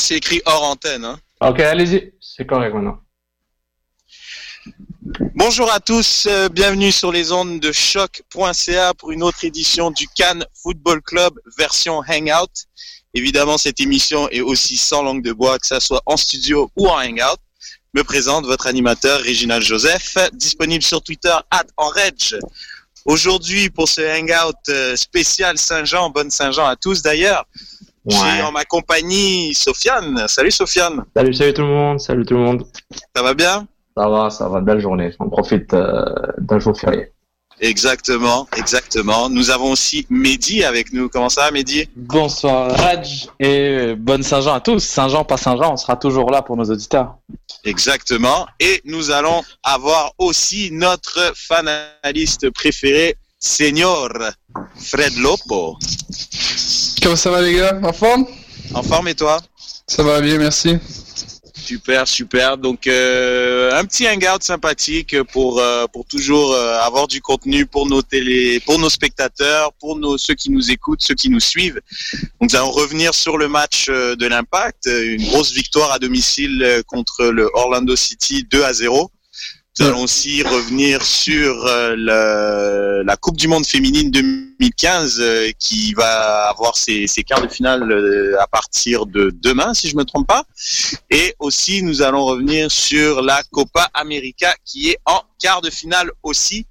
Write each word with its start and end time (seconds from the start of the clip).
C'est 0.00 0.16
écrit 0.16 0.40
hors 0.46 0.64
antenne. 0.64 1.04
Hein. 1.04 1.20
Ok, 1.42 1.60
allez-y, 1.60 2.12
c'est 2.20 2.46
correct 2.46 2.72
maintenant. 2.74 2.98
Bonjour 5.34 5.70
à 5.70 5.78
tous, 5.78 6.26
euh, 6.26 6.48
bienvenue 6.48 6.90
sur 6.90 7.12
les 7.12 7.32
ondes 7.32 7.60
de 7.60 7.70
choc.ca 7.70 8.94
pour 8.94 9.12
une 9.12 9.22
autre 9.22 9.44
édition 9.44 9.90
du 9.90 10.08
Cannes 10.08 10.44
Football 10.54 11.02
Club 11.02 11.34
version 11.58 12.00
Hangout. 12.08 12.50
Évidemment, 13.12 13.58
cette 13.58 13.78
émission 13.78 14.28
est 14.30 14.40
aussi 14.40 14.78
sans 14.78 15.02
langue 15.02 15.22
de 15.22 15.32
bois, 15.32 15.58
que 15.58 15.66
ça 15.66 15.80
soit 15.80 16.02
en 16.06 16.16
studio 16.16 16.70
ou 16.76 16.88
en 16.88 16.98
Hangout. 16.98 17.40
Me 17.92 18.02
présente 18.02 18.46
votre 18.46 18.66
animateur 18.66 19.20
Réginald 19.20 19.62
Joseph, 19.62 20.16
disponible 20.32 20.82
sur 20.82 21.02
Twitter 21.02 21.34
at 21.50 21.66
enreg. 21.76 22.38
Aujourd'hui, 23.04 23.68
pour 23.68 23.88
ce 23.88 24.00
Hangout 24.00 24.56
euh, 24.70 24.96
spécial 24.96 25.58
Saint-Jean, 25.58 26.08
bonne 26.08 26.30
Saint-Jean 26.30 26.66
à 26.66 26.76
tous 26.76 27.02
d'ailleurs, 27.02 27.44
j'ai 28.10 28.42
en 28.42 28.52
ma 28.52 28.64
compagnie 28.64 29.54
Sofiane. 29.54 30.24
Salut 30.28 30.50
Sofiane. 30.50 31.04
Salut, 31.16 31.34
salut 31.34 31.54
tout 31.54 31.62
le 31.62 31.68
monde, 31.68 32.00
salut 32.00 32.24
tout 32.24 32.34
le 32.34 32.40
monde. 32.40 32.66
Ça 33.14 33.22
va 33.22 33.34
bien? 33.34 33.66
Ça 33.96 34.08
va, 34.08 34.30
ça 34.30 34.48
va, 34.48 34.60
belle 34.60 34.80
journée. 34.80 35.12
On 35.18 35.28
profite 35.28 35.74
euh, 35.74 36.04
d'un 36.38 36.58
jour 36.58 36.78
férié. 36.78 37.12
Exactement, 37.60 38.48
exactement. 38.56 39.28
Nous 39.28 39.50
avons 39.50 39.72
aussi 39.72 40.06
Mehdi 40.08 40.64
avec 40.64 40.94
nous. 40.94 41.10
Comment 41.10 41.28
ça 41.28 41.42
va, 41.42 41.50
Mehdi? 41.50 41.88
Bonsoir, 41.94 42.70
Raj, 42.70 43.28
et 43.38 43.94
bonne 43.98 44.22
Saint-Jean 44.22 44.54
à 44.54 44.60
tous. 44.60 44.82
Saint-Jean, 44.82 45.24
pas 45.24 45.36
Saint-Jean, 45.36 45.74
on 45.74 45.76
sera 45.76 45.96
toujours 45.96 46.30
là 46.30 46.40
pour 46.40 46.56
nos 46.56 46.64
auditeurs. 46.64 47.16
Exactement. 47.64 48.46
Et 48.60 48.80
nous 48.86 49.10
allons 49.10 49.42
avoir 49.62 50.12
aussi 50.16 50.70
notre 50.72 51.32
fanaliste 51.36 52.48
préféré, 52.50 53.16
Senior 53.40 54.12
Fred 54.76 55.16
Lopo. 55.16 55.78
Comment 57.02 57.16
ça 57.16 57.30
va 57.30 57.40
les 57.40 57.54
gars? 57.54 57.80
En 57.82 57.92
forme? 57.92 58.26
En 58.74 58.82
forme 58.82 59.08
et 59.08 59.14
toi? 59.14 59.40
Ça 59.86 60.02
va 60.02 60.20
bien, 60.20 60.36
merci. 60.36 60.76
Super, 61.54 62.06
super. 62.06 62.58
Donc 62.58 62.86
euh, 62.86 63.72
un 63.72 63.84
petit 63.84 64.06
hangout 64.06 64.42
sympathique 64.42 65.22
pour 65.32 65.58
euh, 65.58 65.86
pour 65.92 66.04
toujours 66.04 66.52
euh, 66.52 66.78
avoir 66.80 67.08
du 67.08 67.22
contenu 67.22 67.64
pour 67.64 67.86
nos 67.86 68.02
télé, 68.02 68.60
pour 68.60 68.78
nos 68.78 68.90
spectateurs, 68.90 69.72
pour 69.74 69.96
nos 69.96 70.18
ceux 70.18 70.34
qui 70.34 70.50
nous 70.50 70.70
écoutent, 70.70 71.02
ceux 71.02 71.14
qui 71.14 71.30
nous 71.30 71.40
suivent. 71.40 71.80
Donc 72.40 72.50
nous 72.50 72.56
allons 72.56 72.70
revenir 72.70 73.14
sur 73.14 73.38
le 73.38 73.48
match 73.48 73.88
de 73.88 74.26
l'Impact, 74.26 74.86
une 74.86 75.24
grosse 75.28 75.52
victoire 75.52 75.92
à 75.92 75.98
domicile 75.98 76.82
contre 76.86 77.26
le 77.26 77.48
Orlando 77.54 77.96
City 77.96 78.44
2 78.50 78.64
à 78.64 78.72
0. 78.72 79.10
Nous 79.80 79.86
allons 79.86 80.02
aussi 80.02 80.42
revenir 80.42 81.02
sur 81.02 81.64
euh, 81.66 83.02
la 83.02 83.16
Coupe 83.16 83.38
du 83.38 83.48
Monde 83.48 83.64
féminine 83.64 84.10
2015 84.10 85.20
euh, 85.20 85.52
qui 85.58 85.94
va 85.94 86.50
avoir 86.50 86.76
ses, 86.76 87.06
quarts 87.26 87.40
de 87.40 87.48
finale 87.48 87.90
euh, 87.90 88.38
à 88.42 88.46
partir 88.46 89.06
de 89.06 89.32
demain, 89.42 89.72
si 89.72 89.88
je 89.88 89.96
me 89.96 90.04
trompe 90.04 90.26
pas. 90.26 90.44
Et 91.08 91.34
aussi, 91.38 91.82
nous 91.82 92.02
allons 92.02 92.26
revenir 92.26 92.70
sur 92.70 93.22
la 93.22 93.42
Copa 93.52 93.88
América 93.94 94.54
qui 94.66 94.90
est 94.90 94.98
en 95.06 95.22
quart 95.40 95.62
de 95.62 95.70
finale 95.70 96.10
aussi. 96.22 96.66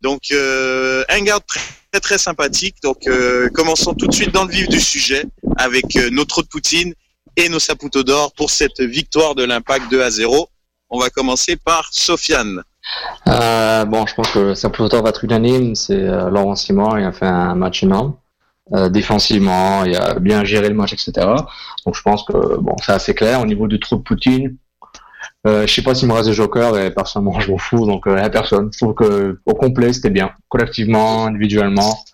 Donc, 0.00 0.32
un 0.32 1.22
garde 1.22 1.42
très 1.90 2.00
très 2.00 2.18
sympathique. 2.18 2.76
Donc, 2.84 3.08
commençons 3.54 3.92
tout 3.92 4.06
de 4.06 4.14
suite 4.14 4.30
dans 4.30 4.44
le 4.44 4.52
vif 4.52 4.68
du 4.68 4.80
sujet 4.80 5.24
avec 5.56 5.96
notre 6.12 6.42
de 6.42 6.46
Poutine 6.46 6.94
et 7.36 7.48
nos 7.48 7.58
saputos 7.58 8.04
d'or 8.04 8.32
pour 8.34 8.50
cette 8.50 8.80
victoire 8.80 9.34
de 9.34 9.42
l'Impact 9.42 9.90
2 9.90 10.00
à 10.00 10.10
0. 10.10 10.48
On 10.90 10.98
va 10.98 11.08
commencer 11.08 11.56
par 11.56 11.88
Sofiane. 11.92 12.62
Euh, 13.28 13.84
bon, 13.84 14.06
je 14.06 14.14
pense 14.14 14.28
que 14.32 14.54
ça 14.54 14.68
va 14.68 15.08
être 15.08 15.24
unanime. 15.24 15.76
C'est 15.76 15.94
euh, 15.94 16.28
Laurent 16.30 16.56
Simon, 16.56 16.96
il 16.96 17.04
a 17.04 17.12
fait 17.12 17.26
un 17.26 17.54
match 17.54 17.84
énorme. 17.84 18.16
Euh, 18.72 18.88
défensivement, 18.88 19.84
il 19.84 19.96
a 19.96 20.14
bien 20.14 20.44
géré 20.44 20.68
le 20.68 20.74
match, 20.74 20.92
etc. 20.92 21.12
Donc 21.86 21.94
je 21.94 22.02
pense 22.02 22.24
que 22.24 22.56
bon, 22.58 22.74
c'est 22.84 22.92
assez 22.92 23.14
clair. 23.14 23.40
Au 23.40 23.46
niveau 23.46 23.68
du 23.68 23.78
trou 23.78 23.96
de 23.96 24.02
Poutine, 24.02 24.56
je 25.44 25.66
sais 25.66 25.82
pas 25.82 25.94
s'il 25.94 26.08
me 26.08 26.12
reste 26.12 26.28
des 26.28 26.34
jokers 26.34 26.76
et 26.78 26.90
personnellement 26.90 27.40
je 27.40 27.50
m'en 27.50 27.58
fous, 27.58 27.86
donc 27.86 28.06
euh, 28.06 28.28
personne. 28.28 28.70
Je 28.72 28.78
trouve 28.78 28.94
que 28.94 29.40
au 29.46 29.54
complet 29.54 29.92
c'était 29.92 30.10
bien, 30.10 30.32
collectivement, 30.48 31.26
individuellement. 31.26 32.04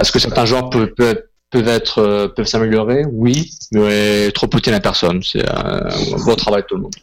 Est-ce 0.00 0.10
que 0.10 0.18
certains 0.18 0.44
joueurs 0.44 0.70
peuvent, 0.70 0.94
peuvent, 0.94 2.32
peuvent 2.34 2.46
s'améliorer? 2.46 3.04
Oui, 3.10 3.52
mais 3.72 4.30
trop 4.32 4.46
Poutine 4.46 4.74
à 4.74 4.80
personne. 4.80 5.22
C'est 5.22 5.46
un 5.48 5.88
bon 6.24 6.34
travail 6.34 6.62
de 6.62 6.66
tout 6.66 6.76
le 6.76 6.82
monde. 6.82 6.94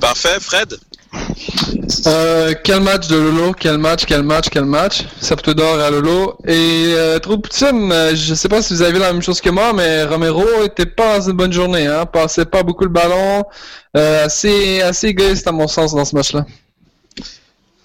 Parfait, 0.00 0.38
Fred 0.40 0.78
euh, 2.06 2.54
quel 2.62 2.80
match 2.80 3.06
de 3.08 3.16
Lolo, 3.16 3.52
quel 3.52 3.78
match, 3.78 4.04
quel 4.06 4.22
match, 4.22 4.48
quel 4.50 4.64
match? 4.64 5.04
d'or 5.48 5.78
à 5.80 5.90
Lolo. 5.90 6.36
Et 6.46 6.92
euh, 6.94 7.18
Poutine, 7.20 7.92
euh, 7.92 8.14
je 8.14 8.34
sais 8.34 8.48
pas 8.48 8.62
si 8.62 8.74
vous 8.74 8.82
avez 8.82 8.92
vu 8.92 8.98
la 8.98 9.12
même 9.12 9.22
chose 9.22 9.40
que 9.40 9.50
moi, 9.50 9.72
mais 9.72 10.04
Romero 10.04 10.44
était 10.64 10.86
pas 10.86 11.18
dans 11.18 11.30
une 11.30 11.36
bonne 11.36 11.52
journée, 11.52 11.86
hein. 11.86 12.06
Passait 12.06 12.44
pas 12.44 12.62
beaucoup 12.62 12.84
le 12.84 12.90
ballon. 12.90 13.44
Euh, 13.96 14.24
assez, 14.24 14.80
assez 14.82 15.08
égoïste 15.08 15.46
à 15.46 15.52
mon 15.52 15.68
sens 15.68 15.94
dans 15.94 16.04
ce 16.04 16.14
match-là. 16.14 16.44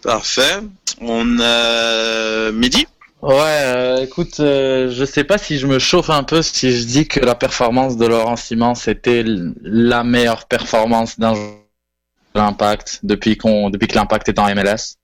Parfait. 0.01 0.59
On 1.01 1.39
a 1.39 2.51
Midi 2.51 2.88
Ouais, 3.21 3.33
euh, 3.35 3.97
écoute, 4.03 4.35
je 4.38 5.06
sais 5.06 5.25
pas 5.25 5.38
si 5.38 5.59
je 5.59 5.67
me 5.67 5.77
chauffe 5.77 6.09
un 6.09 6.23
peu 6.23 6.41
si 6.41 6.71
je 6.71 6.85
dis 6.85 7.06
que 7.06 7.19
la 7.19 7.35
performance 7.35 7.97
de 7.97 8.06
Laurent 8.06 8.38
Simon 8.38 8.75
c'était 8.75 9.25
la 9.61 10.06
meilleure 10.06 10.45
performance 10.45 11.19
d'un 11.19 11.35
joueur 11.35 11.58
l'impact 12.41 13.00
depuis 13.03 13.38
qu'on 13.38 13.69
depuis 13.69 13.88
que 13.88 13.95
l'impact 13.95 14.30
est 14.30 14.39
en 14.39 14.53
MLS. 14.53 14.97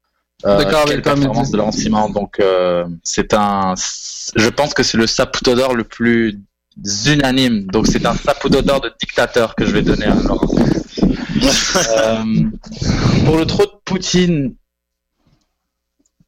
Euh, 0.46 0.58
D'accord, 0.58 0.86
quelle 0.86 1.02
performance 1.02 1.52
de 1.52 1.58
lancement. 1.58 2.10
Donc 2.10 2.40
euh, 2.40 2.86
c'est 3.04 3.34
un, 3.34 3.74
je 4.36 4.50
pense 4.50 4.74
que 4.74 4.84
c'est 4.84 4.98
le 4.98 5.08
Saputo 5.08 5.56
d'or 5.56 5.74
le 5.74 5.84
plus 5.84 6.40
unanime. 7.06 7.66
Donc 7.68 7.88
c'est 7.88 8.06
un 8.06 8.16
Saputo 8.16 8.62
d'or 8.62 8.82
de 8.82 8.92
dictateur 9.00 9.56
que 9.56 9.66
je 9.66 9.72
vais 9.72 9.82
donner 9.82 10.06
à 10.06 10.16
Laurent. 10.16 10.48
euh, 11.42 12.24
pour 13.26 13.38
le 13.38 13.46
trop 13.46 13.64
de 13.64 13.72
Poutine, 13.86 14.56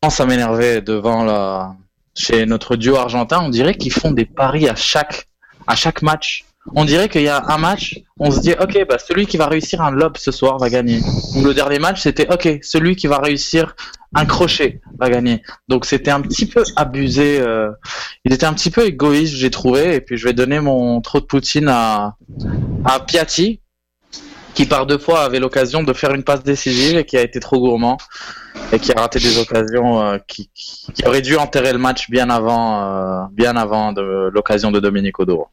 ça 0.10 0.26
m'énervait 0.26 0.82
devant 0.82 1.24
la 1.24 1.76
chez 2.16 2.46
notre 2.46 2.76
duo 2.76 2.96
argentin. 2.96 3.42
On 3.44 3.50
dirait 3.50 3.76
qu'ils 3.76 3.92
font 3.92 4.12
des 4.12 4.26
paris 4.26 4.68
à 4.70 4.76
chaque 4.76 5.28
à 5.68 5.76
chaque 5.76 6.02
match 6.02 6.47
on 6.76 6.86
dirait 6.86 7.10
qu'il 7.10 7.24
y 7.24 7.30
a 7.30 7.44
un 7.48 7.58
match, 7.58 8.00
on 8.20 8.32
se 8.32 8.40
dit 8.40 8.52
ok 8.52 8.86
bah 8.88 8.98
celui 8.98 9.26
qui 9.26 9.38
va 9.38 9.48
réussir 9.48 9.82
un 9.82 9.92
lob 9.92 10.18
ce 10.18 10.32
soir 10.32 10.58
va 10.58 10.70
gagner. 10.70 11.00
le 11.36 11.54
dernier 11.54 11.80
match 11.80 12.02
c'était 12.02 12.32
ok 12.32 12.60
celui 12.62 12.96
qui 12.96 13.08
va 13.08 13.20
réussir 13.20 13.76
un 14.14 14.26
crochet 14.26 14.82
va 15.00 15.10
gagner. 15.10 15.44
Donc 15.68 15.86
c'était 15.86 16.12
un 16.12 16.22
petit 16.22 16.46
peu 16.46 16.64
abusé. 16.76 17.40
Euh, 17.40 17.72
il 18.26 18.34
était 18.34 18.46
un 18.46 18.54
petit 18.54 18.72
peu 18.72 18.86
égoïste 18.86 19.36
j'ai 19.36 19.52
trouvé 19.52 19.96
et 19.96 20.02
puis 20.02 20.18
je 20.18 20.26
vais 20.26 20.34
donner 20.34 20.60
mon 20.60 21.02
trop 21.02 21.20
de 21.20 21.26
Poutine 21.26 21.68
à 21.70 22.16
à 22.86 23.00
Piatti 23.00 23.62
qui 24.58 24.66
par 24.66 24.88
deux 24.88 24.98
fois 24.98 25.22
avait 25.22 25.40
l'occasion 25.40 25.84
de 25.84 25.94
faire 25.94 26.16
une 26.16 26.24
passe 26.24 26.44
décisive 26.44 26.98
et 26.98 27.06
qui 27.06 27.16
a 27.16 27.22
été 27.22 27.40
trop 27.40 27.60
gourmand 27.60 27.98
et 28.72 28.80
qui 28.80 28.92
a 28.92 29.00
raté 29.00 29.20
des 29.20 29.38
occasions 29.38 30.02
euh, 30.02 30.18
qui, 30.28 30.50
qui, 30.56 31.06
auraient 31.06 31.22
dû 31.22 31.38
enterrer 31.38 31.74
le 31.74 31.78
match 31.78 32.10
bien 32.10 32.30
avant 32.32 32.82
euh, 32.82 33.26
bien 33.32 33.56
avant 33.56 33.94
de 33.94 34.32
l'occasion 34.34 34.72
de 34.72 34.80
Dominique 34.80 35.20
Odoro. 35.20 35.50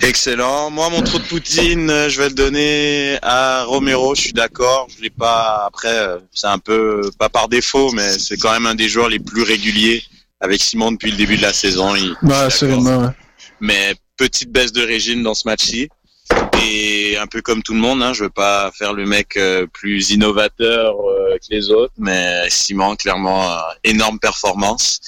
Excellent. 0.00 0.70
Moi, 0.70 0.88
mon 0.90 1.02
trou 1.02 1.18
de 1.18 1.24
Poutine, 1.24 1.90
euh, 1.90 2.08
je 2.08 2.20
vais 2.20 2.28
le 2.28 2.34
donner 2.34 3.18
à 3.22 3.64
Romero. 3.64 4.14
Je 4.14 4.20
suis 4.22 4.32
d'accord. 4.32 4.88
Je 4.96 5.02
l'ai 5.02 5.10
pas. 5.10 5.64
Après, 5.66 5.88
euh, 5.88 6.18
c'est 6.32 6.46
un 6.46 6.58
peu 6.58 7.10
pas 7.18 7.28
par 7.28 7.48
défaut, 7.48 7.90
mais 7.92 8.18
c'est 8.18 8.36
quand 8.36 8.52
même 8.52 8.66
un 8.66 8.74
des 8.74 8.88
joueurs 8.88 9.08
les 9.08 9.18
plus 9.18 9.42
réguliers 9.42 10.02
avec 10.40 10.62
Simon 10.62 10.92
depuis 10.92 11.10
le 11.10 11.16
début 11.16 11.36
de 11.36 11.42
la 11.42 11.52
saison. 11.52 11.94
bah, 12.22 12.44
absolument. 12.44 12.98
Ouais. 12.98 13.10
Mais 13.60 13.94
petite 14.16 14.50
baisse 14.50 14.72
de 14.72 14.82
régime 14.82 15.22
dans 15.22 15.34
ce 15.34 15.48
match-ci. 15.48 15.88
Et 16.62 17.05
un 17.18 17.26
peu 17.26 17.42
comme 17.42 17.62
tout 17.62 17.74
le 17.74 17.80
monde, 17.80 18.02
hein, 18.02 18.12
je 18.12 18.24
veux 18.24 18.30
pas 18.30 18.70
faire 18.72 18.92
le 18.92 19.06
mec 19.06 19.36
euh, 19.36 19.66
plus 19.66 20.10
innovateur 20.10 20.94
euh, 20.94 21.36
que 21.38 21.54
les 21.54 21.70
autres, 21.70 21.92
mais 21.98 22.48
Simon, 22.48 22.96
clairement, 22.96 23.50
euh, 23.50 23.56
énorme 23.84 24.18
performance. 24.18 25.00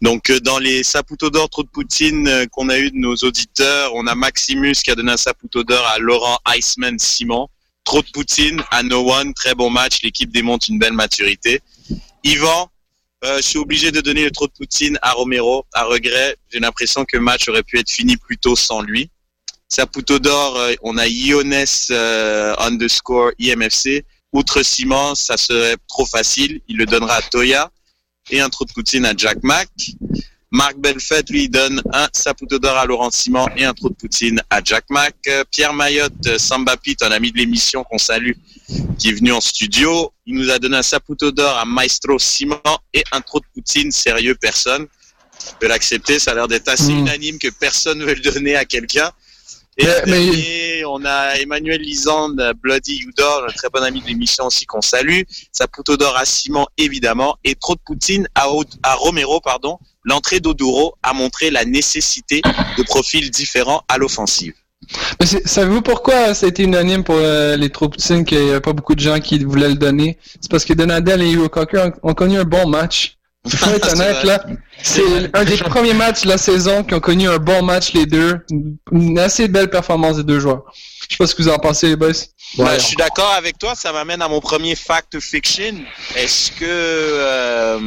Donc 0.00 0.30
dans 0.30 0.58
les 0.58 0.82
Saputo 0.82 1.30
d'or 1.30 1.48
trop 1.48 1.62
de 1.62 1.68
Poutine 1.68 2.46
qu'on 2.52 2.68
a 2.68 2.78
eu 2.78 2.90
de 2.90 2.96
nos 2.96 3.14
auditeurs, 3.16 3.94
on 3.94 4.06
a 4.06 4.14
Maximus 4.14 4.74
qui 4.74 4.90
a 4.90 4.94
donné 4.94 5.12
un 5.12 5.16
Saputo 5.16 5.64
d'or 5.64 5.86
à 5.86 5.98
Laurent 5.98 6.38
Iceman 6.56 6.98
Simon. 6.98 7.48
Trop 7.84 8.02
de 8.02 8.10
Poutine 8.12 8.62
à 8.70 8.82
No 8.82 9.10
One, 9.12 9.34
très 9.34 9.54
bon 9.54 9.68
match, 9.68 9.98
l'équipe 10.02 10.30
démonte 10.30 10.68
une 10.68 10.78
belle 10.78 10.94
maturité. 10.94 11.60
Yvan, 12.22 12.70
je 13.22 13.42
suis 13.42 13.58
obligé 13.58 13.92
de 13.92 14.00
donner 14.00 14.24
le 14.24 14.30
trop 14.30 14.46
de 14.46 14.52
Poutine 14.52 14.98
à 15.02 15.12
Romero, 15.12 15.66
à 15.74 15.84
regret. 15.84 16.36
J'ai 16.50 16.60
l'impression 16.60 17.04
que 17.04 17.18
le 17.18 17.22
match 17.22 17.46
aurait 17.48 17.62
pu 17.62 17.78
être 17.78 17.90
fini 17.90 18.16
plus 18.16 18.38
tôt 18.38 18.56
sans 18.56 18.80
lui. 18.80 19.10
Saputo 19.74 20.20
d'or, 20.20 20.56
euh, 20.56 20.74
on 20.82 20.96
a 20.98 21.08
Iones 21.08 21.66
euh, 21.90 22.54
underscore 22.60 23.32
IMFC. 23.40 24.04
Outre 24.32 24.62
Simon, 24.62 25.16
ça 25.16 25.36
serait 25.36 25.74
trop 25.88 26.06
facile. 26.06 26.60
Il 26.68 26.76
le 26.76 26.86
donnera 26.86 27.16
à 27.16 27.22
Toya. 27.22 27.72
Et 28.30 28.40
un 28.40 28.48
trou 28.50 28.66
de 28.66 28.72
poutine 28.72 29.04
à 29.04 29.14
Jack 29.16 29.38
Mack. 29.42 29.68
Marc 30.52 30.76
Belfet, 30.76 31.24
lui, 31.28 31.48
donne 31.48 31.82
un 31.92 32.06
Saputo 32.12 32.60
d'or 32.60 32.76
à 32.76 32.86
Laurent 32.86 33.10
Simon 33.10 33.48
et 33.56 33.64
un 33.64 33.74
trou 33.74 33.88
de 33.88 33.94
poutine 33.94 34.40
à 34.48 34.60
Jack 34.62 34.84
Mack. 34.90 35.16
Pierre 35.50 35.74
Mayotte, 35.74 36.38
Samba 36.38 36.76
Pit, 36.76 37.02
un 37.02 37.10
ami 37.10 37.32
de 37.32 37.38
l'émission 37.38 37.82
qu'on 37.82 37.98
salue, 37.98 38.34
qui 38.96 39.08
est 39.08 39.14
venu 39.14 39.32
en 39.32 39.40
studio. 39.40 40.12
Il 40.24 40.36
nous 40.36 40.50
a 40.50 40.60
donné 40.60 40.76
un 40.76 40.82
Saputo 40.84 41.32
d'or 41.32 41.58
à 41.58 41.64
Maestro 41.64 42.20
Simon 42.20 42.60
et 42.92 43.02
un 43.10 43.20
trou 43.20 43.40
de 43.40 43.46
poutine, 43.52 43.90
sérieux, 43.90 44.36
personne. 44.40 44.86
peut 45.58 45.66
l'accepter. 45.66 46.20
Ça 46.20 46.30
a 46.30 46.34
l'air 46.34 46.46
d'être 46.46 46.68
assez 46.68 46.92
hmm. 46.92 47.00
unanime 47.00 47.38
que 47.40 47.48
personne 47.48 47.98
ne 47.98 48.04
veut 48.04 48.14
le 48.14 48.20
donner 48.20 48.54
à 48.54 48.64
quelqu'un. 48.64 49.10
Et 49.76 49.86
Mais- 50.06 50.84
on 50.84 51.04
a 51.04 51.34
Emmanuel 51.40 51.80
Lisande, 51.80 52.52
Bloody 52.62 53.00
Udor, 53.06 53.46
un 53.48 53.52
très 53.52 53.68
bon 53.68 53.82
ami 53.82 54.00
de 54.00 54.06
l'émission 54.06 54.46
aussi 54.46 54.66
qu'on 54.66 54.80
salue. 54.80 55.22
Saputo 55.50 55.96
d'or 55.96 56.16
à 56.16 56.24
Simon, 56.24 56.66
évidemment. 56.78 57.36
Et 57.44 57.54
trop 57.54 57.74
de 57.74 57.80
Poutine 57.84 58.28
à, 58.34 58.46
Romero, 58.94 59.40
pardon. 59.40 59.78
L'entrée 60.04 60.40
d'Oduro 60.40 60.94
a 61.02 61.12
montré 61.12 61.50
la 61.50 61.64
nécessité 61.64 62.42
de 62.78 62.82
profils 62.84 63.30
différents 63.30 63.82
à 63.88 63.98
l'offensive. 63.98 64.54
Mais 65.18 65.26
savez-vous 65.26 65.80
pourquoi 65.80 66.34
ça 66.34 66.46
a 66.46 66.50
été 66.50 66.62
unanime 66.62 67.04
pour 67.04 67.16
euh, 67.16 67.56
les 67.56 67.70
troupes 67.70 67.92
Poutine 67.92 68.24
qu'il 68.24 68.38
n'y 68.38 68.50
avait 68.50 68.60
pas 68.60 68.74
beaucoup 68.74 68.94
de 68.94 69.00
gens 69.00 69.18
qui 69.18 69.42
voulaient 69.42 69.70
le 69.70 69.76
donner? 69.76 70.18
C'est 70.40 70.50
parce 70.50 70.64
que 70.64 70.74
Donadel 70.74 71.22
et 71.22 71.30
Hero 71.32 71.48
Cocker 71.48 71.90
ont, 72.02 72.10
ont 72.10 72.14
connu 72.14 72.38
un 72.38 72.44
bon 72.44 72.68
match. 72.68 73.16
Il 73.46 73.50
faut 73.56 73.70
être 73.70 73.86
C'est 73.88 73.92
honnête, 73.92 74.16
vrai. 74.16 74.24
là. 74.26 74.44
C'est 74.82 75.36
un 75.36 75.44
des 75.44 75.56
premiers 75.58 75.92
matchs 75.94 76.22
de 76.22 76.28
la 76.28 76.38
saison 76.38 76.82
qui 76.82 76.94
ont 76.94 77.00
connu 77.00 77.28
un 77.28 77.36
bon 77.38 77.62
match, 77.62 77.92
les 77.92 78.06
deux. 78.06 78.38
Une- 78.90 79.18
assez 79.18 79.48
belle 79.48 79.68
performance 79.70 80.16
des 80.16 80.24
deux 80.24 80.40
joueurs. 80.40 80.62
Je 81.08 81.14
sais 81.14 81.16
pas 81.18 81.26
ce 81.26 81.34
que 81.34 81.42
vous 81.42 81.48
en 81.50 81.58
pensez, 81.58 81.88
les 81.88 81.96
boys. 81.96 82.12
Bah, 82.56 82.78
je 82.78 82.84
suis 82.84 82.96
d'accord 82.96 83.32
avec 83.32 83.58
toi, 83.58 83.74
ça 83.74 83.92
m'amène 83.92 84.22
à 84.22 84.28
mon 84.28 84.40
premier 84.40 84.74
fact 84.76 85.18
fiction. 85.20 85.74
Est-ce 86.16 86.52
que 86.52 86.64
euh, 86.64 87.78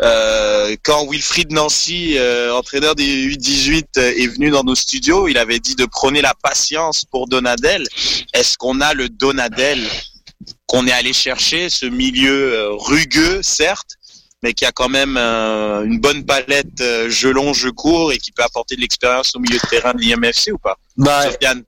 euh, 0.00 0.74
quand 0.82 1.06
Wilfried 1.08 1.52
Nancy, 1.52 2.14
euh, 2.18 2.52
entraîneur 2.54 2.94
des 2.96 3.04
U18, 3.04 3.84
euh, 3.98 4.12
est 4.16 4.26
venu 4.26 4.50
dans 4.50 4.64
nos 4.64 4.74
studios, 4.74 5.28
il 5.28 5.38
avait 5.38 5.60
dit 5.60 5.76
de 5.76 5.84
prôner 5.86 6.22
la 6.22 6.34
patience 6.42 7.04
pour 7.04 7.28
Donadel. 7.28 7.86
Est-ce 8.34 8.58
qu'on 8.58 8.80
a 8.80 8.94
le 8.94 9.08
Donadel? 9.08 9.80
Qu'on 10.66 10.86
est 10.86 10.92
allé 10.92 11.12
chercher, 11.12 11.68
ce 11.68 11.86
milieu 11.86 12.54
euh, 12.54 12.72
rugueux, 12.72 13.42
certes, 13.42 13.98
mais 14.42 14.54
qui 14.54 14.64
a 14.64 14.72
quand 14.72 14.88
même 14.88 15.16
euh, 15.16 15.84
une 15.84 16.00
bonne 16.00 16.24
palette 16.24 16.80
euh, 16.80 17.08
jeu 17.08 17.32
long, 17.32 17.52
jeu 17.52 17.72
court 17.72 18.12
et 18.12 18.18
qui 18.18 18.32
peut 18.32 18.42
apporter 18.42 18.76
de 18.76 18.80
l'expérience 18.80 19.34
au 19.36 19.40
milieu 19.40 19.58
de 19.58 19.68
terrain 19.68 19.94
de 19.94 20.00
l'IMFC 20.00 20.52
ou 20.52 20.58
pas? 20.58 20.76
Bah, 20.96 21.30
Sofiane 21.30 21.62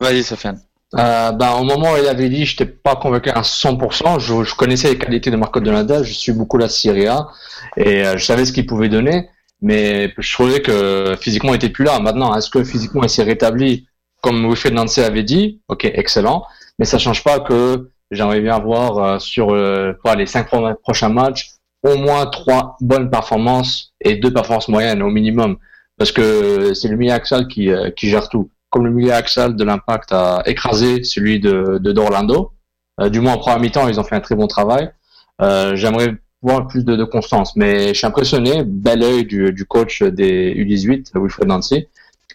vas-y, 0.00 0.22
Sofiane. 0.22 0.60
Euh, 0.94 1.32
ben, 1.32 1.52
au 1.52 1.64
moment 1.64 1.92
où 1.92 1.96
il 1.96 2.06
avait 2.06 2.28
dit, 2.28 2.46
je 2.46 2.52
n'étais 2.52 2.66
pas 2.66 2.96
convaincu 2.96 3.30
à 3.30 3.42
100%. 3.42 4.20
Je, 4.20 4.44
je 4.44 4.54
connaissais 4.54 4.90
les 4.90 4.98
qualités 4.98 5.30
de 5.30 5.36
Marco 5.36 5.60
Donadel. 5.60 6.04
Je 6.04 6.12
suis 6.12 6.32
beaucoup 6.32 6.56
la 6.56 6.68
Serie 6.68 7.06
A 7.06 7.28
et 7.76 8.04
je 8.16 8.24
savais 8.24 8.44
ce 8.44 8.52
qu'il 8.52 8.64
pouvait 8.64 8.88
donner, 8.88 9.28
mais 9.60 10.14
je 10.16 10.32
trouvais 10.32 10.62
que 10.62 11.16
physiquement 11.20 11.52
il 11.52 11.56
était 11.56 11.68
plus 11.68 11.84
là. 11.84 11.98
Maintenant, 11.98 12.34
est-ce 12.34 12.48
que 12.48 12.62
physiquement 12.64 13.02
il 13.02 13.10
s'est 13.10 13.24
rétabli? 13.24 13.86
Comme 14.22 14.46
Wilfred 14.46 14.72
Nancy 14.72 15.00
avait 15.00 15.24
dit 15.24 15.60
Ok, 15.68 15.84
excellent. 15.84 16.44
Mais 16.78 16.84
ça 16.84 16.98
change 16.98 17.22
pas 17.22 17.40
que 17.40 17.90
j'aimerais 18.10 18.40
bien 18.40 18.58
voir 18.58 18.98
euh, 18.98 19.18
sur 19.18 19.50
euh, 19.50 19.92
quoi, 20.02 20.14
les 20.16 20.26
cinq 20.26 20.46
pro- 20.48 20.74
prochains 20.82 21.08
matchs 21.08 21.50
au 21.82 21.96
moins 21.96 22.26
trois 22.26 22.76
bonnes 22.80 23.10
performances 23.10 23.92
et 24.00 24.16
deux 24.16 24.32
performances 24.32 24.68
moyennes 24.68 25.02
au 25.02 25.10
minimum, 25.10 25.56
parce 25.96 26.10
que 26.12 26.74
c'est 26.74 26.88
le 26.88 26.96
milieu 26.96 27.12
axial 27.12 27.46
qui, 27.48 27.70
euh, 27.70 27.90
qui 27.90 28.08
gère 28.08 28.28
tout 28.28 28.50
comme 28.70 28.84
le 28.84 28.92
milieu 28.92 29.14
axial 29.14 29.56
de 29.56 29.64
l'impact 29.64 30.12
a 30.12 30.42
écrasé 30.44 31.02
celui 31.02 31.40
de, 31.40 31.78
de 31.80 31.92
d'Orlando. 31.92 32.52
Euh, 33.00 33.08
du 33.08 33.20
moins 33.20 33.32
en 33.34 33.38
première 33.38 33.60
mi-temps, 33.60 33.88
ils 33.88 33.98
ont 33.98 34.04
fait 34.04 34.16
un 34.16 34.20
très 34.20 34.34
bon 34.34 34.46
travail. 34.46 34.90
Euh, 35.40 35.74
j'aimerais 35.76 36.14
voir 36.42 36.66
plus 36.66 36.84
de, 36.84 36.94
de 36.94 37.04
constance, 37.04 37.56
mais 37.56 37.88
je 37.88 37.94
suis 37.94 38.06
impressionné, 38.06 38.64
bel 38.64 39.02
œil 39.02 39.24
du, 39.24 39.52
du 39.52 39.64
coach 39.64 40.02
des 40.02 40.52
U18, 40.54 41.12
Wilfred 41.14 41.48
Nancy. 41.48 41.86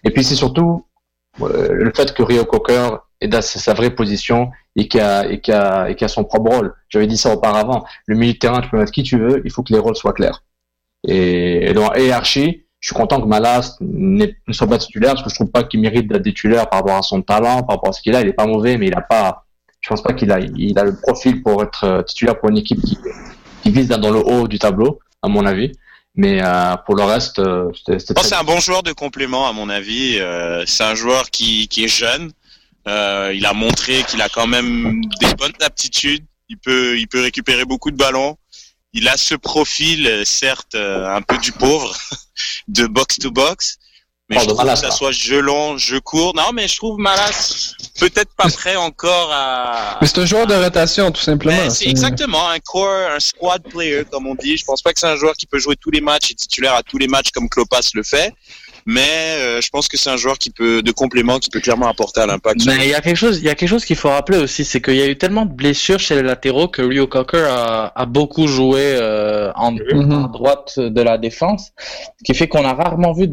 Et 0.03 0.09
puis 0.09 0.23
c'est 0.23 0.35
surtout 0.35 0.85
euh, 0.92 0.92
le 1.39 1.91
fait 1.95 2.13
que 2.13 2.23
Rio 2.23 2.45
Cocker 2.45 2.97
est 3.21 3.27
dans 3.27 3.41
sa, 3.41 3.73
vraie 3.73 3.89
position 3.89 4.51
et 4.75 4.87
qui 4.87 4.99
a 4.99 5.25
et 5.29 5.39
qui 5.39 5.51
a 5.51 5.89
et 5.89 5.95
qui 5.95 6.03
a 6.03 6.07
son 6.07 6.23
propre 6.23 6.51
rôle. 6.51 6.73
J'avais 6.89 7.07
dit 7.07 7.17
ça 7.17 7.33
auparavant. 7.33 7.85
Le 8.05 8.15
milieu 8.15 8.33
de 8.33 8.37
terrain, 8.37 8.61
tu 8.61 8.69
peux 8.69 8.77
mettre 8.77 8.91
qui 8.91 9.03
tu 9.03 9.17
veux, 9.17 9.41
il 9.45 9.51
faut 9.51 9.63
que 9.63 9.73
les 9.73 9.79
rôles 9.79 9.95
soient 9.95 10.13
clairs. 10.13 10.43
Et, 11.07 11.69
et 11.69 11.73
dans 11.73 11.93
hiérarchie, 11.93 12.63
je 12.83 12.89
suis 12.89 12.95
content 12.95 13.21
que 13.21 13.27
Malas 13.27 13.77
ne 13.79 14.27
soit 14.51 14.67
pas 14.67 14.77
titulaire 14.77 15.13
parce 15.13 15.23
que 15.23 15.29
je 15.29 15.35
trouve 15.35 15.51
pas 15.51 15.63
qu'il 15.63 15.79
mérite 15.79 16.09
d'être 16.09 16.21
titulaire 16.21 16.69
par 16.69 16.79
rapport 16.79 16.97
à 16.97 17.01
son 17.01 17.21
talent, 17.21 17.63
par 17.63 17.77
rapport 17.77 17.89
à 17.89 17.93
ce 17.93 18.01
qu'il 18.01 18.13
a. 18.13 18.19
Il 18.19 18.27
est 18.27 18.33
pas 18.33 18.45
mauvais, 18.45 18.77
mais 18.77 18.87
il 18.87 18.93
a 18.93 18.99
pas. 18.99 19.45
Je 19.79 19.87
pense 19.87 20.03
pas 20.03 20.11
qu'il 20.11 20.29
a. 20.33 20.39
Il 20.41 20.77
a 20.77 20.83
le 20.83 20.93
profil 20.93 21.41
pour 21.41 21.63
être 21.63 21.85
euh, 21.85 22.01
titulaire 22.01 22.37
pour 22.37 22.49
une 22.49 22.57
équipe 22.57 22.81
qui, 22.81 22.97
qui 23.61 23.71
vise 23.71 23.87
dans 23.87 24.11
le 24.11 24.19
haut 24.19 24.49
du 24.49 24.59
tableau, 24.59 24.99
à 25.21 25.29
mon 25.29 25.45
avis. 25.45 25.71
Mais 26.15 26.43
euh, 26.43 26.75
pour 26.85 26.95
le 26.95 27.03
reste, 27.03 27.39
euh, 27.39 27.71
c'était. 27.75 28.13
très- 28.13 28.27
c'est 28.27 28.35
un 28.35 28.43
bon 28.43 28.59
joueur 28.59 28.83
de 28.83 28.91
complément, 28.93 29.47
à 29.47 29.53
mon 29.53 29.69
avis. 29.69 30.19
Euh, 30.19 30.63
c'est 30.67 30.83
un 30.83 30.95
joueur 30.95 31.31
qui, 31.31 31.67
qui 31.67 31.85
est 31.85 31.87
jeune. 31.87 32.31
Euh, 32.87 33.31
il 33.33 33.45
a 33.45 33.53
montré 33.53 34.03
qu'il 34.03 34.21
a 34.21 34.29
quand 34.29 34.45
même 34.47 35.01
des 35.19 35.33
bonnes 35.35 35.53
aptitudes. 35.61 36.25
Il 36.49 36.57
peut, 36.57 36.99
il 36.99 37.07
peut 37.07 37.21
récupérer 37.21 37.65
beaucoup 37.65 37.89
de 37.91 37.97
ballons. 37.97 38.37
Il 38.93 39.07
a 39.07 39.17
ce 39.17 39.33
profil, 39.33 40.05
euh, 40.05 40.23
certes, 40.23 40.75
euh, 40.75 41.07
un 41.09 41.21
peu 41.23 41.37
du 41.39 41.51
pauvre, 41.51 41.95
de 42.67 42.85
box 42.85 43.17
to 43.17 43.31
box. 43.31 43.79
Mais 44.33 44.41
je 44.41 44.47
de 44.47 44.53
trouve 44.53 44.69
que 44.69 44.75
ça 44.75 44.91
soit 44.91 45.11
jeu 45.11 45.39
long, 45.39 45.77
jeu 45.77 45.99
court. 45.99 46.33
Non, 46.35 46.51
mais 46.53 46.67
je 46.67 46.75
trouve 46.77 46.97
Malas 46.99 47.73
peut-être 47.99 48.33
pas 48.35 48.49
prêt 48.49 48.75
encore 48.75 49.29
à. 49.31 49.97
Mais 50.01 50.07
c'est 50.07 50.19
un 50.19 50.25
joueur 50.25 50.47
de 50.47 50.55
rotation, 50.55 51.11
tout 51.11 51.21
simplement. 51.21 51.69
C'est 51.69 51.87
exactement 51.87 52.49
un 52.49 52.59
core, 52.59 53.11
un 53.15 53.19
squad 53.19 53.63
player, 53.63 54.03
comme 54.09 54.27
on 54.27 54.35
dit. 54.35 54.57
Je 54.57 54.65
pense 54.65 54.81
pas 54.81 54.93
que 54.93 54.99
c'est 54.99 55.07
un 55.07 55.15
joueur 55.15 55.35
qui 55.35 55.45
peut 55.45 55.59
jouer 55.59 55.75
tous 55.75 55.91
les 55.91 56.01
matchs 56.01 56.31
et 56.31 56.35
titulaire 56.35 56.73
à 56.75 56.83
tous 56.83 56.97
les 56.97 57.07
matchs 57.07 57.31
comme 57.33 57.49
Klopas 57.49 57.89
le 57.93 58.03
fait. 58.03 58.33
Mais 58.85 59.37
euh, 59.37 59.61
je 59.61 59.69
pense 59.69 59.87
que 59.87 59.95
c'est 59.97 60.09
un 60.09 60.17
joueur 60.17 60.37
qui 60.37 60.49
peut, 60.49 60.81
de 60.83 60.91
complément, 60.91 61.39
qui 61.39 61.49
peut 61.49 61.61
clairement 61.61 61.87
apporter 61.87 62.19
à 62.19 62.25
l'impact. 62.25 62.65
Mais 62.65 62.79
il 62.87 62.89
y 62.89 62.93
a 62.93 62.99
quelque 62.99 63.15
chose, 63.15 63.37
il 63.37 63.45
y 63.45 63.49
a 63.49 63.55
quelque 63.55 63.69
chose 63.69 63.85
qu'il 63.85 63.95
faut 63.95 64.09
rappeler 64.09 64.37
aussi, 64.39 64.65
c'est 64.65 64.81
qu'il 64.81 64.95
y 64.95 65.01
a 65.01 65.05
eu 65.07 65.17
tellement 65.17 65.45
de 65.45 65.53
blessures 65.53 66.01
chez 66.01 66.15
les 66.15 66.21
latéraux 66.21 66.67
que 66.67 66.81
Rio 66.81 67.07
Cocker 67.07 67.45
a, 67.49 67.93
a 67.95 68.05
beaucoup 68.05 68.45
joué 68.45 68.81
euh, 68.83 69.53
en, 69.55 69.71
Mhm. 69.71 70.11
en 70.11 70.27
droite 70.27 70.79
de 70.79 71.01
la 71.01 71.17
défense, 71.17 71.71
ce 72.17 72.23
qui 72.25 72.33
fait 72.37 72.49
qu'on 72.49 72.65
a 72.65 72.73
rarement 72.73 73.13
vu 73.13 73.27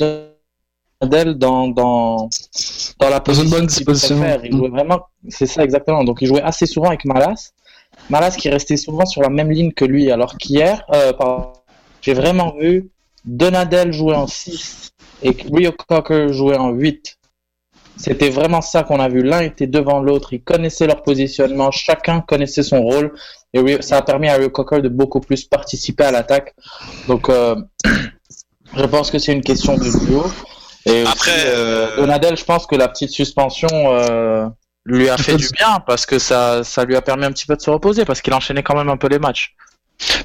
Donadel 1.01 1.35
dans 1.39 1.69
dans 1.69 2.29
dans 2.99 3.09
la 3.09 3.21
Dans 3.21 3.35
une 3.35 3.51
bonne 3.51 3.67
disposition. 3.67 4.23
Il 4.45 4.53
jouait 4.53 4.69
vraiment, 4.69 5.07
c'est 5.29 5.47
ça 5.47 5.65
exactement. 5.65 6.05
Donc 6.05 6.19
il 6.21 6.29
jouait 6.29 6.43
assez 6.43 6.67
souvent 6.67 6.89
avec 6.89 7.05
Malas, 7.05 7.53
Malas 8.11 8.33
qui 8.33 8.49
restait 8.51 8.77
souvent 8.77 9.07
sur 9.07 9.23
la 9.23 9.31
même 9.31 9.51
ligne 9.51 9.73
que 9.73 9.85
lui, 9.85 10.11
alors 10.11 10.37
qu'hier, 10.37 10.85
euh, 10.93 11.13
j'ai 12.03 12.15
vraiment 12.15 12.55
vu 12.59 12.91
Donadel 13.25 13.93
jouer 13.93 14.15
en 14.15 14.27
6 14.27 14.91
et 15.23 15.37
Rio 15.53 15.73
Cocker 15.73 16.33
jouer 16.33 16.57
en 16.57 16.71
8. 16.71 17.17
C'était 17.97 18.31
vraiment 18.31 18.63
ça 18.63 18.83
qu'on 18.83 18.99
a 18.99 19.09
vu. 19.09 19.23
L'un 19.23 19.43
était 19.43 19.67
devant 19.67 20.01
l'autre, 20.01 20.33
ils 20.33 20.43
connaissaient 20.43 20.87
leur 20.87 21.03
positionnement, 21.03 21.71
chacun 21.71 22.23
connaissait 22.23 22.63
son 22.63 22.83
rôle. 22.83 23.13
Et 23.53 23.83
ça 23.83 23.99
a 23.99 24.03
permis 24.03 24.29
à 24.29 24.35
Rio 24.37 24.49
Cocker 24.49 24.81
de 24.81 24.89
beaucoup 24.89 25.21
plus 25.21 25.45
participer 25.45 26.05
à 26.05 26.11
l'attaque. 26.11 26.55
Donc, 27.09 27.29
euh, 27.29 27.57
je 28.75 28.85
pense 28.85 29.11
que 29.11 29.19
c'est 29.19 29.33
une 29.33 29.43
question 29.43 29.77
de 29.77 30.07
duo. 30.07 30.25
Et 30.87 31.03
aussi, 31.03 31.13
Après, 31.13 31.45
euh, 31.47 31.97
Donadel, 31.97 32.37
je 32.37 32.45
pense 32.45 32.67
que 32.67 32.77
la 32.77 32.89
petite 32.89 33.11
suspension 33.11 33.69
euh, 33.73 34.47
lui 34.87 35.09
a 35.09 35.17
fait 35.17 35.37
du 35.37 35.49
bien 35.51 35.81
parce 35.87 36.07
que 36.07 36.19
ça, 36.19 36.65
ça 36.65 36.85
lui 36.85 36.97
a 36.97 37.03
permis 37.03 37.25
un 37.25 37.33
petit 37.33 37.47
peu 37.47 37.57
de 37.57 37.61
se 37.61 37.71
reposer 37.71 38.05
parce 38.05 38.23
qu'il 38.23 38.33
enchaînait 38.33 38.63
quand 38.63 38.77
même 38.77 38.89
un 38.89 38.97
peu 38.97 39.09
les 39.09 39.19
matchs. 39.19 39.55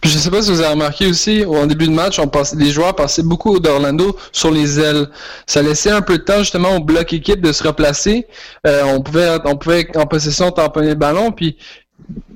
Puis 0.02 0.10
je 0.10 0.18
sais 0.18 0.32
pas 0.32 0.42
si 0.42 0.52
vous 0.52 0.62
avez 0.62 0.74
remarqué 0.74 1.06
aussi, 1.08 1.44
au 1.44 1.66
début 1.66 1.88
de 1.88 1.92
match, 1.92 2.18
on 2.20 2.28
passait, 2.28 2.56
les 2.56 2.72
joueurs 2.72 2.96
passaient 2.96 3.24
beaucoup 3.24 3.60
d'Orlando 3.60 4.16
sur 4.32 4.50
les 4.50 4.80
ailes. 4.80 5.10
Ça 5.46 5.62
laissait 5.62 5.92
un 5.92 6.02
peu 6.02 6.18
de 6.18 6.24
temps 6.24 6.40
justement 6.40 6.78
au 6.78 6.80
bloc 6.80 7.12
équipe 7.12 7.42
de 7.42 7.52
se 7.52 7.64
replacer. 7.68 8.26
Euh, 8.66 8.84
on 8.86 9.02
pouvait, 9.02 9.38
on 9.44 9.58
pouvait 9.58 9.86
en 9.98 10.06
possession 10.06 10.52
tamponner 10.52 10.90
le 10.90 10.96
ballon. 10.96 11.34
Puis 11.34 11.58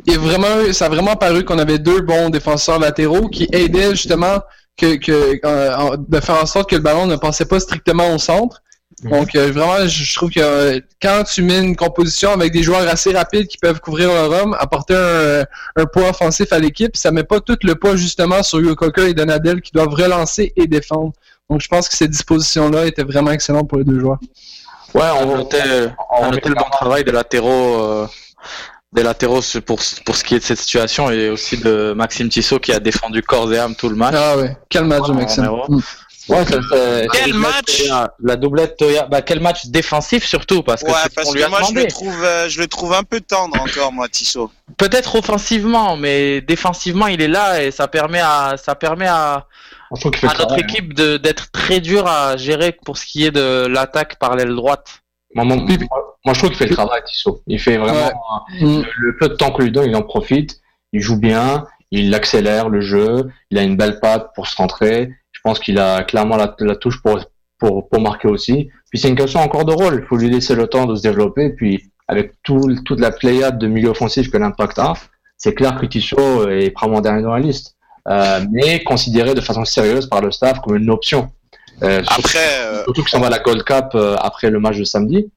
a 0.09 0.17
vraiment, 0.17 0.73
ça 0.73 0.88
a 0.88 0.89
vraiment 0.89 1.15
paru 1.15 1.45
qu'on 1.45 1.59
avait 1.59 1.79
deux 1.79 2.01
bons 2.01 2.29
défenseurs 2.29 2.79
latéraux 2.79 3.29
qui 3.29 3.47
aidaient 3.53 3.91
justement 3.91 4.39
que, 4.79 4.95
que 4.95 5.39
euh, 5.45 5.98
de 5.98 6.19
faire 6.19 6.41
en 6.41 6.45
sorte 6.45 6.69
que 6.69 6.75
le 6.75 6.81
ballon 6.81 7.05
ne 7.07 7.15
passait 7.15 7.45
pas 7.45 7.59
strictement 7.59 8.13
au 8.13 8.17
centre. 8.17 8.62
Donc 9.03 9.33
euh, 9.36 9.50
vraiment, 9.51 9.88
je 9.88 10.15
trouve 10.15 10.29
que 10.29 10.41
euh, 10.41 10.79
quand 11.01 11.24
tu 11.24 11.41
mets 11.41 11.59
une 11.59 11.75
composition 11.75 12.31
avec 12.33 12.51
des 12.51 12.63
joueurs 12.63 12.86
assez 12.88 13.13
rapides 13.13 13.48
qui 13.48 13.57
peuvent 13.57 13.79
couvrir 13.79 14.09
leur 14.09 14.29
homme, 14.31 14.53
apporter 14.59 14.93
un, 14.95 15.45
un 15.81 15.86
poids 15.86 16.09
offensif 16.09 16.51
à 16.51 16.59
l'équipe, 16.59 16.98
ça 16.98 17.09
met 17.12 17.24
pas 17.24 17.39
tout 17.39 17.57
le 17.63 17.75
poids 17.75 17.95
justement 17.95 18.43
sur 18.43 18.59
Hugo 18.59 18.75
Cocker 18.75 19.07
et 19.09 19.13
Donadel 19.13 19.62
qui 19.62 19.71
doivent 19.71 19.93
relancer 19.93 20.51
et 20.57 20.67
défendre. 20.67 21.13
Donc 21.50 21.62
je 21.62 21.67
pense 21.69 21.88
que 21.88 21.95
ces 21.95 22.07
dispositions-là 22.09 22.88
étaient 22.88 23.03
vraiment 23.03 23.31
excellentes 23.31 23.69
pour 23.69 23.77
les 23.77 23.86
deux 23.86 24.00
joueurs. 24.00 24.19
Ouais, 24.93 25.03
On 25.21 25.29
on, 25.29 25.38
notait, 25.38 25.62
on- 26.19 26.25
on 26.25 26.31
notait 26.31 26.50
le 26.50 26.55
bon 26.55 26.69
travail 26.71 27.03
des 27.05 27.12
latéraux, 27.13 27.81
euh, 27.81 28.07
des 28.91 29.03
latéraux 29.03 29.41
pour, 29.65 29.79
pour 30.05 30.15
ce 30.15 30.24
qui 30.24 30.36
est 30.36 30.39
de 30.39 30.43
cette 30.43 30.58
situation 30.60 31.12
et 31.12 31.29
aussi 31.29 31.58
de 31.58 31.93
Maxime 31.96 32.29
Tissot 32.29 32.60
qui 32.60 32.72
a 32.72 32.79
défendu 32.79 33.22
corps 33.22 33.51
et 33.53 33.60
âme 33.60 33.75
tout 33.75 33.89
le 33.89 33.96
match. 33.96 34.15
Ah 34.17 34.38
ouais, 34.38 34.58
quel 34.69 34.86
match 34.86 35.08
de 35.08 35.13
Maxime. 35.13 35.43
Mm. 35.67 35.79
ouais, 36.29 36.46
ça- 36.46 36.60
ça- 36.69 37.01
Quel 37.13 37.34
match 37.36 37.84
Toya- 37.84 38.10
La 38.24 38.36
doublette 38.36 38.77
Toya, 38.77 39.05
bah 39.05 39.22
quel 39.22 39.41
match 39.41 39.67
défensif 39.67 40.25
surtout 40.25 40.63
parce 40.63 40.81
que 40.81 40.88
Ouais, 40.88 40.93
c'est 41.03 41.10
ce 41.10 41.13
parce 41.15 41.27
qu'on 41.27 41.34
lui 41.34 41.41
que 41.41 41.46
a 41.46 41.50
moi 41.50 41.60
je 41.69 41.74
le 41.75 41.86
trouve, 41.88 42.24
euh, 42.24 42.50
je 42.50 42.60
le 42.60 42.67
trouve 42.67 42.93
un 42.93 43.03
peu 43.03 43.22
tendre 43.22 43.62
encore, 43.62 43.91
moi, 43.93 44.08
Tissot. 44.10 44.51
Peut-être 44.77 45.15
offensivement, 45.15 45.96
mais 45.96 46.41
défensivement 46.41 47.05
il 47.05 47.22
est 47.22 47.27
là 47.27 47.62
et 47.62 47.69
ça 47.69 47.88
permet 47.88 48.22
à 48.22 48.55
ça 48.58 48.74
permet 48.74 49.08
à, 49.08 49.34
à 49.36 49.46
notre 49.91 50.10
travail. 50.10 50.62
équipe 50.62 50.96
de 50.96 51.17
d'être 51.17 51.51
très 51.51 51.79
dur 51.79 52.08
à 52.08 52.38
gérer 52.38 52.72
pour 52.72 52.98
ce 52.98 53.05
qui 53.05 53.24
est 53.25 53.31
de 53.31 53.67
l'attaque 53.67 54.17
par 54.17 54.36
l'aile 54.36 54.55
droite. 54.55 55.01
Moi, 55.36 55.45
moi, 55.45 55.57
moi, 55.57 55.65
moi, 56.25 56.33
je 56.33 56.39
trouve 56.39 56.50
qu'il 56.50 56.57
fait 56.57 56.67
le 56.67 56.75
travail, 56.75 57.01
Tissot. 57.05 57.41
Il 57.48 57.59
fait 57.59 57.77
vraiment 57.77 57.93
Ouais. 58.07 58.63
euh, 58.63 58.65
Mm. 58.81 58.83
le, 58.98 59.17
peu 59.17 59.29
de 59.29 59.36
temps 59.36 59.51
qu'on 59.51 59.63
lui 59.63 59.71
donne, 59.71 59.89
il 59.89 59.95
en 59.95 60.01
profite. 60.01 60.59
Il 60.91 61.01
joue 61.01 61.19
bien, 61.19 61.65
il 61.91 62.13
accélère 62.15 62.69
le 62.69 62.81
jeu, 62.81 63.29
il 63.51 63.57
a 63.59 63.63
une 63.63 63.77
belle 63.77 64.00
patte 64.00 64.31
pour 64.33 64.48
se 64.48 64.55
rentrer. 64.55 65.12
Je 65.31 65.39
pense 65.43 65.59
qu'il 65.59 65.77
a 65.79 66.03
clairement 66.03 66.36
la, 66.36 66.55
la 66.59 66.75
touche 66.75 67.01
pour 67.01 67.19
pour, 67.59 67.89
pour 67.89 68.01
marquer 68.01 68.27
aussi. 68.29 68.69
Puis 68.89 69.00
c'est 69.00 69.09
une 69.09 69.15
question 69.17 69.41
encore 69.41 69.65
de 69.65 69.74
rôle. 69.74 70.00
Il 70.01 70.07
faut 70.07 70.15
lui 70.15 70.29
laisser 70.29 70.55
le 70.55 70.67
temps 70.67 70.86
de 70.86 70.95
se 70.95 71.01
développer. 71.03 71.50
Puis 71.50 71.91
avec 72.07 72.33
tout, 72.43 72.74
toute 72.86 73.00
la 73.01 73.12
pléiade 73.12 73.59
de 73.59 73.67
milieu 73.67 73.89
offensif 73.89 74.31
que 74.31 74.38
l'Impact 74.38 74.79
a, 74.79 74.93
c'est 75.38 75.53
clair 75.53 75.75
que 75.77 75.86
Tissot 75.86 76.50
est 76.50 76.71
probablement 76.71 77.01
dernier 77.01 77.21
dans 77.21 77.33
la 77.33 77.39
liste. 77.39 77.75
Euh, 78.07 78.39
mais 78.51 78.81
considéré 78.83 79.33
de 79.36 79.41
façon 79.41 79.63
sérieuse 79.65 80.07
par 80.07 80.21
le 80.21 80.31
staff 80.31 80.59
comme 80.62 80.77
une 80.77 80.89
option. 80.89 81.31
Euh, 81.83 82.01
après, 82.07 82.39
euh, 82.62 82.83
surtout 82.83 83.03
que 83.03 83.09
ça 83.09 83.19
va 83.19 83.27
à 83.27 83.29
la 83.29 83.39
Gold 83.39 83.63
Cup 83.63 83.86
euh, 83.95 84.15
après 84.21 84.50
le 84.50 84.59
match 84.59 84.77
de 84.77 84.83
samedi. 84.83 85.29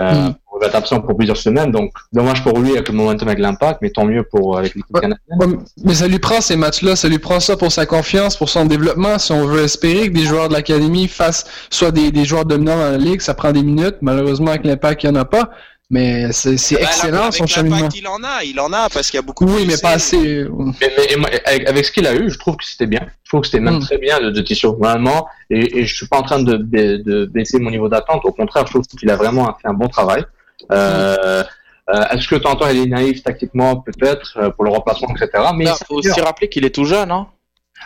Euh, 0.00 0.12
Mm. 0.12 0.34
On 0.56 0.60
va 0.60 0.66
être 0.68 0.76
absent 0.76 1.00
pour 1.00 1.16
plusieurs 1.16 1.36
semaines, 1.36 1.72
donc 1.72 1.90
dommage 2.12 2.44
pour 2.44 2.56
lui 2.60 2.70
avec 2.72 2.88
le 2.88 2.94
momentum 2.94 3.26
avec 3.26 3.40
l'impact, 3.40 3.80
mais 3.82 3.90
tant 3.90 4.04
mieux 4.04 4.22
pour 4.22 4.56
avec 4.56 4.76
l'équipe 4.76 4.94
Ouais. 4.94 5.00
canadienne. 5.00 5.36
Ouais, 5.40 5.46
mais 5.84 5.94
ça 5.94 6.06
lui 6.06 6.20
prend 6.20 6.40
ces 6.40 6.54
matchs-là, 6.56 6.94
ça 6.94 7.08
lui 7.08 7.18
prend 7.18 7.40
ça 7.40 7.56
pour 7.56 7.72
sa 7.72 7.84
confiance, 7.86 8.36
pour 8.36 8.48
son 8.48 8.64
développement. 8.64 9.18
Si 9.18 9.32
on 9.32 9.46
veut 9.46 9.64
espérer 9.64 10.08
que 10.08 10.14
des 10.14 10.24
joueurs 10.24 10.48
de 10.48 10.52
l'académie 10.54 11.08
fassent 11.08 11.44
soit 11.70 11.90
des, 11.90 12.12
des 12.12 12.24
joueurs 12.24 12.44
dominants 12.44 12.76
dans 12.76 12.90
la 12.92 12.98
ligue, 12.98 13.20
ça 13.20 13.34
prend 13.34 13.50
des 13.50 13.64
minutes. 13.64 13.96
Malheureusement, 14.00 14.50
avec 14.52 14.64
l'impact, 14.64 15.02
il 15.02 15.10
n'y 15.10 15.18
en 15.18 15.20
a 15.20 15.24
pas. 15.24 15.50
Mais 15.94 16.32
c'est 16.32 16.56
c'est 16.56 16.74
bah, 16.74 16.82
excellent 16.82 17.22
avec 17.22 17.34
son 17.34 17.46
cheminement. 17.46 17.88
il 17.94 18.08
en 18.08 18.20
a, 18.24 18.42
il 18.44 18.58
en 18.58 18.72
a 18.72 18.88
parce 18.94 19.06
qu'il 19.10 19.18
y 19.18 19.22
a 19.24 19.26
beaucoup 19.28 19.44
de 19.44 19.50
Oui, 19.52 19.64
mais 19.68 19.76
pas 19.78 19.90
assez. 20.00 20.44
Mais, 20.80 20.92
mais- 20.96 21.12
et 21.12 21.16
moi, 21.16 21.28
avec, 21.46 21.68
avec 21.68 21.84
ce 21.84 21.92
qu'il 21.92 22.06
a 22.06 22.14
eu, 22.14 22.28
je 22.34 22.38
trouve 22.38 22.56
que 22.56 22.64
c'était 22.64 22.86
bien. 22.94 23.04
Je 23.24 23.28
trouve 23.30 23.42
que 23.42 23.46
c'était 23.46 23.60
même 23.68 23.76
Mm. 23.76 23.80
très 23.88 23.98
bien 23.98 24.16
de, 24.20 24.30
de 24.30 24.40
Tissot, 24.42 24.74
vraiment. 24.76 25.20
Et, 25.50 25.78
et 25.78 25.86
je 25.86 25.94
suis 25.94 26.08
pas 26.08 26.18
en 26.18 26.22
train 26.22 26.42
de, 26.42 26.56
ba- 26.56 26.98
de 27.10 27.26
baisser 27.26 27.58
mon 27.60 27.70
niveau 27.70 27.88
d'attente. 27.88 28.22
Au 28.24 28.32
contraire, 28.32 28.64
je 28.66 28.72
trouve 28.72 28.86
qu'il 28.86 29.08
a 29.10 29.16
vraiment 29.16 29.44
fait 29.62 29.68
un 29.68 29.74
bon 29.74 29.88
travail. 29.88 30.24
Euh, 30.72 31.44
euh, 31.90 32.02
Est-ce 32.12 32.26
que 32.26 32.36
Tantan 32.36 32.68
il 32.70 32.78
est 32.82 32.86
naïf 32.86 33.22
tactiquement 33.22 33.76
peut-être 33.76 34.36
euh, 34.38 34.50
pour 34.50 34.64
le 34.64 34.70
remplacement, 34.70 35.08
etc. 35.14 35.44
Mais 35.54 35.64
Il 35.64 35.68
ça 35.68 35.84
faut 35.86 35.96
aussi 35.96 36.20
rappeler 36.20 36.48
qu'il 36.48 36.64
est 36.64 36.74
tout 36.74 36.86
jeune, 36.86 37.10
hein. 37.10 37.26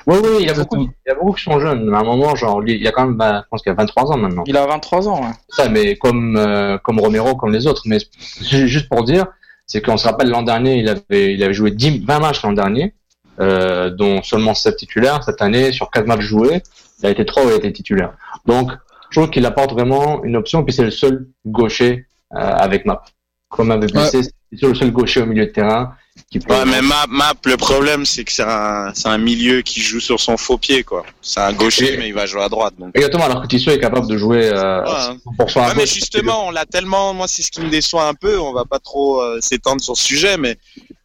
Oui, 0.07 0.17
oui, 0.23 0.29
il 0.41 0.47
y 0.47 0.51
a 0.51 0.55
beaucoup, 0.55 0.77
il 0.83 1.09
y 1.09 1.11
a 1.11 1.15
beaucoup 1.15 1.33
qui 1.33 1.43
sont 1.45 1.61
jeunes. 1.61 1.93
À 1.95 1.99
un 1.99 2.05
moment, 2.05 2.35
genre, 2.37 2.63
il 2.67 2.83
y 2.83 2.89
a 2.89 2.93
quand 2.93 3.05
même, 3.07 3.17
bah, 3.17 3.43
je 3.45 3.49
pense 3.51 3.63
qu'il 3.63 3.71
y 3.71 3.73
a 3.73 3.77
23 3.77 4.13
ans 4.13 4.17
maintenant. 4.17 4.45
Il 4.47 4.57
a 4.57 4.67
23 4.67 5.09
ans, 5.09 5.21
ouais. 5.23 5.33
ça, 5.49 5.69
mais 5.69 5.97
comme 5.97 6.37
euh, 6.37 6.79
comme 6.79 6.99
Romero, 7.01 7.35
comme 7.37 7.53
les 7.53 7.67
autres. 7.67 7.83
Mais 7.87 7.99
ju- 8.41 8.69
juste 8.69 8.89
pour 8.89 9.05
dire, 9.05 9.27
c'est 9.67 9.83
qu'on 9.83 9.97
se 9.97 10.07
rappelle 10.07 10.29
l'an 10.31 10.43
dernier, 10.43 10.77
il 10.77 10.89
avait 10.89 11.35
il 11.35 11.43
avait 11.43 11.53
joué 11.55 11.71
10, 11.71 12.05
20 12.05 12.19
matchs 12.21 12.43
l'an 12.43 12.53
dernier, 12.53 12.95
euh, 13.41 13.91
dont 13.91 14.23
seulement 14.23 14.55
7 14.55 14.77
titulaires. 14.77 15.23
Cette 15.25 15.43
année, 15.43 15.73
sur 15.73 15.91
4 15.91 16.07
matchs 16.07 16.21
joués, 16.23 16.63
il 17.01 17.07
a 17.07 17.11
été 17.11 17.25
3 17.27 17.45
où 17.45 17.49
il 17.49 17.53
a 17.53 17.57
été 17.57 17.73
titulaire. 17.73 18.13
Donc, 18.47 18.73
je 19.11 19.21
trouve 19.21 19.31
qu'il 19.31 19.45
apporte 19.47 19.73
vraiment 19.73 20.23
une 20.25 20.37
option. 20.37 20.65
Puis 20.65 20.73
c'est 20.75 20.85
le 20.85 20.91
seul 20.91 21.27
gaucher 21.47 22.07
euh, 22.35 22.39
avec 22.39 22.85
Map. 22.87 23.03
Comme 23.51 23.71
avec 23.71 23.91
blessé, 23.93 24.21
c'est 24.53 24.67
le 24.67 24.75
seul 24.75 24.91
gaucher 24.91 25.21
au 25.23 25.27
milieu 25.27 25.47
de 25.47 25.51
terrain 25.51 25.95
qui 26.31 26.39
peut. 26.41 26.53
Ouais, 26.53 26.65
mais 26.65 26.83
Map, 26.83 27.07
Map, 27.09 27.35
le 27.45 27.57
problème, 27.57 28.05
c'est 28.05 28.25
que 28.25 28.33
c'est 28.33 28.43
un, 28.43 28.93
c'est 28.95 29.09
un 29.09 29.19
milieu 29.19 29.63
qui 29.63 29.81
joue 29.81 30.01
sur 30.01 30.19
son 30.21 30.37
faux 30.37 30.59
pied, 30.59 30.83
quoi. 30.83 31.05
C'est 31.23 31.41
un 31.41 31.53
gaucher, 31.53 31.97
mais 31.97 32.09
il 32.09 32.15
va 32.15 32.27
jouer 32.27 32.43
à 32.43 32.49
droite, 32.49 32.75
donc. 32.79 32.91
Exactement, 32.95 33.25
alors 33.27 33.43
que 33.43 33.47
Tissot 33.47 33.71
est 33.71 33.79
capable 33.79 34.09
de 34.09 34.19
jouer 34.19 34.51
euh, 34.53 34.83
Ouais. 34.83 35.17
100% 35.47 35.61
à 35.63 35.69
Ouais, 35.69 35.75
mais 35.77 35.87
justement, 35.87 36.49
on 36.49 36.51
l'a 36.51 36.67
tellement, 36.67 37.15
moi, 37.15 37.27
c'est 37.29 37.43
ce 37.43 37.51
qui 37.51 37.61
me 37.61 37.71
déçoit 37.71 38.07
un 38.09 38.15
peu. 38.15 38.39
On 38.39 38.53
va 38.53 38.65
pas 38.65 38.79
trop 38.81 39.21
euh, 39.23 39.39
s'étendre 39.41 39.81
sur 39.81 39.97
ce 39.97 40.03
sujet, 40.03 40.37
mais 40.37 40.57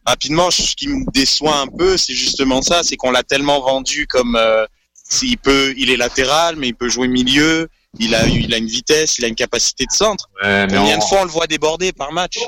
rapidement, 0.04 0.50
ce 0.50 0.74
qui 0.74 0.88
me 0.88 1.04
déçoit 1.12 1.58
un 1.58 1.68
peu, 1.68 1.96
c'est 1.96 2.14
justement 2.14 2.60
ça, 2.60 2.82
c'est 2.82 2.96
qu'on 2.96 3.12
l'a 3.12 3.22
tellement 3.22 3.60
vendu 3.60 4.06
comme 4.08 4.36
euh, 4.36 4.66
s'il 5.08 5.38
peut, 5.38 5.74
il 5.76 5.90
est 5.90 5.96
latéral, 5.96 6.56
mais 6.56 6.68
il 6.68 6.74
peut 6.74 6.88
jouer 6.88 7.08
milieu. 7.08 7.68
Il 8.00 8.12
a, 8.16 8.26
il 8.26 8.52
a 8.52 8.56
une 8.58 8.66
vitesse, 8.66 9.18
il 9.18 9.24
a 9.24 9.28
une 9.28 9.36
capacité 9.36 9.84
de 9.86 9.92
centre. 9.92 10.28
Ouais, 10.42 10.66
mais 10.66 10.76
Combien 10.76 10.96
on- 10.96 10.98
de 10.98 11.04
fois 11.04 11.18
on 11.20 11.24
le 11.24 11.30
voit 11.30 11.46
déborder 11.46 11.92
par 11.92 12.10
match? 12.10 12.38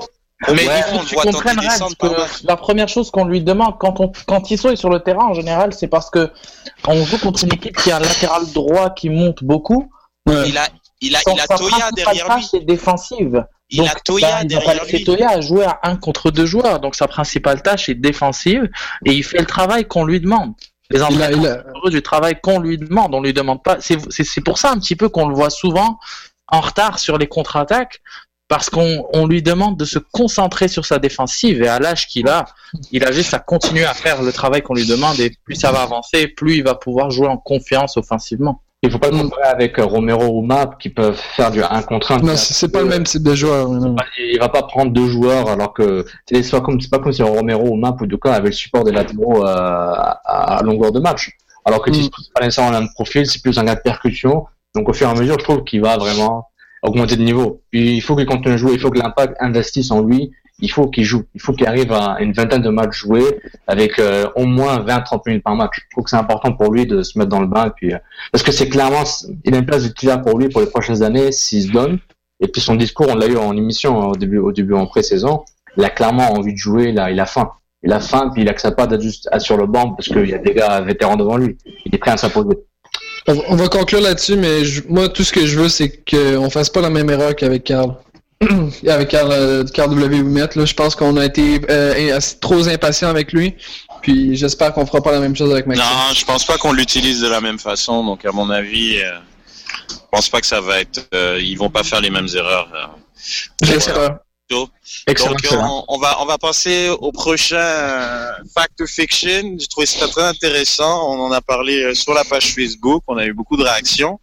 Mais 0.53 0.65
fois 0.67 1.01
on 1.01 1.05
tu 1.05 1.15
par 1.15 1.25
que 1.99 2.47
la 2.47 2.57
première 2.57 2.89
chose 2.89 3.11
qu'on 3.11 3.25
lui 3.25 3.41
demande 3.41 3.79
quand 3.79 4.01
on, 4.01 4.13
quand 4.27 4.43
Tissot 4.43 4.71
est 4.71 4.77
sur 4.77 4.91
le 4.91 5.01
terrain 5.01 5.25
en 5.27 5.35
général, 5.35 5.73
c'est 5.73 5.89
parce 5.89 6.11
que 6.11 6.31
on 6.87 7.05
joue 7.05 7.19
contre 7.19 7.45
une 7.45 7.55
équipe 7.55 7.77
qui 7.77 7.91
a 7.91 7.97
un 7.97 8.01
latéral 8.01 8.43
droit 8.53 8.91
qui 8.91 9.09
monte 9.09 9.43
beaucoup. 9.43 9.91
Ouais. 10.27 10.49
Il 10.49 10.59
a, 10.59 10.67
il 11.01 11.17
a, 11.17 11.21
il 11.27 11.41
a 11.41 11.47
Toya 11.47 11.91
derrière 11.93 12.25
lui. 12.27 12.43
tâche 12.43 12.55
est 12.55 12.65
défensive. 12.65 13.45
Il 13.71 13.81
a 13.81 13.85
Donc, 13.95 14.05
Toya 14.05 14.29
bah, 14.29 14.39
il 14.43 14.55
va 14.55 14.61
pas 14.61 14.67
derrière 14.67 14.85
lui. 14.85 15.05
Toya 15.05 15.31
à 15.31 15.41
jouer 15.41 15.65
à 15.65 15.81
un 15.85 15.97
contre 15.97 16.31
deux 16.31 16.47
joueurs. 16.47 16.81
Donc 16.81 16.97
sa 16.97 17.09
principale 17.09 17.63
tâche 17.63 17.89
est 17.89 17.95
défensive 17.95 18.69
et 19.07 19.13
il 19.13 19.25
fait 19.25 19.39
le 19.39 19.47
travail 19.47 19.87
qu'on 19.87 20.05
lui 20.05 20.21
demande. 20.21 20.53
Les 20.91 20.99
Il 20.99 21.03
a, 21.03 21.07
entraîneurs 21.07 21.31
il 21.33 21.47
a- 21.47 21.55
sont 21.63 21.69
heureux 21.77 21.91
du 21.91 22.03
travail 22.03 22.39
qu'on 22.43 22.61
lui 22.61 22.77
demande. 22.77 23.15
On 23.15 23.23
lui 23.23 23.33
demande 23.33 23.63
pas. 23.63 23.79
C'est 23.81 23.99
c'est- 24.13 24.25
c'est 24.25 24.43
pour 24.43 24.59
ça 24.59 24.71
un 24.71 24.79
petit 24.79 24.97
peu 24.97 25.09
qu'on 25.09 25.29
le 25.29 25.35
voit 25.35 25.51
souvent 25.51 25.99
en 26.49 26.61
retard 26.61 26.99
sur 26.99 27.17
les 27.19 27.27
contre-attaques 27.27 28.03
parce 28.49 28.71
qu'on 28.71 29.07
on 29.13 29.27
lui 29.27 29.43
demande 29.43 29.77
de 29.77 29.85
se 29.85 29.99
concentrer 29.99 30.69
sur 30.69 30.87
sa 30.87 30.99
défensive 30.99 31.63
et 31.63 31.69
à 31.69 31.79
l'âge 31.79 32.07
qu'il 32.07 32.29
a, 32.29 32.45
il 32.93 33.05
a 33.05 33.11
juste 33.13 33.35
à 33.35 33.39
continuer 33.39 33.85
à 33.85 33.95
faire 33.95 34.23
le 34.23 34.33
travail 34.33 34.63
qu'on 34.63 34.75
lui 34.75 34.87
demande 34.87 35.19
et 35.21 35.33
plus 35.45 35.57
ça 35.57 35.73
va 35.73 35.83
avancer, 35.83 36.29
plus 36.29 36.57
il 36.57 36.65
va 36.65 36.75
pouvoir 36.77 37.11
jouer 37.11 37.27
en 37.27 37.37
confiance 37.39 37.97
offensivement. 37.97 38.63
Il 38.83 38.91
faut 38.91 38.99
pas 38.99 39.09
le 39.11 39.17
Mm. 39.17 39.23
comparer 39.23 39.49
avec 39.49 39.79
euh, 39.81 39.85
Romero 39.85 40.27
ou 40.39 40.43
Map 40.43 40.77
qui 40.79 40.91
peuvent 40.91 41.19
faire 41.35 41.51
du 41.51 41.63
1 41.63 41.83
contre 41.83 42.13
1. 42.13 42.19
non, 42.19 42.37
c'est 42.37 42.69
pas 42.71 42.83
le 42.83 42.89
même 42.89 43.05
type 43.05 43.23
de 43.23 43.35
joueur. 43.35 43.69
Il 44.19 44.39
va 44.39 44.49
pas 44.49 44.63
prendre 44.63 44.93
deux 44.93 45.09
joueurs 45.09 45.49
alors 45.49 45.73
que 45.73 46.05
c'est 46.31 46.49
pas 46.51 46.61
comme 46.61 46.81
c'est 46.81 46.91
pas 46.91 46.99
comme 47.01 47.13
si 47.13 47.23
Romero 47.23 47.69
ou 47.71 47.75
Map 47.77 47.97
ou 48.01 48.07
Duka 48.07 48.33
avait 48.35 48.49
le 48.51 48.53
support 48.55 48.85
des 48.85 48.93
latéraux 48.93 49.45
euh, 49.45 49.47
à, 49.49 50.59
à 50.59 50.63
longueur 50.63 50.93
de 50.93 51.01
match. 51.01 51.31
Alors 51.65 51.83
que 51.83 51.91
Mm. 51.91 51.95
Tissot, 51.95 52.11
c'est 52.23 52.33
pas 52.33 52.45
nécessairement 52.45 52.71
le 52.73 52.81
même 52.85 52.93
profil, 52.95 53.27
c'est 53.27 53.43
plus 53.43 53.59
un 53.59 53.65
gars 53.65 53.75
de 53.75 53.81
percussion. 53.81 54.45
Donc 54.75 54.89
au 54.89 54.93
fur 54.93 55.09
et 55.09 55.11
à 55.11 55.15
mesure, 55.15 55.37
je 55.39 55.45
trouve 55.45 55.65
qu'il 55.65 55.81
va 55.81 55.97
vraiment 55.97 56.47
augmenter 56.83 57.17
de 57.17 57.23
niveau. 57.23 57.63
Puis 57.71 57.97
il 57.97 58.01
faut 58.01 58.17
qu'il 58.17 58.27
continue 58.27 58.55
à 58.55 58.57
jouer, 58.57 58.73
il 58.75 58.81
faut 58.81 58.91
que 58.91 58.99
l'impact 58.99 59.37
investisse 59.41 59.91
en 59.91 60.03
lui, 60.03 60.31
il 60.59 60.71
faut 60.71 60.89
qu'il 60.89 61.05
joue, 61.05 61.25
il 61.35 61.41
faut 61.41 61.53
qu'il 61.53 61.67
arrive 61.67 61.93
à 61.93 62.17
une 62.21 62.33
vingtaine 62.33 62.63
de 62.63 62.71
matchs 62.71 63.01
joués 63.01 63.41
avec 63.67 63.99
euh, 63.99 64.27
au 64.37 64.47
moins 64.47 64.79
20-30 64.79 65.23
minutes 65.27 65.45
par 65.45 65.55
match. 65.55 65.81
Je 65.83 65.91
trouve 65.91 66.05
que 66.05 66.11
c'est 66.11 66.17
important 66.17 66.53
pour 66.53 66.73
lui 66.73 66.87
de 66.87 67.03
se 67.03 67.19
mettre 67.19 67.31
dans 67.31 67.41
le 67.41 67.47
bain 67.47 67.71
puis 67.77 67.93
euh, 67.93 67.99
parce 68.33 68.43
que 68.43 68.53
c'est 68.53 68.69
clairement 68.69 69.05
il 69.45 69.55
a 69.55 69.59
une 69.59 69.67
place 69.67 69.83
titulaire 69.83 70.23
pour 70.23 70.39
lui 70.39 70.49
pour 70.49 70.61
les 70.61 70.69
prochaines 70.69 71.03
années 71.03 71.33
s'il 71.33 71.65
se 71.65 71.73
donne. 71.73 71.99
Et 72.41 72.49
puis 72.49 72.61
son 72.61 72.75
discours, 72.75 73.07
on 73.09 73.15
l'a 73.15 73.27
eu 73.27 73.37
en 73.37 73.57
émission 73.57 74.01
hein, 74.01 74.07
au 74.07 74.17
début, 74.17 74.39
au 74.39 74.53
début 74.53 74.75
en 74.75 74.87
pré-saison. 74.87 75.45
Il 75.77 75.85
a 75.85 75.91
clairement 75.91 76.33
envie 76.33 76.53
de 76.53 76.59
jouer, 76.59 76.97
a, 76.99 77.11
il 77.11 77.21
a 77.21 77.27
faim. 77.27 77.51
Il 77.83 77.93
a 77.93 78.01
faim, 78.01 78.31
puis 78.33 78.43
il 78.43 78.49
accepte 78.49 78.77
pas 78.77 78.87
d'être 78.87 79.03
juste 79.03 79.29
sur 79.39 79.57
le 79.57 79.67
banc 79.67 79.93
parce 79.93 80.09
qu'il 80.09 80.29
y 80.29 80.35
a 80.35 80.39
des 80.39 80.55
gars 80.55 80.81
vétérans 80.81 81.17
devant 81.17 81.37
lui. 81.37 81.57
Il 81.85 81.95
est 81.95 81.99
prêt 81.99 82.11
à 82.11 82.17
s'imposer. 82.17 82.59
On 83.29 83.35
va- 83.35 83.43
on 83.49 83.57
va 83.57 83.69
conclure 83.69 84.01
là-dessus, 84.01 84.37
mais 84.37 84.65
je- 84.65 84.83
moi, 84.89 85.09
tout 85.09 85.25
ce 85.25 85.33
que 85.33 85.47
je 85.47 85.59
veux, 85.59 85.69
c'est 85.69 85.89
qu'on 86.09 86.49
fasse 86.51 86.71
pas 86.71 86.81
la 86.81 86.91
même 86.91 87.11
erreur 87.11 87.35
qu'avec 87.35 87.65
Carl. 87.65 87.95
avec 88.87 89.09
Carl, 89.09 89.31
euh, 89.33 89.65
Carl 89.65 89.91
W. 89.91 90.23
Là, 90.55 90.65
je 90.65 90.75
pense 90.75 90.95
qu'on 90.95 91.17
a 91.17 91.25
été 91.25 91.61
euh, 91.71 92.17
assez- 92.17 92.39
trop 92.39 92.69
impatient 92.69 93.09
avec 93.09 93.33
lui. 93.33 93.55
Puis 94.03 94.37
j'espère 94.37 94.73
qu'on 94.75 94.87
fera 94.87 95.03
pas 95.03 95.11
la 95.13 95.21
même 95.21 95.35
chose 95.35 95.51
avec 95.51 95.67
Maxime. 95.67 95.85
Non, 95.85 96.15
je 96.15 96.25
pense 96.25 96.45
pas 96.45 96.59
qu'on 96.59 96.73
l'utilise 96.73 97.21
de 97.23 97.29
la 97.29 97.41
même 97.41 97.59
façon. 97.59 98.05
Donc, 98.05 98.25
à 98.25 98.33
mon 98.33 98.51
avis, 98.51 98.99
euh, 98.99 99.13
je 99.91 99.95
pense 100.13 100.29
pas 100.29 100.41
que 100.41 100.47
ça 100.47 100.61
va 100.61 100.81
être. 100.81 101.01
euh, 101.15 101.41
ils 101.43 101.57
vont 101.57 101.71
pas 101.71 101.83
faire 101.83 102.01
les 102.01 102.11
mêmes 102.11 102.29
erreurs. 102.35 102.69
euh. 102.75 102.87
J'espère. 103.63 104.19
Excellent, 105.09 105.31
Donc, 105.33 105.41
on, 105.53 105.85
on 105.89 105.99
va 105.99 106.21
on 106.21 106.25
va 106.27 106.39
passer 106.39 106.89
au 106.89 107.11
prochain 107.11 107.57
euh, 107.57 108.33
fact 108.55 108.81
or 108.81 108.87
fiction. 108.87 109.57
J'ai 109.59 109.67
trouvé 109.67 109.87
ça 109.87 110.07
très 110.07 110.23
intéressant. 110.23 111.11
On 111.13 111.21
en 111.21 111.33
a 111.33 111.41
parlé 111.41 111.83
euh, 111.83 111.95
sur 111.95 112.15
la 112.15 112.25
page 112.25 112.55
Facebook. 112.55 113.03
On 113.09 113.17
a 113.17 113.25
eu 113.27 113.33
beaucoup 113.33 113.57
de 113.57 113.65
réactions. 113.65 114.21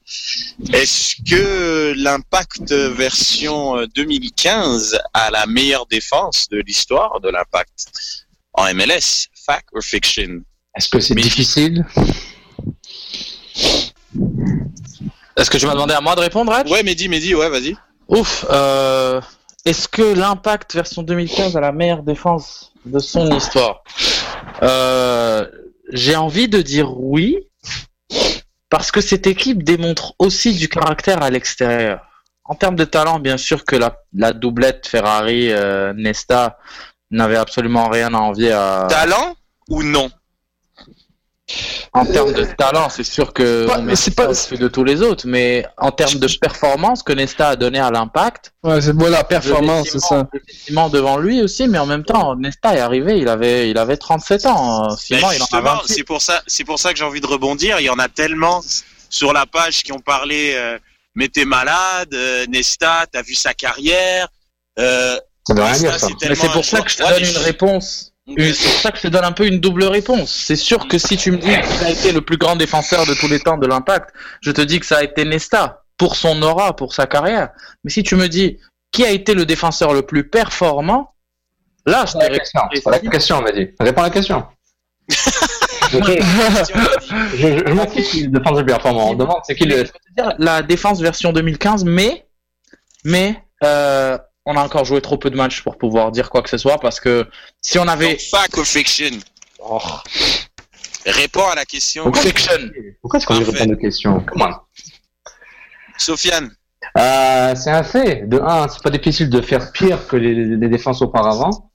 Est-ce 0.71 1.15
que 1.29 1.93
l'impact 1.97 2.71
version 2.71 3.77
euh, 3.77 3.85
2015 3.95 4.97
a 5.13 5.29
la 5.29 5.45
meilleure 5.45 5.85
défense 5.87 6.47
de 6.49 6.59
l'histoire 6.65 7.19
de 7.19 7.29
l'impact 7.29 7.85
en 8.53 8.73
MLS? 8.73 9.27
Fact 9.45 9.67
or 9.73 9.81
fiction? 9.83 10.41
Est-ce 10.75 10.87
que 10.89 10.99
c'est 11.01 11.15
Mais- 11.15 11.21
difficile? 11.21 11.85
Est-ce 15.35 15.49
que 15.49 15.57
tu 15.57 15.65
m'as 15.65 15.73
demandé 15.73 15.93
à 15.93 16.01
moi 16.01 16.15
de 16.15 16.21
répondre, 16.21 16.51
Rad 16.51 16.69
Ouais, 16.69 16.83
Mehdi, 16.83 17.09
Mehdi, 17.09 17.35
ouais, 17.35 17.49
vas-y. 17.49 17.75
Ouf. 18.07 18.45
Euh, 18.49 19.19
Est-ce 19.65 19.87
que 19.87 20.01
l'impact 20.01 20.73
version 20.73 21.03
2015 21.03 21.55
a 21.55 21.61
la 21.61 21.71
meilleure 21.71 22.03
défense 22.03 22.73
de 22.85 22.99
son 22.99 23.31
histoire 23.35 23.83
Euh, 24.61 25.47
J'ai 25.91 26.15
envie 26.15 26.49
de 26.49 26.61
dire 26.61 26.97
oui, 26.99 27.37
parce 28.69 28.91
que 28.91 28.99
cette 29.01 29.25
équipe 29.27 29.63
démontre 29.63 30.13
aussi 30.19 30.53
du 30.53 30.67
caractère 30.67 31.21
à 31.23 31.29
l'extérieur. 31.29 32.01
En 32.45 32.55
termes 32.55 32.75
de 32.75 32.83
talent, 32.83 33.19
bien 33.19 33.37
sûr 33.37 33.63
que 33.63 33.77
la, 33.77 33.95
la 34.13 34.33
doublette 34.33 34.85
Ferrari-Nesta 34.87 36.57
n'avait 37.09 37.37
absolument 37.37 37.87
rien 37.87 38.13
à 38.13 38.17
envier 38.17 38.51
à... 38.51 38.87
Talent 38.89 39.35
ou 39.69 39.81
non? 39.83 40.09
En 41.93 42.05
termes 42.05 42.33
de 42.33 42.43
talent, 42.57 42.89
c'est 42.89 43.03
sûr 43.03 43.33
que 43.33 43.67
c'est 43.95 44.15
pas- 44.15 44.25
au-dessus 44.27 44.57
de 44.57 44.67
tous 44.67 44.83
les 44.83 45.01
autres, 45.01 45.25
mais 45.27 45.65
en 45.77 45.91
termes 45.91 46.15
de 46.15 46.27
performance 46.39 47.03
que 47.03 47.13
Nesta 47.13 47.49
a 47.49 47.55
donné 47.55 47.79
à 47.79 47.91
l'impact, 47.91 48.51
Ouais, 48.63 48.81
c'est 48.81 48.93
moi 48.93 49.09
la 49.09 49.23
performance, 49.23 49.89
c'est 49.91 49.99
ça. 49.99 50.27
Simon 50.65 50.89
devant 50.89 51.17
lui 51.17 51.41
aussi, 51.41 51.67
mais 51.67 51.77
en 51.77 51.85
même 51.85 52.03
temps, 52.05 52.35
Nesta 52.35 52.75
est 52.75 52.79
arrivé, 52.79 53.19
il 53.19 53.27
avait, 53.27 53.69
il 53.69 53.77
avait 53.77 53.97
37 53.97 54.45
ans. 54.45 54.87
Ben, 54.87 54.95
Simon, 54.97 55.19
il 55.19 55.25
en 55.25 55.27
a 55.29 55.33
justement, 55.33 55.61
28. 55.61 55.93
c'est 55.93 56.03
pour 56.03 56.21
ça, 56.21 56.41
c'est 56.47 56.63
pour 56.63 56.79
ça 56.79 56.91
que 56.93 56.97
j'ai 56.97 57.05
envie 57.05 57.21
de 57.21 57.27
rebondir. 57.27 57.79
Il 57.79 57.83
y 57.85 57.89
en 57.89 57.99
a 57.99 58.07
tellement 58.07 58.61
sur 59.09 59.33
la 59.33 59.45
page 59.45 59.83
qui 59.83 59.91
ont 59.91 59.99
parlé. 59.99 60.53
Euh, 60.55 60.77
mais 61.15 61.27
t'es 61.27 61.45
malade, 61.45 62.11
euh, 62.13 62.45
Nesta, 62.47 63.05
t'as 63.11 63.21
vu 63.21 63.35
sa 63.35 63.53
carrière. 63.53 64.27
Euh, 64.79 65.15
c'est 65.47 66.51
pour 66.51 66.65
ça 66.65 66.81
que 66.81 66.89
je 66.89 66.97
te 66.97 67.03
Ouais, 67.03 67.19
donne 67.19 67.29
une 67.29 67.37
réponse. 67.37 68.12
C'est 68.25 68.35
pour 68.35 68.79
ça 68.79 68.91
que 68.91 68.97
je 68.97 69.03
te 69.03 69.07
donne 69.07 69.25
un 69.25 69.33
peu 69.33 69.45
une 69.45 69.59
double 69.59 69.83
réponse. 69.83 70.31
C'est 70.31 70.55
sûr 70.55 70.87
que 70.87 70.97
si 70.97 71.17
tu 71.17 71.31
me 71.31 71.37
dis 71.37 71.49
qu'il 71.49 71.85
a 71.85 71.89
été 71.89 72.11
le 72.11 72.21
plus 72.21 72.37
grand 72.37 72.55
défenseur 72.55 73.05
de 73.05 73.13
tous 73.13 73.27
les 73.27 73.39
temps 73.39 73.57
de 73.57 73.67
l'impact, 73.67 74.13
je 74.41 74.51
te 74.51 74.61
dis 74.61 74.79
que 74.79 74.85
ça 74.85 74.99
a 74.99 75.03
été 75.03 75.25
Nesta. 75.25 75.83
pour 75.97 76.15
son 76.15 76.41
aura, 76.41 76.75
pour 76.75 76.93
sa 76.93 77.05
carrière. 77.05 77.49
Mais 77.83 77.91
si 77.91 78.01
tu 78.01 78.15
me 78.15 78.27
dis 78.27 78.59
qui 78.91 79.03
a 79.03 79.11
été 79.11 79.33
le 79.33 79.45
défenseur 79.45 79.93
le 79.93 80.03
plus 80.03 80.29
performant, 80.29 81.13
là, 81.85 82.05
je 82.05 82.17
la 82.17 82.29
question. 82.29 82.61
la 82.85 82.99
question, 82.99 83.37
on 83.39 83.41
m'a 83.41 83.51
dit. 83.51 83.69
Réponds 83.79 84.01
à 84.01 84.05
la 84.05 84.09
question. 84.09 84.45
je, 85.09 85.97
je, 85.97 87.63
je 87.67 87.73
m'en 87.73 87.87
fiche 87.87 88.09
qui 88.09 88.27
défense 88.29 88.57
le 88.57 88.65
performant. 88.65 89.11
On 89.11 89.15
demande 89.15 89.39
c'est 89.43 89.55
qui 89.55 89.65
le. 89.65 89.83
La 90.37 90.61
défense 90.61 91.01
version 91.01 91.33
2015, 91.33 91.83
mais 91.83 92.25
mais 93.03 93.43
euh, 93.63 94.17
on 94.45 94.55
a 94.55 94.63
encore 94.63 94.85
joué 94.85 95.01
trop 95.01 95.17
peu 95.17 95.29
de 95.29 95.35
matchs 95.35 95.63
pour 95.63 95.77
pouvoir 95.77 96.11
dire 96.11 96.29
quoi 96.29 96.41
que 96.41 96.49
ce 96.49 96.57
soit 96.57 96.77
parce 96.79 96.99
que 96.99 97.27
si 97.61 97.79
on 97.79 97.87
avait. 97.87 98.17
Fuck 98.17 98.57
of 98.57 98.67
fiction. 98.67 99.17
Oh. 99.59 99.79
Réponds 101.05 101.47
à 101.49 101.55
la 101.55 101.65
question. 101.65 102.11
Fiction. 102.13 102.69
Pourquoi 103.01 103.19
est-ce 103.19 103.27
qu'on 103.27 103.37
lui 103.37 103.45
répond 103.45 103.71
aux 103.71 103.77
questions 103.77 104.23
Comment 104.25 104.51
Sofiane. 105.97 106.51
Euh, 106.97 107.55
c'est 107.55 107.71
un 107.71 107.83
fait. 107.83 108.27
De 108.27 108.39
un, 108.39 108.67
c'est 108.67 108.81
pas 108.83 108.89
difficile 108.89 109.29
de 109.29 109.41
faire 109.41 109.71
pire 109.71 110.07
que 110.07 110.15
les, 110.15 110.33
les 110.33 110.69
défenses 110.69 111.01
auparavant. 111.01 111.71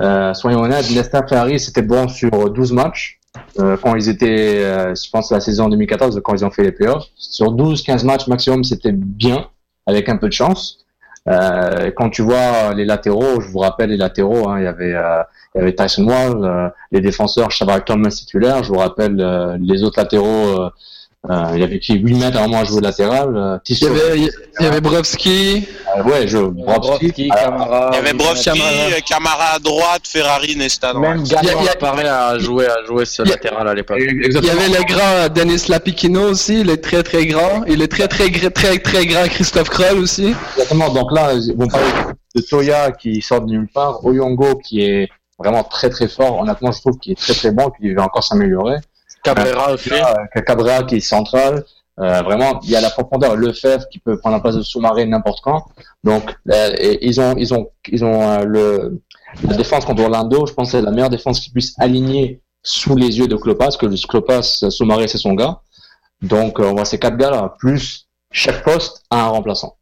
Euh, 0.00 0.32
soyons 0.32 0.60
honnêtes, 0.60 0.90
Nesta 0.90 1.26
Ferrari 1.26 1.60
c'était 1.60 1.82
bon 1.82 2.08
sur 2.08 2.50
12 2.50 2.72
matchs. 2.72 3.20
Euh, 3.58 3.76
quand 3.76 3.94
ils 3.94 4.08
étaient, 4.08 4.64
euh, 4.64 4.94
je 4.94 5.10
pense, 5.10 5.30
la 5.30 5.40
saison 5.40 5.68
2014, 5.68 6.20
quand 6.24 6.34
ils 6.34 6.44
ont 6.44 6.50
fait 6.50 6.62
les 6.62 6.72
playoffs. 6.72 7.06
Sur 7.14 7.54
12-15 7.54 8.04
matchs 8.04 8.26
maximum, 8.26 8.64
c'était 8.64 8.92
bien, 8.92 9.48
avec 9.86 10.08
un 10.08 10.16
peu 10.16 10.28
de 10.28 10.32
chance. 10.32 10.84
Euh, 11.28 11.90
quand 11.94 12.10
tu 12.10 12.22
vois 12.22 12.72
les 12.74 12.84
latéraux, 12.84 13.40
je 13.40 13.48
vous 13.48 13.58
rappelle 13.58 13.90
les 13.90 13.96
latéraux, 13.96 14.48
hein, 14.48 14.58
il 14.58 14.64
y 14.64 14.66
avait 14.66 14.94
euh, 14.94 15.70
Tyson 15.72 16.04
Wall, 16.04 16.44
euh, 16.44 16.68
les 16.92 17.00
défenseurs 17.00 17.50
Shabak 17.50 17.84
Thomas 17.84 18.10
titulaire, 18.10 18.62
je 18.62 18.68
vous 18.72 18.78
rappelle 18.78 19.16
les 19.60 19.82
autres 19.82 20.00
latéraux 20.00 20.70
euh, 21.28 21.50
il 21.52 21.60
y 21.60 21.64
avait 21.64 21.78
qui 21.78 21.98
8 21.98 22.14
mètres 22.14 22.38
à 22.38 22.44
un 22.44 22.46
moment 22.46 22.60
à 22.60 22.64
jouer 22.64 22.80
latéral. 22.80 23.36
Euh, 23.36 23.58
il 23.68 23.78
y 23.78 23.86
avait, 23.86 24.18
il 24.18 24.64
y 24.64 24.66
avait 24.66 24.80
Brovski. 24.80 25.68
Euh, 25.98 26.02
ouais, 26.02 26.26
je, 26.26 26.38
Brovski, 26.38 27.28
Camara. 27.28 27.90
Il 27.92 27.96
y 27.96 27.98
avait 27.98 28.14
Brovski, 28.14 29.02
Camara. 29.06 29.54
à 29.54 29.58
droite, 29.58 30.02
Ferrari, 30.04 30.56
Nesta. 30.56 30.94
Même 30.94 31.22
Gallon 31.24 31.60
apparaît 31.70 32.08
à 32.08 32.38
jouer, 32.38 32.66
à 32.66 32.86
jouer 32.86 33.04
ce 33.04 33.22
latéral 33.22 33.68
à 33.68 33.74
l'époque. 33.74 33.98
Il 34.00 34.32
y 34.32 34.50
avait 34.50 34.68
le 34.68 34.82
grand 34.84 35.28
Denis 35.34 35.66
Lapikino 35.68 36.30
aussi, 36.30 36.60
il 36.60 36.70
est 36.70 36.82
très 36.82 37.02
très 37.02 37.26
grand. 37.26 37.64
Il 37.66 37.82
est 37.82 37.88
très 37.88 38.08
très 38.08 38.30
très 38.30 38.50
très, 38.50 38.78
très 38.78 39.04
grand 39.04 39.28
Christophe 39.28 39.68
Kroll 39.68 39.98
aussi. 39.98 40.34
Exactement, 40.56 40.88
donc 40.88 41.12
là, 41.12 41.32
on 41.58 41.68
parle 41.68 42.14
de 42.34 42.40
Toya 42.40 42.92
qui 42.92 43.20
sort 43.20 43.42
de 43.42 43.50
nulle 43.50 43.68
part, 43.68 44.02
Oyongo 44.06 44.56
qui 44.56 44.82
est 44.84 45.10
vraiment 45.38 45.64
très 45.64 45.90
très 45.90 46.08
fort. 46.08 46.40
Honnêtement, 46.40 46.72
je 46.72 46.80
trouve 46.80 46.98
qu'il 46.98 47.12
est 47.12 47.20
très 47.20 47.34
très 47.34 47.50
bon, 47.50 47.70
qu'il 47.70 47.94
va 47.94 48.04
encore 48.04 48.24
s'améliorer. 48.24 48.76
Cabrera 49.22 49.72
aussi. 49.72 49.90
Cabrera 50.46 50.84
qui 50.84 50.96
est 50.96 51.00
central. 51.00 51.64
Euh, 52.00 52.22
vraiment, 52.22 52.60
il 52.62 52.70
y 52.70 52.76
a 52.76 52.80
la 52.80 52.88
profondeur, 52.88 53.36
le 53.36 53.48
Lefebvre 53.48 53.86
qui 53.88 53.98
peut 53.98 54.18
prendre 54.18 54.36
la 54.36 54.40
place 54.40 54.56
de 54.56 54.62
sous-marin 54.62 55.04
n'importe 55.06 55.40
quand. 55.42 55.66
Donc, 56.02 56.34
euh, 56.50 56.96
ils 57.02 57.20
ont, 57.20 57.34
ils 57.36 57.52
ont, 57.52 57.70
ils 57.88 58.04
ont 58.04 58.22
euh, 58.22 58.44
le 58.44 59.02
la 59.46 59.54
défense 59.54 59.84
contre 59.84 60.02
Orlando. 60.02 60.46
Je 60.46 60.54
pense 60.54 60.72
que 60.72 60.78
c'est 60.78 60.82
la 60.82 60.90
meilleure 60.90 61.10
défense 61.10 61.40
qui 61.40 61.50
puisse 61.50 61.74
aligner 61.78 62.40
sous 62.62 62.96
les 62.96 63.18
yeux 63.18 63.28
de 63.28 63.36
Klopas, 63.36 63.66
parce 63.66 63.76
que 63.76 63.86
le 63.86 63.96
Klopas, 64.08 64.42
sous-marin, 64.42 65.06
c'est 65.06 65.18
son 65.18 65.34
gars. 65.34 65.60
Donc, 66.22 66.58
on 66.58 66.72
voit 66.72 66.84
ces 66.84 66.98
quatre 66.98 67.16
gars-là, 67.16 67.54
plus 67.58 68.08
chaque 68.32 68.64
poste 68.64 69.02
a 69.10 69.24
un 69.24 69.28
remplaçant. 69.28 69.76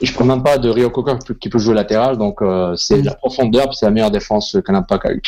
Et 0.00 0.06
je 0.06 0.12
ne 0.12 0.16
parle 0.16 0.30
même 0.30 0.42
pas 0.42 0.58
de 0.58 0.68
Rio 0.68 0.90
Coca 0.90 1.18
qui 1.40 1.48
peut 1.48 1.58
jouer 1.58 1.74
latéral, 1.74 2.18
donc 2.18 2.40
c'est 2.76 3.00
la 3.02 3.14
profondeur, 3.14 3.72
c'est 3.74 3.86
la 3.86 3.92
meilleure 3.92 4.10
défense 4.10 4.56
qu'un 4.66 4.74
impact 4.74 5.06
a 5.06 5.12
eu. 5.12 5.22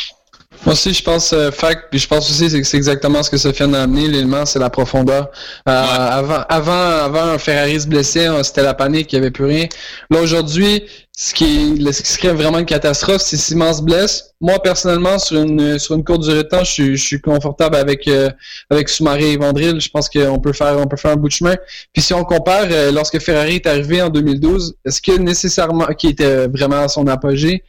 Moi 0.67 0.73
aussi, 0.73 0.93
je 0.93 1.01
pense 1.01 1.31
euh, 1.31 1.49
fact, 1.49 1.85
puis 1.89 1.97
je 1.97 2.09
pense 2.09 2.29
aussi 2.29 2.49
que 2.49 2.61
c'est 2.61 2.75
exactement 2.75 3.23
ce 3.23 3.29
que 3.29 3.37
Sofiane 3.37 3.73
a 3.73 3.83
amené. 3.83 4.09
L'élément, 4.09 4.45
c'est 4.45 4.59
la 4.59 4.69
profondeur. 4.69 5.31
Euh, 5.69 5.71
avant, 5.71 6.43
avant, 6.49 6.73
avant 7.05 7.21
un 7.21 7.37
Ferrari 7.37 7.79
se 7.79 7.87
blessait, 7.87 8.27
c'était 8.43 8.63
la 8.63 8.73
panique, 8.73 9.13
il 9.13 9.15
n'y 9.15 9.21
avait 9.21 9.31
plus 9.31 9.45
rien. 9.45 9.67
Là 10.09 10.19
aujourd'hui, 10.19 10.83
ce 11.19 11.33
qui, 11.33 11.81
ce 11.91 12.01
qui 12.03 12.11
serait 12.11 12.33
vraiment 12.33 12.59
une 12.59 12.65
catastrophe, 12.65 13.21
c'est 13.21 13.37
Simon 13.37 13.71
se 13.73 13.81
blesse. 13.81 14.33
Moi 14.41 14.61
personnellement, 14.61 15.17
sur 15.17 15.41
une 15.41 15.79
sur 15.79 15.95
une 15.95 16.03
courte 16.03 16.23
durée 16.23 16.43
de 16.43 16.49
temps, 16.49 16.65
je 16.65 16.71
suis, 16.71 16.97
je 16.97 17.03
suis 17.03 17.21
confortable 17.21 17.77
avec 17.77 18.05
euh, 18.09 18.29
avec 18.69 18.89
Soumaré 18.89 19.31
et 19.31 19.37
Vandril. 19.37 19.79
Je 19.79 19.89
pense 19.89 20.09
qu'on 20.09 20.37
peut 20.39 20.51
faire 20.51 20.77
on 20.77 20.85
peut 20.85 20.97
faire 20.97 21.11
un 21.11 21.15
bout 21.15 21.29
de 21.29 21.33
chemin. 21.33 21.55
Puis 21.93 22.01
si 22.03 22.13
on 22.13 22.25
compare, 22.25 22.65
euh, 22.69 22.91
lorsque 22.91 23.19
Ferrari 23.19 23.55
est 23.55 23.67
arrivé 23.67 24.01
en 24.01 24.09
2012, 24.09 24.75
est-ce 24.85 25.01
que 25.01 25.17
nécessairement, 25.17 25.85
qui 25.97 26.07
était 26.07 26.45
vraiment 26.47 26.81
à 26.81 26.87
son 26.89 27.07
apogée, 27.07 27.63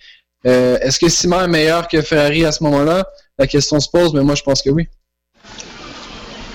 euh, 0.46 0.78
est-ce 0.80 0.98
que 0.98 1.08
Simon 1.08 1.42
est 1.42 1.48
meilleur 1.48 1.88
que 1.88 2.00
Ferrari 2.02 2.44
à 2.44 2.52
ce 2.52 2.62
moment-là? 2.64 3.06
La 3.38 3.46
question 3.46 3.80
se 3.80 3.88
pose, 3.88 4.12
mais 4.14 4.22
moi 4.22 4.34
je 4.34 4.42
pense 4.42 4.62
que 4.62 4.70
oui. 4.70 4.88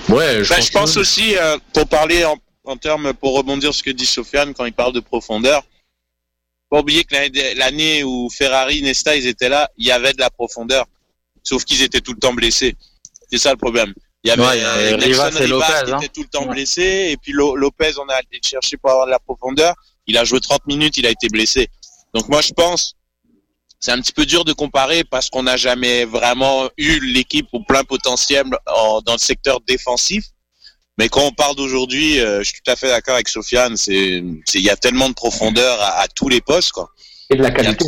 Ouais, 0.08 0.44
je 0.44 0.48
ben, 0.48 0.56
pense, 0.56 0.66
je 0.66 0.72
pense 0.72 0.96
aussi, 0.96 1.36
euh, 1.36 1.58
pour 1.72 1.86
parler 1.86 2.24
en, 2.64 2.76
termes, 2.76 3.14
pour 3.14 3.36
rebondir 3.36 3.72
sur 3.72 3.78
ce 3.78 3.82
que 3.82 3.90
dit 3.90 4.06
Sofiane 4.06 4.54
quand 4.54 4.64
il 4.64 4.72
parle 4.72 4.92
de 4.92 5.00
profondeur, 5.00 5.62
pas 6.70 6.80
oublier 6.80 7.04
que 7.04 7.14
l'année 7.58 8.04
où 8.04 8.28
Ferrari, 8.30 8.82
Nesta, 8.82 9.16
ils 9.16 9.26
étaient 9.26 9.48
là, 9.48 9.70
il 9.76 9.86
y 9.86 9.92
avait 9.92 10.12
de 10.12 10.18
la 10.18 10.30
profondeur. 10.30 10.86
Sauf 11.42 11.64
qu'ils 11.64 11.82
étaient 11.82 12.00
tout 12.00 12.14
le 12.14 12.18
temps 12.18 12.32
blessés. 12.32 12.74
C'est 13.30 13.38
ça 13.38 13.50
le 13.50 13.56
problème. 13.56 13.92
Il 14.24 14.28
y 14.28 14.30
avait 14.30 14.42
ouais, 14.42 14.64
euh, 14.64 14.96
Rivas, 14.96 15.30
qui 15.30 15.52
hein. 15.52 15.98
était 15.98 16.08
tout 16.08 16.22
le 16.22 16.28
temps 16.28 16.46
blessé, 16.46 17.10
et 17.10 17.16
puis 17.18 17.32
Lopez, 17.32 17.92
on 17.98 18.08
a 18.08 18.14
allé 18.14 18.40
chercher 18.42 18.78
pour 18.78 18.90
avoir 18.90 19.06
de 19.06 19.10
la 19.10 19.18
profondeur. 19.18 19.74
Il 20.06 20.16
a 20.16 20.24
joué 20.24 20.40
30 20.40 20.66
minutes, 20.66 20.96
il 20.96 21.06
a 21.06 21.10
été 21.10 21.28
blessé. 21.28 21.68
Donc 22.14 22.28
moi, 22.28 22.40
je 22.40 22.52
pense, 22.52 22.94
c'est 23.84 23.92
un 23.92 24.00
petit 24.00 24.14
peu 24.14 24.24
dur 24.24 24.46
de 24.46 24.54
comparer 24.54 25.04
parce 25.04 25.28
qu'on 25.28 25.42
n'a 25.42 25.58
jamais 25.58 26.06
vraiment 26.06 26.70
eu 26.78 27.00
l'équipe 27.00 27.46
au 27.52 27.60
plein 27.60 27.84
potentiel 27.84 28.46
dans 28.66 29.12
le 29.12 29.18
secteur 29.18 29.60
défensif. 29.60 30.24
Mais 30.96 31.10
quand 31.10 31.20
on 31.20 31.32
parle 31.32 31.54
d'aujourd'hui, 31.54 32.18
euh, 32.18 32.38
je 32.38 32.44
suis 32.44 32.62
tout 32.64 32.70
à 32.70 32.76
fait 32.76 32.88
d'accord 32.88 33.12
avec 33.12 33.28
Sofiane. 33.28 33.76
C'est, 33.76 34.22
il 34.54 34.60
y 34.62 34.70
a 34.70 34.76
tellement 34.76 35.10
de 35.10 35.14
profondeur 35.14 35.78
à, 35.82 36.06
tous 36.08 36.30
les 36.30 36.40
postes, 36.40 36.72
quoi. 36.72 36.88
Et 37.28 37.36
de 37.36 37.42
la 37.42 37.50
qualité. 37.50 37.84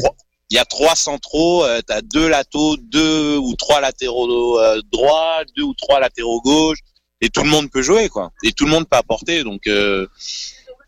Il 0.50 0.56
y 0.56 0.59
a 0.59 0.66
trois, 0.66 0.94
centraux, 0.96 1.64
euh, 1.64 1.80
tu 1.87 1.94
as 1.94 2.02
deux 2.02 2.28
latéraux, 2.28 2.76
deux 2.76 3.38
ou 3.38 3.54
trois 3.56 3.80
latéraux 3.80 4.61
euh, 4.61 4.82
droits, 4.92 5.44
deux 5.56 5.62
ou 5.62 5.72
trois 5.72 5.98
latéraux 5.98 6.42
gauche, 6.42 6.78
et 7.22 7.30
tout 7.30 7.42
le 7.42 7.48
monde 7.48 7.70
peut 7.70 7.82
jouer, 7.82 8.11
quoi. 8.11 8.32
Et 8.44 8.52
tout 8.52 8.66
le 8.66 8.70
monde 8.70 8.87
peut 8.87 8.98
apporter. 8.98 9.44
Donc, 9.44 9.66
euh, 9.66 10.06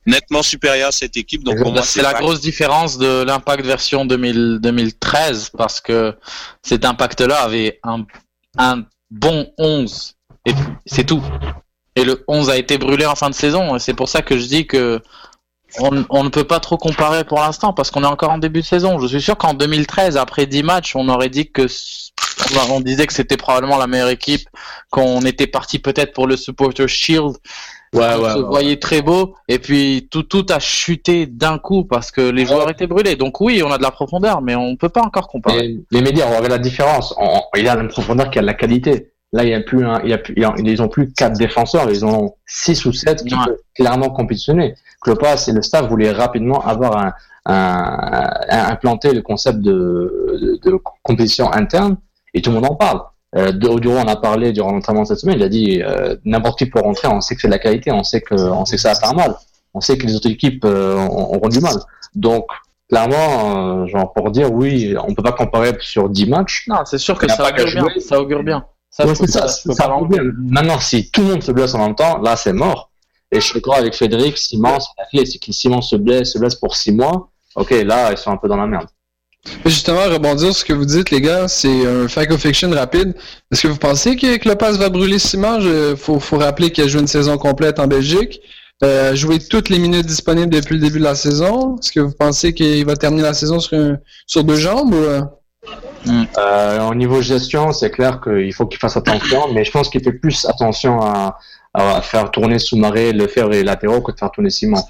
nettement 0.08 0.42
supérieur 0.42 0.88
à 0.88 0.92
cette 0.92 1.16
équipe. 1.16 1.44
Donc 1.44 1.58
c'est 1.84 2.02
la 2.02 2.14
grosse 2.14 2.40
différence 2.40 2.98
de 2.98 3.22
l'impact 3.22 3.64
version 3.64 4.04
2013 4.06 5.50
parce 5.56 5.80
que 5.80 6.14
cet 6.62 6.84
impact-là 6.84 7.42
avait 7.42 7.78
un, 7.84 8.04
un 8.56 8.84
bon 9.10 9.52
11 9.58 10.14
et 10.46 10.52
c'est 10.86 11.04
tout. 11.04 11.22
Et 11.94 12.04
le 12.04 12.24
11 12.28 12.50
a 12.50 12.56
été 12.56 12.78
brûlé 12.78 13.04
en 13.06 13.14
fin 13.14 13.28
de 13.28 13.34
saison. 13.34 13.76
Et 13.76 13.78
c'est 13.78 13.94
pour 13.94 14.08
ça 14.08 14.22
que 14.22 14.38
je 14.38 14.46
dis 14.46 14.66
que 14.66 15.00
on, 15.78 16.04
on 16.10 16.24
ne 16.24 16.28
peut 16.28 16.44
pas 16.44 16.60
trop 16.60 16.76
comparer 16.76 17.24
pour 17.24 17.38
l'instant 17.38 17.72
parce 17.72 17.90
qu'on 17.90 18.02
est 18.04 18.08
encore 18.08 18.30
en 18.30 18.38
début 18.38 18.60
de 18.60 18.66
saison. 18.66 18.98
Je 18.98 19.06
suis 19.06 19.20
sûr 19.20 19.36
qu'en 19.36 19.54
2013, 19.54 20.16
après 20.16 20.46
10 20.46 20.62
matchs, 20.62 20.96
on 20.96 21.08
aurait 21.08 21.28
dit 21.28 21.50
que 21.50 21.66
on 22.70 22.80
disait 22.80 23.06
que 23.06 23.12
c'était 23.12 23.36
probablement 23.36 23.78
la 23.78 23.86
meilleure 23.86 24.08
équipe, 24.08 24.48
qu'on 24.90 25.20
était 25.22 25.46
parti 25.46 25.78
peut-être 25.78 26.12
pour 26.12 26.26
le 26.26 26.36
Supporter 26.36 26.88
Shield 26.88 27.36
Ouais, 27.94 28.16
ouais, 28.16 28.32
se 28.32 28.38
voyait 28.40 28.78
très 28.78 29.00
beau 29.00 29.34
et 29.48 29.58
puis 29.58 30.08
tout 30.10 30.22
tout 30.22 30.44
a 30.50 30.58
chuté 30.58 31.24
d'un 31.24 31.58
coup 31.58 31.84
parce 31.84 32.10
que 32.10 32.20
les 32.20 32.44
joueurs 32.44 32.68
étaient 32.68 32.86
brûlés. 32.86 33.16
Donc 33.16 33.40
oui, 33.40 33.62
on 33.64 33.70
a 33.70 33.78
de 33.78 33.82
la 33.82 33.90
profondeur, 33.90 34.42
mais 34.42 34.54
on 34.54 34.76
peut 34.76 34.90
pas 34.90 35.00
encore 35.00 35.26
comparer. 35.26 35.78
les 35.90 36.02
médias, 36.02 36.26
on 36.26 36.36
regarde 36.36 36.50
la 36.50 36.58
différence. 36.58 37.14
il 37.56 37.64
y 37.64 37.68
a 37.68 37.74
une 37.76 37.88
profondeur 37.88 38.30
qui 38.30 38.38
a 38.38 38.42
de 38.42 38.46
la 38.46 38.52
qualité. 38.52 39.12
Là, 39.32 39.44
il 39.44 39.50
y 39.50 39.54
a 39.54 39.60
plus 39.60 39.84
un, 39.84 40.00
il 40.04 40.10
y 40.10 40.14
a 40.14 40.18
plus, 40.18 40.34
ils 40.36 40.82
ont 40.82 40.88
plus 40.88 41.12
quatre 41.12 41.36
défenseurs, 41.36 41.90
ils 41.90 42.04
ont 42.04 42.34
six 42.46 42.84
ou 42.86 42.92
sept 42.92 43.24
qui 43.24 43.34
peuvent 43.34 43.58
clairement 43.74 44.10
compétitionner. 44.10 44.74
Klopas 45.02 45.44
et 45.48 45.52
le 45.52 45.62
staff 45.62 45.86
voulaient 45.88 46.12
rapidement 46.12 46.60
avoir 46.64 46.96
un, 46.96 47.12
un, 47.44 48.30
un 48.48 48.68
implanter 48.70 49.12
le 49.12 49.22
concept 49.22 49.58
de, 49.60 50.60
de, 50.62 50.70
de 50.70 50.78
compétition 51.02 51.52
interne 51.52 51.96
et 52.34 52.42
tout 52.42 52.50
le 52.50 52.56
monde 52.56 52.70
en 52.70 52.74
parle. 52.74 53.02
Euh, 53.36 53.52
Duro 53.52 53.98
en 53.98 54.08
a 54.08 54.16
parlé 54.16 54.52
durant 54.52 54.72
l'entraînement 54.72 55.04
cette 55.04 55.18
semaine. 55.18 55.36
Il 55.38 55.42
a 55.42 55.48
dit 55.48 55.82
euh, 55.82 56.16
n'importe 56.24 56.58
qui 56.58 56.66
peut 56.66 56.80
rentrer. 56.80 57.08
On 57.08 57.20
sait 57.20 57.34
que 57.34 57.42
c'est 57.42 57.48
de 57.48 57.52
la 57.52 57.58
qualité. 57.58 57.92
On 57.92 58.02
sait 58.02 58.22
que 58.22 58.34
on 58.34 58.64
sait 58.64 58.76
que 58.76 58.82
ça 58.82 58.90
va 58.90 58.94
faire 58.94 59.14
mal. 59.14 59.34
On 59.74 59.80
sait 59.80 59.98
que 59.98 60.06
les 60.06 60.16
autres 60.16 60.30
équipes 60.30 60.64
euh, 60.64 60.96
auront 60.96 61.48
du 61.48 61.60
mal. 61.60 61.74
Donc 62.14 62.46
clairement, 62.88 63.82
euh, 63.82 63.86
genre 63.86 64.12
pour 64.14 64.30
dire 64.30 64.50
oui, 64.50 64.96
on 65.06 65.14
peut 65.14 65.22
pas 65.22 65.32
comparer 65.32 65.76
sur 65.80 66.08
10 66.08 66.26
matchs. 66.26 66.64
Non, 66.68 66.78
c'est 66.86 66.98
sûr 66.98 67.18
que 67.18 67.28
ça 67.28 67.50
augure, 67.50 67.66
bien, 67.66 68.00
ça 68.00 68.18
augure 68.18 68.42
bien. 68.42 68.64
Ça, 68.90 69.14
ça, 69.14 69.48
ça, 69.48 69.98
bien. 70.08 70.22
Maintenant, 70.38 70.80
si 70.80 71.10
tout 71.10 71.20
le 71.20 71.28
monde 71.28 71.42
se 71.42 71.52
blesse 71.52 71.74
en 71.74 71.86
même 71.86 71.94
temps, 71.94 72.18
là, 72.18 72.36
c'est 72.36 72.52
mort. 72.52 72.90
Et 73.30 73.40
je 73.40 73.44
suis 73.44 73.54
d'accord 73.54 73.76
avec 73.76 73.94
Frédéric, 73.94 74.38
Simon, 74.38 74.78
la 74.96 75.04
clé, 75.06 75.26
c'est 75.26 75.38
que 75.38 75.52
Simon 75.52 75.82
se 75.82 75.96
blesse, 75.96 76.32
se 76.32 76.38
blesse 76.38 76.54
pour 76.54 76.74
6 76.74 76.92
mois. 76.92 77.30
Ok, 77.54 77.70
là, 77.70 78.10
ils 78.10 78.18
sont 78.18 78.30
un 78.30 78.36
peu 78.36 78.48
dans 78.48 78.56
la 78.56 78.66
merde. 78.66 78.88
Justement, 79.64 80.04
rebondir 80.04 80.48
sur 80.48 80.56
ce 80.56 80.64
que 80.64 80.72
vous 80.72 80.84
dites, 80.84 81.10
les 81.10 81.20
gars, 81.20 81.48
c'est 81.48 81.86
un 81.86 82.08
fact 82.08 82.32
of 82.32 82.40
fiction 82.40 82.70
rapide. 82.70 83.14
Est-ce 83.52 83.62
que 83.62 83.68
vous 83.68 83.76
pensez 83.76 84.16
que, 84.16 84.48
Lopez 84.48 84.72
va 84.78 84.88
brûler 84.88 85.18
Simon? 85.18 85.60
Il 85.60 85.96
faut, 85.96 86.18
faut, 86.18 86.38
rappeler 86.38 86.70
qu'il 86.70 86.84
a 86.84 86.88
joué 86.88 87.00
une 87.00 87.06
saison 87.06 87.38
complète 87.38 87.78
en 87.78 87.86
Belgique, 87.86 88.40
euh, 88.82 89.14
joué 89.14 89.38
toutes 89.38 89.68
les 89.68 89.78
minutes 89.78 90.06
disponibles 90.06 90.50
depuis 90.50 90.74
le 90.74 90.80
début 90.80 90.98
de 90.98 91.04
la 91.04 91.14
saison. 91.14 91.76
Est-ce 91.78 91.92
que 91.92 92.00
vous 92.00 92.12
pensez 92.12 92.54
qu'il 92.54 92.84
va 92.84 92.96
terminer 92.96 93.22
la 93.22 93.34
saison 93.34 93.60
sur, 93.60 93.96
sur 94.26 94.44
deux 94.44 94.56
jambes? 94.56 94.94
Ou... 94.94 95.37
Hmm. 96.06 96.24
Euh, 96.38 96.88
au 96.88 96.94
niveau 96.94 97.20
gestion, 97.20 97.72
c'est 97.72 97.90
clair 97.90 98.20
qu'il 98.20 98.52
faut 98.54 98.66
qu'il 98.66 98.78
fasse 98.78 98.96
attention, 98.96 99.52
mais 99.52 99.64
je 99.64 99.70
pense 99.70 99.88
qu'il 99.88 100.02
fait 100.02 100.12
plus 100.12 100.46
attention 100.46 101.00
à, 101.00 101.38
faire 102.02 102.30
tourner 102.32 102.58
sous-marée, 102.58 103.12
le 103.12 103.28
faire 103.28 103.52
et 103.52 103.62
latéraux 103.62 104.00
que 104.00 104.10
de 104.10 104.18
faire 104.18 104.30
tourner 104.32 104.50
Simon. 104.50 104.82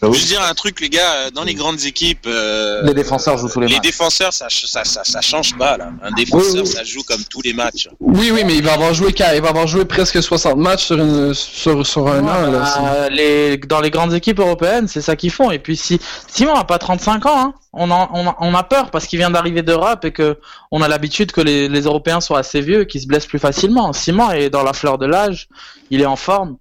Je 0.00 0.06
veux 0.06 0.12
dire 0.12 0.40
un 0.42 0.54
truc, 0.54 0.80
les 0.80 0.88
gars, 0.90 1.12
euh, 1.14 1.30
dans 1.30 1.42
les 1.42 1.54
grandes 1.54 1.82
équipes, 1.84 2.26
euh, 2.26 2.82
Les 2.84 2.94
défenseurs 2.94 3.36
jouent 3.36 3.48
tous 3.48 3.60
les 3.60 3.66
les 3.66 3.74
matchs. 3.74 3.82
défenseurs, 3.82 4.32
ça, 4.32 4.46
ça, 4.48 4.84
ça, 4.84 5.02
ça 5.02 5.20
change 5.20 5.56
pas 5.58 5.76
là. 5.76 5.90
Un 6.02 6.12
défenseur, 6.12 6.54
Oui, 6.54 6.60
oui. 6.60 6.66
ça 6.68 6.84
joue 6.84 7.02
comme 7.02 7.24
tous 7.24 7.42
les 7.42 7.52
matchs. 7.52 7.88
Oui, 7.98 8.30
oui, 8.32 8.42
mais 8.44 8.54
il 8.56 8.62
va 8.62 8.74
avoir 8.74 8.94
joué, 8.94 9.12
il 9.34 9.40
va 9.42 9.48
avoir 9.48 9.66
joué 9.66 9.84
presque 9.84 10.22
60 10.22 10.56
matchs 10.56 10.84
sur, 10.86 10.98
une, 10.98 11.34
sur, 11.34 11.84
sur 11.84 12.06
un 12.06 12.22
Ouais, 12.22 12.30
an. 12.30 12.50
Là, 12.50 12.64
c'est- 13.08 13.10
les, 13.10 13.56
dans 13.56 13.80
les 13.80 13.90
grandes 13.90 14.14
équipes 14.14 14.38
européennes, 14.38 14.86
c'est 14.86 15.00
ça 15.00 15.16
qu'ils 15.16 15.32
font. 15.32 15.50
Et 15.50 15.58
puis 15.58 15.76
si 15.76 15.98
Simon 16.28 16.54
a 16.54 16.64
pas 16.64 16.78
35 16.78 17.26
ans, 17.26 17.40
hein, 17.40 17.54
on, 17.72 17.90
en- 17.90 18.08
on, 18.14 18.28
a- 18.28 18.36
on 18.40 18.54
a 18.54 18.62
peur 18.62 18.90
parce 18.92 19.06
qu'il 19.06 19.18
vient 19.18 19.30
d'arriver 19.30 19.62
d'Europe 19.62 20.04
et 20.04 20.12
que 20.12 20.38
on 20.70 20.80
a 20.80 20.86
l'habitude 20.86 21.32
que 21.32 21.40
les, 21.40 21.68
les 21.68 21.80
Européens 21.82 22.20
soient 22.20 22.38
assez 22.38 22.60
vieux 22.60 22.82
et 22.82 22.86
qu'ils 22.86 23.00
se 23.02 23.06
blessent 23.08 23.26
plus 23.26 23.38
facilement. 23.40 23.92
Simon 23.92 24.30
est 24.30 24.48
dans 24.48 24.62
la 24.62 24.72
fleur 24.72 24.96
de 24.98 25.06
l'âge, 25.06 25.48
il 25.90 26.00
est 26.00 26.06
en 26.06 26.16
forme. 26.16 26.56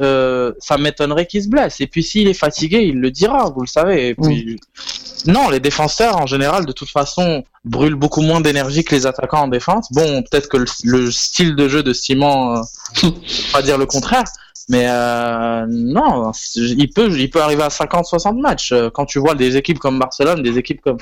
Euh, 0.00 0.52
ça 0.60 0.78
m'étonnerait 0.78 1.26
qu'il 1.26 1.42
se 1.42 1.48
blesse. 1.48 1.80
Et 1.80 1.86
puis 1.86 2.02
s'il 2.02 2.28
est 2.28 2.34
fatigué, 2.34 2.78
il 2.82 3.00
le 3.00 3.10
dira, 3.10 3.50
vous 3.50 3.62
le 3.62 3.66
savez. 3.66 4.08
Et 4.08 4.14
puis 4.14 4.58
non, 5.26 5.50
les 5.50 5.60
défenseurs 5.60 6.16
en 6.16 6.26
général, 6.26 6.66
de 6.66 6.72
toute 6.72 6.90
façon, 6.90 7.44
brûlent 7.64 7.94
beaucoup 7.94 8.22
moins 8.22 8.40
d'énergie 8.40 8.84
que 8.84 8.94
les 8.94 9.06
attaquants 9.06 9.42
en 9.42 9.48
défense. 9.48 9.88
Bon, 9.92 10.22
peut-être 10.22 10.48
que 10.48 10.56
le, 10.58 10.66
le 10.84 11.10
style 11.10 11.56
de 11.56 11.68
jeu 11.68 11.82
de 11.82 11.92
Simon, 11.92 12.56
euh, 12.56 13.08
pas 13.52 13.62
dire 13.62 13.78
le 13.78 13.86
contraire, 13.86 14.24
mais 14.68 14.86
euh, 14.88 15.66
non, 15.68 16.30
il 16.56 16.90
peut, 16.90 17.10
il 17.18 17.28
peut 17.28 17.42
arriver 17.42 17.62
à 17.62 17.68
50-60 17.68 18.40
matchs. 18.40 18.72
Euh, 18.72 18.90
Quand 18.90 19.04
tu 19.04 19.18
vois 19.18 19.34
des 19.34 19.56
équipes 19.56 19.78
comme 19.78 19.98
Barcelone, 19.98 20.42
des 20.42 20.58
équipes 20.58 20.80
comme 20.80 20.98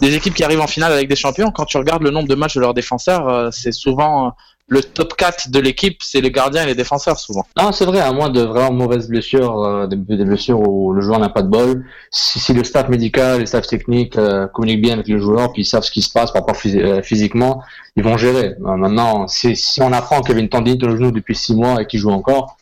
des 0.00 0.14
équipes 0.14 0.34
qui 0.34 0.42
arrivent 0.42 0.60
en 0.60 0.66
finale 0.66 0.92
avec 0.92 1.08
des 1.08 1.16
champions, 1.16 1.50
quand 1.50 1.66
tu 1.66 1.76
regardes 1.76 2.02
le 2.02 2.10
nombre 2.10 2.28
de 2.28 2.34
matchs 2.34 2.54
de 2.54 2.60
leurs 2.60 2.74
défenseurs, 2.74 3.52
c'est 3.52 3.72
souvent 3.72 4.34
le 4.70 4.82
top 4.82 5.16
4 5.16 5.50
de 5.50 5.58
l'équipe, 5.58 5.98
c'est 6.00 6.20
les 6.20 6.30
gardiens 6.30 6.62
et 6.62 6.66
les 6.66 6.76
défenseurs 6.76 7.18
souvent. 7.18 7.44
Non, 7.60 7.72
c'est 7.72 7.84
vrai, 7.84 8.00
à 8.00 8.12
moins 8.12 8.30
de 8.30 8.40
vraiment 8.40 8.72
mauvaises 8.72 9.08
blessures, 9.08 9.64
euh, 9.64 9.86
des, 9.88 9.96
blessures 9.96 10.60
où 10.60 10.92
le 10.92 11.00
joueur 11.00 11.18
n'a 11.18 11.28
pas 11.28 11.42
de 11.42 11.48
bol, 11.48 11.84
si, 12.12 12.38
si 12.38 12.54
le 12.54 12.62
staff 12.62 12.88
médical, 12.88 13.40
le 13.40 13.46
staff 13.46 13.66
technique 13.66 14.16
euh, 14.16 14.46
communiquent 14.46 14.82
bien 14.82 14.94
avec 14.94 15.08
le 15.08 15.18
joueur, 15.18 15.52
puis 15.52 15.62
ils 15.62 15.66
savent 15.66 15.82
ce 15.82 15.90
qui 15.90 16.02
se 16.02 16.12
passe 16.12 16.30
par 16.30 16.42
rapport 16.42 16.56
euh, 16.66 17.02
physiquement, 17.02 17.64
ils 17.96 18.04
vont 18.04 18.16
gérer. 18.16 18.54
Euh, 18.64 18.76
maintenant, 18.76 19.26
si, 19.26 19.56
si 19.56 19.82
on 19.82 19.92
apprend 19.92 20.20
qu'il 20.20 20.30
y 20.30 20.32
avait 20.32 20.40
une 20.40 20.48
tendinite 20.48 20.84
au 20.84 20.90
genou 20.90 21.10
depuis 21.10 21.34
six 21.34 21.54
mois 21.54 21.82
et 21.82 21.86
qu'il 21.86 21.98
joue 21.98 22.10
encore, 22.10 22.56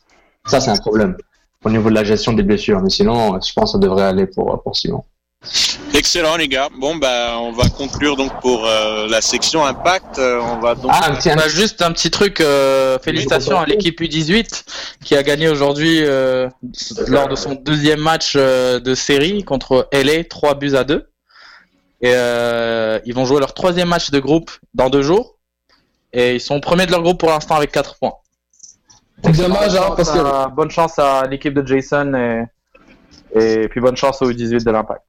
ça 0.47 0.61
c'est 0.61 0.71
un 0.71 0.77
problème 0.77 1.15
au 1.63 1.69
niveau 1.69 1.91
de 1.91 1.95
la 1.95 2.05
gestion 2.05 2.33
des 2.33 2.43
blessures. 2.43 2.81
Mais 2.81 2.89
sinon, 2.89 3.39
je 3.39 3.53
pense 3.53 3.65
que 3.65 3.73
ça 3.73 3.79
devrait 3.79 4.05
aller 4.05 4.27
pour, 4.27 4.63
pour 4.63 4.75
Simon. 4.75 5.05
Excellent 5.95 6.37
les 6.37 6.49
gars. 6.49 6.69
Bon 6.79 6.97
bah 6.97 7.39
on 7.41 7.53
va 7.53 7.69
conclure 7.69 8.17
donc 8.17 8.41
pour 8.41 8.67
euh, 8.67 9.07
la 9.09 9.21
section 9.21 9.65
impact. 9.65 10.19
Euh, 10.19 10.41
on 10.41 10.59
va 10.59 10.75
donc 10.75 10.91
Ah, 10.95 11.11
un 11.11 11.15
petit, 11.15 11.31
un 11.31 11.37
On 11.37 11.41
a 11.41 11.49
juste 11.49 11.83
un 11.83 11.93
petit 11.93 12.11
truc, 12.11 12.41
euh, 12.41 12.99
félicitations 12.99 13.59
à 13.59 13.67
l'équipe 13.67 14.01
U18 14.01 14.65
qui 15.03 15.17
a 15.17 15.23
gagné 15.23 15.49
aujourd'hui 15.49 16.01
euh, 16.03 16.49
lors 17.07 17.29
de 17.29 17.37
son 17.37 17.55
deuxième 17.55 18.01
match 18.01 18.35
euh, 18.37 18.81
de 18.81 18.95
série 18.95 19.45
contre 19.45 19.89
LA, 19.93 20.25
3 20.25 20.55
buts 20.55 20.75
à 20.75 20.85
2. 20.85 21.09
Et 22.01 22.13
euh, 22.15 23.01
ils 23.05 23.15
vont 23.15 23.25
jouer 23.25 23.41
leur 23.41 23.55
troisième 23.55 23.89
match 23.89 24.11
de 24.11 24.21
groupe 24.21 24.51
dans 24.75 24.91
deux 24.91 25.03
jours. 25.03 25.39
Et 26.13 26.35
ils 26.37 26.41
sont 26.41 26.61
premiers 26.61 26.87
de 26.87 26.93
leur 26.93 27.03
groupe 27.03 27.19
pour 27.19 27.31
l'instant 27.31 27.57
avec 27.57 27.73
4 27.73 27.99
points. 27.99 28.15
C'est 29.25 29.37
dommage, 29.37 29.75
hein, 29.75 29.95
parce 29.97 30.11
que 30.13 30.55
bonne 30.55 30.71
chance 30.71 30.99
à 30.99 31.27
l'équipe 31.27 31.53
de 31.55 31.67
Jason 31.67 32.15
et, 32.15 32.45
et 33.35 33.69
puis 33.69 33.81
bonne 33.81 33.97
chance 33.97 34.23
au 34.23 34.31
U18 34.31 34.65
de 34.65 34.71
l'Impact. 34.71 35.03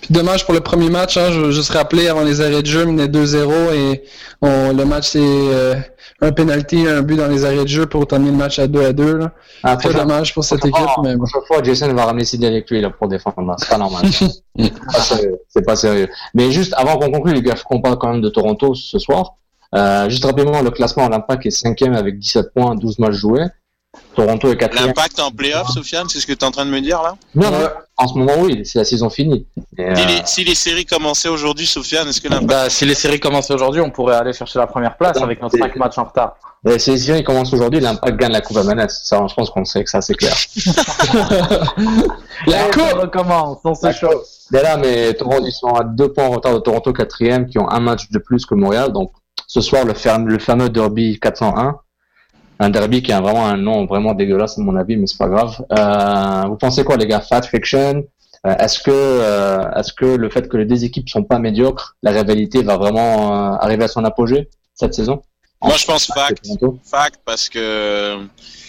Puis 0.00 0.12
dommage 0.12 0.44
pour 0.44 0.54
le 0.54 0.60
premier 0.60 0.90
match, 0.90 1.16
hein, 1.16 1.30
je 1.32 1.40
veux 1.40 1.50
juste 1.52 1.70
rappeler, 1.72 2.08
avant 2.08 2.22
les 2.22 2.40
arrêts 2.40 2.62
de 2.62 2.66
jeu, 2.66 2.84
menait 2.84 3.06
2-0 3.06 3.74
et 3.74 4.04
on, 4.42 4.72
le 4.72 4.84
match 4.84 5.08
c'est 5.10 5.18
euh, 5.22 5.74
un 6.20 6.32
penalty, 6.32 6.86
un 6.86 7.02
but 7.02 7.16
dans 7.16 7.28
les 7.28 7.44
arrêts 7.44 7.62
de 7.62 7.68
jeu 7.68 7.86
pour 7.86 8.06
terminer 8.06 8.30
le 8.32 8.36
match 8.36 8.58
à 8.58 8.66
2 8.66 8.84
à 8.84 8.92
2. 8.92 9.16
Là. 9.16 9.32
ah, 9.62 9.76
dommage 9.76 10.34
pour 10.34 10.44
cette 10.44 10.64
équipe, 10.64 10.76
fois- 10.76 11.02
mais 11.02 11.14
bon. 11.16 11.24
prochaine 11.24 11.46
fois, 11.46 11.62
Jason 11.62 11.92
va 11.94 12.04
ramener 12.06 12.24
Sidney 12.24 12.46
avec 12.48 12.70
lui 12.70 12.80
là, 12.80 12.90
pour 12.90 13.08
défendre. 13.08 13.54
C'est 13.58 13.68
pas 13.68 13.78
normal. 13.78 14.04
C'est 14.58 15.64
pas 15.64 15.72
pas 15.72 15.76
sérieux. 15.76 16.08
Mais 16.34 16.50
juste 16.50 16.72
avant 16.76 16.98
qu'on 16.98 17.10
conclue, 17.10 17.34
les 17.34 17.42
gars, 17.42 17.54
qu'on 17.64 17.80
parle 17.80 17.98
quand 17.98 18.12
même 18.12 18.22
de 18.22 18.28
Toronto 18.28 18.74
ce 18.74 18.98
soir. 18.98 19.34
Euh, 19.74 20.08
juste 20.08 20.24
rapidement, 20.24 20.62
le 20.62 20.70
classement, 20.70 21.08
l'Impact 21.08 21.46
est 21.46 21.50
cinquième 21.50 21.94
avec 21.94 22.18
17 22.18 22.54
points, 22.54 22.74
12 22.76 22.98
matchs 22.98 23.14
joués. 23.14 23.44
Toronto 24.14 24.50
est 24.50 24.56
quatrième. 24.56 24.86
l'impact 24.88 25.20
en 25.20 25.30
playoff, 25.30 25.68
Sofiane, 25.68 26.08
c'est 26.08 26.20
ce 26.20 26.26
que 26.26 26.32
tu 26.32 26.38
es 26.38 26.44
en 26.44 26.50
train 26.50 26.64
de 26.64 26.70
me 26.70 26.80
dire 26.80 27.02
là 27.02 27.16
Non, 27.34 27.50
non, 27.50 27.58
Ouais. 27.58 27.68
en 27.98 28.08
ce 28.08 28.14
moment, 28.14 28.32
oui, 28.40 28.62
c'est 28.64 28.78
la 28.78 28.84
saison 28.86 29.10
finie. 29.10 29.46
Et, 29.76 29.82
si, 29.94 30.02
euh, 30.02 30.06
les, 30.06 30.20
si 30.24 30.44
les 30.44 30.54
séries 30.54 30.86
commençaient 30.86 31.28
aujourd'hui, 31.28 31.66
Sofiane, 31.66 32.08
est-ce 32.08 32.20
que 32.22 32.28
l'impact 32.28 32.48
Bah, 32.48 32.70
si 32.70 32.86
les 32.86 32.94
séries 32.94 33.20
commençaient 33.20 33.52
aujourd'hui, 33.54 33.82
on 33.82 33.90
pourrait 33.90 34.16
aller 34.16 34.32
chercher 34.32 34.58
la 34.58 34.66
première 34.66 34.96
place 34.96 35.20
avec 35.20 35.42
notre 35.42 35.58
5 35.58 35.76
matchs 35.76 35.98
en 35.98 36.04
retard. 36.04 36.36
et 36.66 36.78
si 36.78 36.92
les 36.92 36.98
séries 36.98 37.24
commencent 37.24 37.52
aujourd'hui, 37.52 37.80
l'Impact 37.80 38.16
gagne 38.18 38.32
la 38.32 38.40
Coupe 38.40 38.56
à 38.56 38.62
Manette. 38.62 38.90
Ça, 38.90 39.24
je 39.28 39.34
pense 39.34 39.50
qu'on 39.50 39.64
sait 39.66 39.84
que 39.84 39.90
ça, 39.90 40.00
c'est 40.00 40.14
clair. 40.14 40.34
La 42.46 42.64
coupe! 42.70 42.82
on 42.94 43.00
recommence, 43.02 43.58
on 43.64 43.74
se 43.74 43.92
chauffe. 43.92 44.26
Mais 44.50 44.62
là, 44.62 44.76
mais 44.76 45.12
Toronto, 45.14 45.44
ils 45.46 45.52
sont 45.52 45.74
à 45.74 45.84
deux 45.84 46.12
points 46.12 46.26
en 46.26 46.30
retard 46.30 46.54
de 46.54 46.58
Toronto 46.60 46.92
quatrième, 46.92 47.46
qui 47.48 47.58
ont 47.58 47.68
un 47.68 47.80
match 47.80 48.10
de 48.10 48.18
plus 48.18 48.46
que 48.46 48.54
Montréal. 48.54 48.92
Donc, 48.92 49.12
ce 49.46 49.60
soir, 49.60 49.84
le, 49.84 49.92
le 50.24 50.38
fameux 50.38 50.68
derby 50.68 51.18
401. 51.20 51.76
Un 52.58 52.70
derby 52.70 53.02
qui 53.02 53.12
a 53.12 53.20
vraiment 53.20 53.46
un 53.46 53.56
nom 53.56 53.84
vraiment 53.86 54.14
dégueulasse, 54.14 54.58
à 54.58 54.62
mon 54.62 54.76
avis, 54.76 54.96
mais 54.96 55.06
c'est 55.06 55.18
pas 55.18 55.28
grave. 55.28 55.62
Euh, 55.78 56.48
vous 56.48 56.56
pensez 56.56 56.84
quoi, 56.84 56.96
les 56.96 57.06
gars? 57.06 57.20
Fat 57.20 57.42
Fiction? 57.42 58.04
Euh, 58.46 58.54
est-ce 58.58 58.78
que, 58.78 58.90
euh, 58.92 59.70
est-ce 59.76 59.92
que 59.92 60.06
le 60.06 60.30
fait 60.30 60.48
que 60.48 60.56
les 60.56 60.64
deux 60.64 60.84
équipes 60.84 61.08
sont 61.08 61.24
pas 61.24 61.38
médiocres, 61.38 61.96
la 62.02 62.12
rivalité 62.12 62.62
va 62.62 62.76
vraiment 62.76 63.32
euh, 63.32 63.56
arriver 63.60 63.84
à 63.84 63.88
son 63.88 64.04
apogée 64.04 64.48
cette 64.74 64.94
saison? 64.94 65.22
Moi, 65.62 65.74
je 65.76 65.84
pense 65.84 66.06
fact. 66.06 66.46
Fact, 66.84 67.20
parce 67.24 67.48
que 67.48 68.16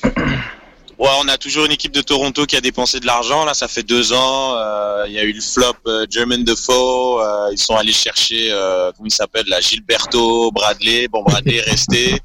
ouais, 0.03 1.09
on 1.23 1.27
a 1.27 1.37
toujours 1.37 1.65
une 1.65 1.71
équipe 1.71 1.93
de 1.93 2.01
Toronto 2.01 2.45
qui 2.45 2.55
a 2.55 2.61
dépensé 2.61 2.99
de 2.99 3.05
l'argent. 3.05 3.45
Là, 3.45 3.53
ça 3.53 3.67
fait 3.67 3.83
deux 3.83 4.13
ans. 4.13 4.55
euh, 4.55 5.05
Il 5.07 5.13
y 5.13 5.19
a 5.19 5.23
eu 5.23 5.33
le 5.33 5.41
flop 5.41 5.75
euh, 5.85 6.05
German 6.09 6.43
Defoe. 6.43 7.21
euh, 7.21 7.49
ils 7.51 7.57
sont 7.57 7.75
allés 7.75 7.91
chercher, 7.91 8.49
euh, 8.51 8.91
comment 8.95 9.07
il 9.07 9.11
s'appelle, 9.11 9.45
là, 9.47 9.61
Gilberto, 9.61 10.51
Bradley. 10.51 11.07
Bon, 11.07 11.23
Bradley 11.23 11.57
est 11.57 11.69
resté. 11.69 12.19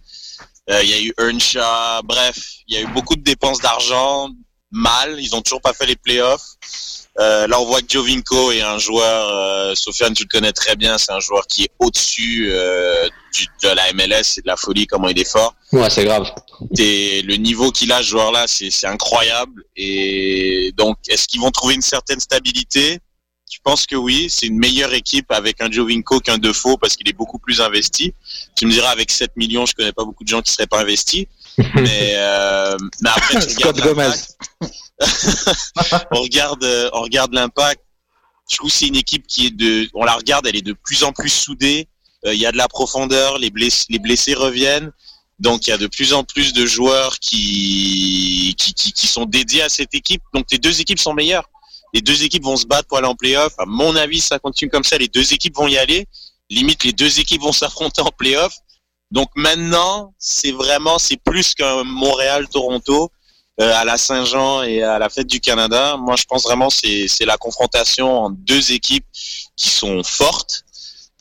Euh, 0.70 0.82
Il 0.82 0.90
y 0.90 0.94
a 0.94 1.00
eu 1.00 1.12
Earnshaw. 1.18 2.02
Bref, 2.04 2.36
il 2.68 2.74
y 2.74 2.78
a 2.78 2.82
eu 2.82 2.86
beaucoup 2.92 3.16
de 3.16 3.22
dépenses 3.22 3.58
d'argent. 3.60 4.28
Mal. 4.70 5.18
Ils 5.20 5.34
ont 5.34 5.42
toujours 5.42 5.60
pas 5.60 5.72
fait 5.74 5.86
les 5.86 5.96
playoffs. 5.96 6.42
Euh, 7.20 7.46
là, 7.46 7.60
on 7.60 7.66
voit 7.66 7.82
que 7.82 7.88
Jovinko 7.90 8.52
est 8.52 8.62
un 8.62 8.78
joueur. 8.78 9.28
Euh, 9.28 9.74
Sofiane, 9.74 10.14
tu 10.14 10.22
le 10.22 10.28
connais 10.28 10.52
très 10.52 10.76
bien. 10.76 10.96
C'est 10.96 11.12
un 11.12 11.20
joueur 11.20 11.46
qui 11.46 11.64
est 11.64 11.70
au-dessus 11.78 12.48
euh, 12.50 13.06
du- 13.34 13.46
de 13.62 13.68
la 13.68 13.92
MLS. 13.92 14.22
C'est 14.22 14.40
de 14.40 14.46
la 14.46 14.56
folie 14.56 14.86
comment 14.86 15.08
il 15.08 15.18
est 15.18 15.30
fort. 15.30 15.54
Ouais, 15.72 15.90
c'est 15.90 16.04
grave. 16.04 16.32
Et 16.78 17.20
le 17.22 17.36
niveau 17.36 17.70
qu'il 17.70 17.92
a, 17.92 17.98
ce 17.98 18.04
joueur-là, 18.08 18.44
c'est 18.46 18.70
c'est 18.70 18.86
incroyable. 18.86 19.62
Et 19.76 20.72
donc, 20.78 20.96
est-ce 21.08 21.28
qu'ils 21.28 21.40
vont 21.42 21.50
trouver 21.50 21.74
une 21.74 21.82
certaine 21.82 22.20
stabilité? 22.20 22.98
Je 23.52 23.58
pense 23.62 23.84
que 23.84 23.96
oui. 23.96 24.28
C'est 24.30 24.46
une 24.46 24.58
meilleure 24.58 24.94
équipe 24.94 25.30
avec 25.30 25.60
un 25.60 25.70
Jovinko 25.70 26.20
qu'un 26.20 26.38
Defoe 26.38 26.78
parce 26.78 26.96
qu'il 26.96 27.06
est 27.06 27.12
beaucoup 27.12 27.38
plus 27.38 27.60
investi. 27.60 28.14
Tu 28.56 28.64
me 28.64 28.72
diras, 28.72 28.88
avec 28.88 29.10
7 29.10 29.36
millions, 29.36 29.66
je 29.66 29.74
connais 29.74 29.92
pas 29.92 30.04
beaucoup 30.04 30.24
de 30.24 30.28
gens 30.28 30.40
qui 30.40 30.50
seraient 30.50 30.66
pas 30.66 30.80
investis. 30.80 31.26
mais, 31.58 32.14
euh, 32.16 32.76
mais 33.02 33.10
après, 33.10 33.40
tu 33.40 33.50
Scott 33.50 33.76
regardes 33.78 33.94
Gomez. 33.94 34.08
l'impact. 34.08 34.38
on 36.12 36.22
regarde, 36.22 36.64
euh, 36.64 36.88
on 36.94 37.02
regarde 37.02 37.34
l'impact. 37.34 37.82
Je 38.50 38.56
trouve 38.56 38.70
que 38.70 38.76
c'est 38.76 38.86
une 38.86 38.96
équipe 38.96 39.26
qui 39.26 39.46
est 39.46 39.50
de, 39.50 39.86
on 39.92 40.04
la 40.04 40.14
regarde, 40.14 40.46
elle 40.46 40.56
est 40.56 40.62
de 40.62 40.72
plus 40.72 41.04
en 41.04 41.12
plus 41.12 41.28
soudée. 41.28 41.88
Euh, 42.24 42.32
Il 42.32 42.40
y 42.40 42.46
a 42.46 42.52
de 42.52 42.56
la 42.56 42.68
profondeur, 42.68 43.38
les 43.38 43.50
blessés, 43.50 43.84
les 43.90 43.98
blessés 43.98 44.32
reviennent. 44.34 44.92
Donc 45.38 45.66
il 45.66 45.70
y 45.70 45.72
a 45.72 45.78
de 45.78 45.88
plus 45.88 46.14
en 46.14 46.24
plus 46.24 46.54
de 46.54 46.64
joueurs 46.64 47.18
qui, 47.18 48.54
qui, 48.56 48.72
qui, 48.72 48.92
qui 48.92 49.06
sont 49.06 49.26
dédiés 49.26 49.62
à 49.62 49.68
cette 49.68 49.94
équipe. 49.94 50.22
Donc 50.32 50.46
les 50.50 50.58
deux 50.58 50.80
équipes 50.80 51.00
sont 51.00 51.12
meilleures. 51.12 51.48
Les 51.92 52.00
deux 52.00 52.22
équipes 52.22 52.44
vont 52.44 52.56
se 52.56 52.66
battre 52.66 52.88
pour 52.88 52.98
aller 52.98 53.06
en 53.06 53.14
playoff. 53.14 53.52
À 53.58 53.66
mon 53.66 53.94
avis, 53.96 54.20
ça 54.20 54.38
continue 54.38 54.70
comme 54.70 54.84
ça. 54.84 54.96
Les 54.98 55.08
deux 55.08 55.32
équipes 55.32 55.56
vont 55.56 55.68
y 55.68 55.76
aller. 55.76 56.06
Limite, 56.48 56.84
les 56.84 56.92
deux 56.92 57.20
équipes 57.20 57.42
vont 57.42 57.52
s'affronter 57.62 58.02
en 58.02 58.10
playoff. 58.10 58.54
Donc 59.10 59.28
maintenant, 59.36 60.14
c'est 60.18 60.52
vraiment, 60.52 60.98
c'est 60.98 61.18
plus 61.18 61.54
qu'un 61.54 61.84
Montréal-Toronto 61.84 63.10
euh, 63.60 63.72
à 63.74 63.84
la 63.84 63.98
Saint-Jean 63.98 64.62
et 64.62 64.82
à 64.82 64.98
la 64.98 65.10
fête 65.10 65.26
du 65.26 65.38
Canada. 65.38 65.98
Moi, 65.98 66.16
je 66.16 66.24
pense 66.24 66.44
vraiment 66.44 66.70
c'est 66.70 67.06
c'est 67.08 67.26
la 67.26 67.36
confrontation 67.36 68.24
entre 68.24 68.36
deux 68.38 68.72
équipes 68.72 69.04
qui 69.54 69.68
sont 69.68 70.02
fortes, 70.02 70.64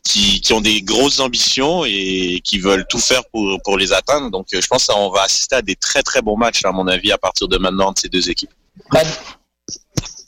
qui, 0.06 0.40
qui 0.40 0.54
ont 0.54 0.62
des 0.62 0.82
grosses 0.82 1.20
ambitions 1.20 1.84
et 1.84 2.40
qui 2.46 2.60
veulent 2.60 2.86
tout 2.88 3.00
faire 3.00 3.24
pour 3.34 3.62
pour 3.62 3.78
les 3.78 3.92
atteindre. 3.92 4.32
Donc, 4.32 4.48
euh, 4.54 4.62
je 4.62 4.68
pense 4.68 4.86
qu'on 4.86 5.10
va 5.10 5.24
assister 5.24 5.56
à 5.56 5.62
des 5.62 5.76
très 5.76 6.02
très 6.02 6.22
bons 6.22 6.38
matchs, 6.38 6.64
à 6.64 6.72
mon 6.72 6.88
avis, 6.88 7.12
à 7.12 7.18
partir 7.18 7.50
de 7.50 7.58
maintenant 7.58 7.90
entre 7.90 8.02
ces 8.04 8.10
deux 8.10 8.30
équipes. 8.30 8.54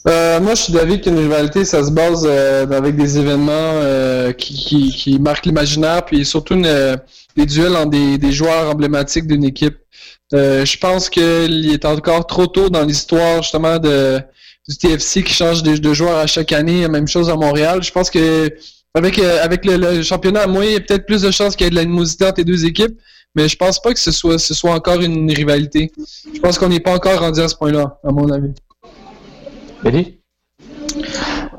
Euh, 0.07 0.39
moi, 0.41 0.55
je 0.55 0.63
suis 0.63 0.73
d'avis 0.73 0.99
qu'une 0.99 1.17
rivalité, 1.17 1.63
ça 1.63 1.83
se 1.83 1.91
base 1.91 2.27
euh, 2.27 2.67
avec 2.69 2.97
des 2.97 3.17
événements 3.17 3.51
euh, 3.53 4.33
qui, 4.33 4.53
qui, 4.53 4.91
qui 4.91 5.19
marquent 5.19 5.45
l'imaginaire, 5.45 6.03
puis 6.03 6.25
surtout 6.25 6.55
une, 6.55 6.65
euh, 6.65 6.97
des 7.37 7.45
duels 7.45 7.75
entre 7.75 7.91
des, 7.91 8.17
des 8.17 8.31
joueurs 8.31 8.69
emblématiques 8.69 9.27
d'une 9.27 9.43
équipe. 9.43 9.77
Euh, 10.33 10.65
je 10.65 10.77
pense 10.77 11.09
qu'il 11.09 11.71
est 11.71 11.85
encore 11.85 12.25
trop 12.25 12.47
tôt 12.47 12.69
dans 12.69 12.83
l'histoire 12.83 13.41
justement 13.43 13.77
de 13.77 14.19
du 14.67 14.77
TFC 14.77 15.23
qui 15.23 15.33
change 15.33 15.61
de, 15.61 15.93
joueurs 15.93 16.17
à 16.17 16.27
chaque 16.27 16.53
année. 16.53 16.83
La 16.83 16.87
Même 16.87 17.07
chose 17.07 17.29
à 17.29 17.35
Montréal. 17.35 17.83
Je 17.83 17.91
pense 17.91 18.09
que 18.09 18.49
avec 18.93 19.19
euh, 19.19 19.43
avec 19.43 19.65
le, 19.65 19.75
le 19.75 20.01
championnat, 20.01 20.47
moi, 20.47 20.65
il 20.65 20.71
y 20.71 20.75
a 20.75 20.79
peut-être 20.79 21.05
plus 21.05 21.21
de 21.21 21.31
chances 21.31 21.55
qu'il 21.55 21.65
y 21.65 21.67
ait 21.67 21.71
de 21.71 21.75
l'animosité 21.75 22.25
entre 22.25 22.37
les 22.37 22.45
deux 22.45 22.65
équipes, 22.65 22.97
mais 23.35 23.49
je 23.49 23.57
pense 23.57 23.81
pas 23.81 23.93
que 23.93 23.99
ce 23.99 24.11
soit 24.11 24.39
ce 24.39 24.53
soit 24.53 24.71
encore 24.73 25.01
une 25.01 25.31
rivalité. 25.31 25.91
Je 26.33 26.39
pense 26.39 26.57
qu'on 26.57 26.69
n'est 26.69 26.79
pas 26.79 26.93
encore 26.93 27.19
rendu 27.19 27.41
à 27.41 27.47
ce 27.47 27.55
point-là, 27.55 27.99
à 28.03 28.11
mon 28.11 28.29
avis. 28.31 28.53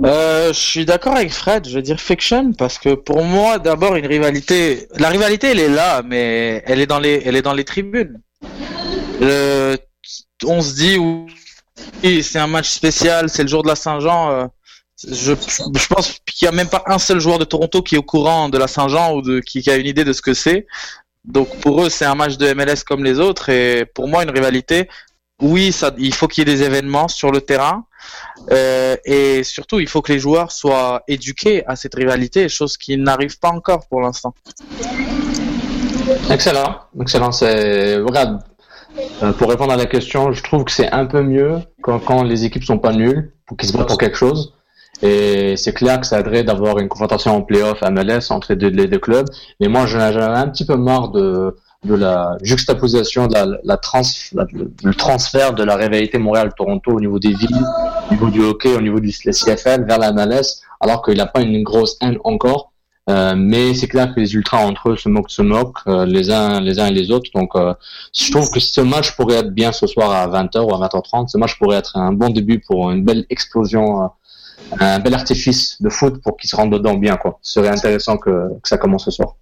Euh, 0.04 0.52
je 0.52 0.58
suis 0.58 0.84
d'accord 0.84 1.14
avec 1.14 1.32
Fred, 1.32 1.68
je 1.68 1.76
veux 1.76 1.82
dire 1.82 2.00
fiction 2.00 2.52
parce 2.52 2.78
que 2.78 2.94
pour 2.94 3.22
moi 3.22 3.58
d'abord 3.58 3.94
une 3.96 4.06
rivalité, 4.06 4.88
la 4.96 5.08
rivalité 5.08 5.48
elle 5.48 5.60
est 5.60 5.68
là 5.68 6.02
mais 6.04 6.62
elle 6.66 6.80
est 6.80 6.86
dans 6.86 6.98
les, 6.98 7.64
tribunes. 7.64 8.20
On 9.20 10.60
se 10.60 10.74
dit 10.74 10.98
oui 10.98 12.22
c'est 12.22 12.38
un 12.38 12.46
match 12.46 12.70
spécial, 12.70 13.28
c'est 13.28 13.42
le 13.42 13.48
jour 13.48 13.62
de 13.62 13.68
la 13.68 13.76
Saint-Jean. 13.76 14.30
euh, 14.30 14.46
je, 15.10 15.32
pense 15.88 16.18
qu'il 16.26 16.46
y 16.46 16.48
a 16.48 16.52
même 16.52 16.68
pas 16.68 16.82
un 16.86 16.98
seul 16.98 17.20
joueur 17.20 17.38
de 17.38 17.44
Toronto 17.44 17.82
qui 17.82 17.94
est 17.94 17.98
au 17.98 18.02
courant 18.02 18.48
de 18.48 18.58
la 18.58 18.68
Saint-Jean 18.68 19.16
ou 19.16 19.40
qui 19.40 19.68
a 19.70 19.76
une 19.76 19.86
idée 19.86 20.04
de 20.04 20.12
ce 20.12 20.22
que 20.22 20.34
c'est. 20.34 20.66
Donc 21.24 21.48
pour 21.60 21.84
eux 21.84 21.88
c'est 21.88 22.04
un 22.04 22.14
match 22.14 22.36
de 22.36 22.52
MLS 22.52 22.84
comme 22.86 23.04
les 23.04 23.20
autres 23.20 23.48
et 23.48 23.84
pour 23.86 24.08
moi 24.08 24.24
une 24.24 24.30
rivalité. 24.30 24.88
Oui, 25.42 25.74
il 25.98 26.14
faut 26.14 26.28
qu'il 26.28 26.46
y 26.46 26.50
ait 26.50 26.56
des 26.56 26.62
événements 26.62 27.08
sur 27.08 27.32
le 27.32 27.40
terrain. 27.40 27.84
Euh, 28.50 28.96
et 29.04 29.42
surtout, 29.42 29.80
il 29.80 29.88
faut 29.88 30.02
que 30.02 30.12
les 30.12 30.18
joueurs 30.18 30.52
soient 30.52 31.02
éduqués 31.08 31.66
à 31.66 31.76
cette 31.76 31.94
rivalité, 31.94 32.48
chose 32.48 32.76
qui 32.76 32.96
n'arrive 32.96 33.38
pas 33.38 33.48
encore 33.48 33.86
pour 33.88 34.00
l'instant. 34.00 34.34
Excellent, 36.30 36.76
excellent. 37.00 37.32
C'est 37.32 37.96
euh, 37.96 39.32
pour 39.38 39.48
répondre 39.48 39.72
à 39.72 39.76
la 39.76 39.86
question, 39.86 40.32
je 40.32 40.42
trouve 40.42 40.64
que 40.64 40.70
c'est 40.70 40.90
un 40.92 41.06
peu 41.06 41.22
mieux 41.22 41.58
quand, 41.82 42.22
les 42.22 42.44
équipes 42.44 42.64
sont 42.64 42.78
pas 42.78 42.92
nulles, 42.92 43.32
qu'ils 43.58 43.68
se 43.68 43.76
battent 43.76 43.88
pour 43.88 43.98
quelque 43.98 44.16
chose. 44.16 44.54
Et 45.02 45.56
c'est 45.56 45.74
clair 45.74 46.00
que 46.00 46.06
ça 46.06 46.20
aiderait 46.20 46.44
d'avoir 46.44 46.78
une 46.78 46.88
confrontation 46.88 47.36
en 47.36 47.42
playoff 47.42 47.82
à 47.82 47.90
MLS 47.90 48.30
entre 48.30 48.52
les 48.52 48.56
deux, 48.56 48.68
les 48.68 48.86
deux 48.86 49.00
clubs. 49.00 49.28
Mais 49.60 49.66
moi, 49.66 49.86
j'en 49.86 49.98
avais 49.98 50.22
un 50.22 50.48
petit 50.48 50.64
peu 50.64 50.76
marre 50.76 51.08
de, 51.08 51.56
de 51.84 51.94
la 51.94 52.36
juxtaposition, 52.42 53.26
de 53.26 53.34
la, 53.62 53.76
trans, 53.76 54.02
la- 54.32 54.46
le, 54.52 54.94
transfert 54.94 55.52
de 55.54 55.62
la 55.64 55.76
rivalité 55.76 56.18
Montréal-Toronto 56.18 56.92
au 56.92 57.00
niveau 57.00 57.18
des 57.18 57.34
villes, 57.34 57.64
au 58.10 58.14
niveau 58.14 58.30
du 58.30 58.40
hockey, 58.42 58.74
au 58.74 58.80
niveau 58.80 59.00
du 59.00 59.10
CFL 59.10 59.84
vers 59.84 59.98
la 59.98 60.12
MLS, 60.12 60.62
alors 60.80 61.02
qu'il 61.02 61.16
n'a 61.16 61.26
pas 61.26 61.42
une 61.42 61.62
grosse 61.62 61.96
haine 62.00 62.18
encore. 62.24 62.72
Euh, 63.10 63.34
mais 63.36 63.74
c'est 63.74 63.86
clair 63.86 64.14
que 64.14 64.20
les 64.20 64.34
ultras 64.34 64.64
entre 64.64 64.90
eux 64.90 64.96
se 64.96 65.10
moquent, 65.10 65.30
se 65.30 65.42
moquent 65.42 65.86
euh, 65.88 66.06
les 66.06 66.30
uns, 66.30 66.60
les 66.60 66.78
uns 66.80 66.86
et 66.86 66.92
les 66.92 67.10
autres. 67.10 67.30
Donc, 67.34 67.50
euh, 67.54 67.74
je 68.14 68.30
trouve 68.30 68.50
que 68.50 68.60
ce 68.60 68.80
match 68.80 69.14
pourrait 69.14 69.36
être 69.36 69.50
bien 69.50 69.72
ce 69.72 69.86
soir 69.86 70.10
à 70.10 70.26
20h 70.26 70.60
ou 70.60 70.74
à 70.74 70.88
20h30. 70.88 71.28
Ce 71.28 71.36
match 71.36 71.58
pourrait 71.58 71.76
être 71.76 71.98
un 71.98 72.12
bon 72.14 72.30
début 72.30 72.60
pour 72.60 72.90
une 72.90 73.04
belle 73.04 73.26
explosion, 73.28 74.10
un 74.80 74.98
bel 75.00 75.12
artifice 75.12 75.82
de 75.82 75.90
foot 75.90 76.22
pour 76.22 76.38
qu'ils 76.38 76.48
se 76.48 76.56
rendent 76.56 76.72
dedans 76.72 76.94
bien. 76.94 77.16
Quoi. 77.16 77.38
Ce 77.42 77.60
serait 77.60 77.68
intéressant 77.68 78.16
que 78.16 78.48
ça 78.64 78.78
commence 78.78 79.04
ce 79.04 79.10
soir. 79.10 79.34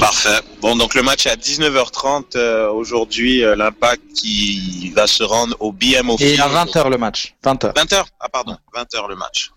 Parfait. 0.00 0.40
Bon, 0.60 0.76
donc 0.76 0.94
le 0.94 1.02
match 1.02 1.26
est 1.26 1.30
à 1.30 1.36
19h30 1.36 2.36
euh, 2.36 2.68
aujourd'hui. 2.70 3.42
euh, 3.44 3.54
L'impact 3.56 4.02
qui 4.14 4.90
va 4.94 5.06
se 5.06 5.22
rendre 5.22 5.56
au 5.60 5.72
BMO 5.72 6.16
Et 6.20 6.38
à 6.38 6.48
20h 6.48 6.90
le 6.90 6.98
match. 6.98 7.34
20h. 7.44 7.72
20h 7.74 8.04
Ah 8.20 8.28
pardon, 8.28 8.56
20h 8.74 9.08
le 9.08 9.16
match. 9.16 9.50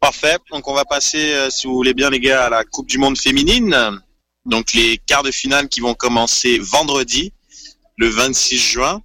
Parfait. 0.00 0.36
Donc 0.50 0.68
on 0.68 0.74
va 0.74 0.84
passer, 0.84 1.32
euh, 1.32 1.50
si 1.50 1.66
vous 1.66 1.74
voulez 1.74 1.94
bien 1.94 2.10
les 2.10 2.20
gars, 2.20 2.46
à 2.46 2.50
la 2.50 2.64
Coupe 2.64 2.86
du 2.88 2.98
Monde 2.98 3.16
féminine. 3.18 4.00
Donc 4.44 4.72
les 4.74 4.98
quarts 5.06 5.22
de 5.22 5.30
finale 5.30 5.68
qui 5.68 5.80
vont 5.80 5.94
commencer 5.94 6.58
vendredi, 6.58 7.32
le 7.96 8.08
26 8.08 8.58
juin. 8.58 9.02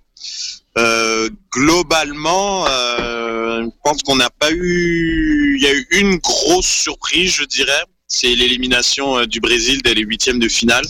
Euh, 0.77 1.29
globalement, 1.51 2.65
euh, 2.67 3.63
je 3.63 3.69
pense 3.83 4.01
qu'on 4.03 4.15
n'a 4.15 4.29
pas 4.29 4.51
eu, 4.51 5.57
il 5.59 5.63
y 5.63 5.67
a 5.67 5.73
eu 5.73 5.87
une 5.91 6.17
grosse 6.17 6.65
surprise, 6.67 7.31
je 7.33 7.43
dirais. 7.43 7.83
C'est 8.13 8.35
l'élimination 8.35 9.19
euh, 9.19 9.25
du 9.25 9.39
Brésil 9.39 9.81
dès 9.83 9.93
les 9.93 10.01
huitièmes 10.01 10.37
de 10.39 10.49
finale. 10.49 10.83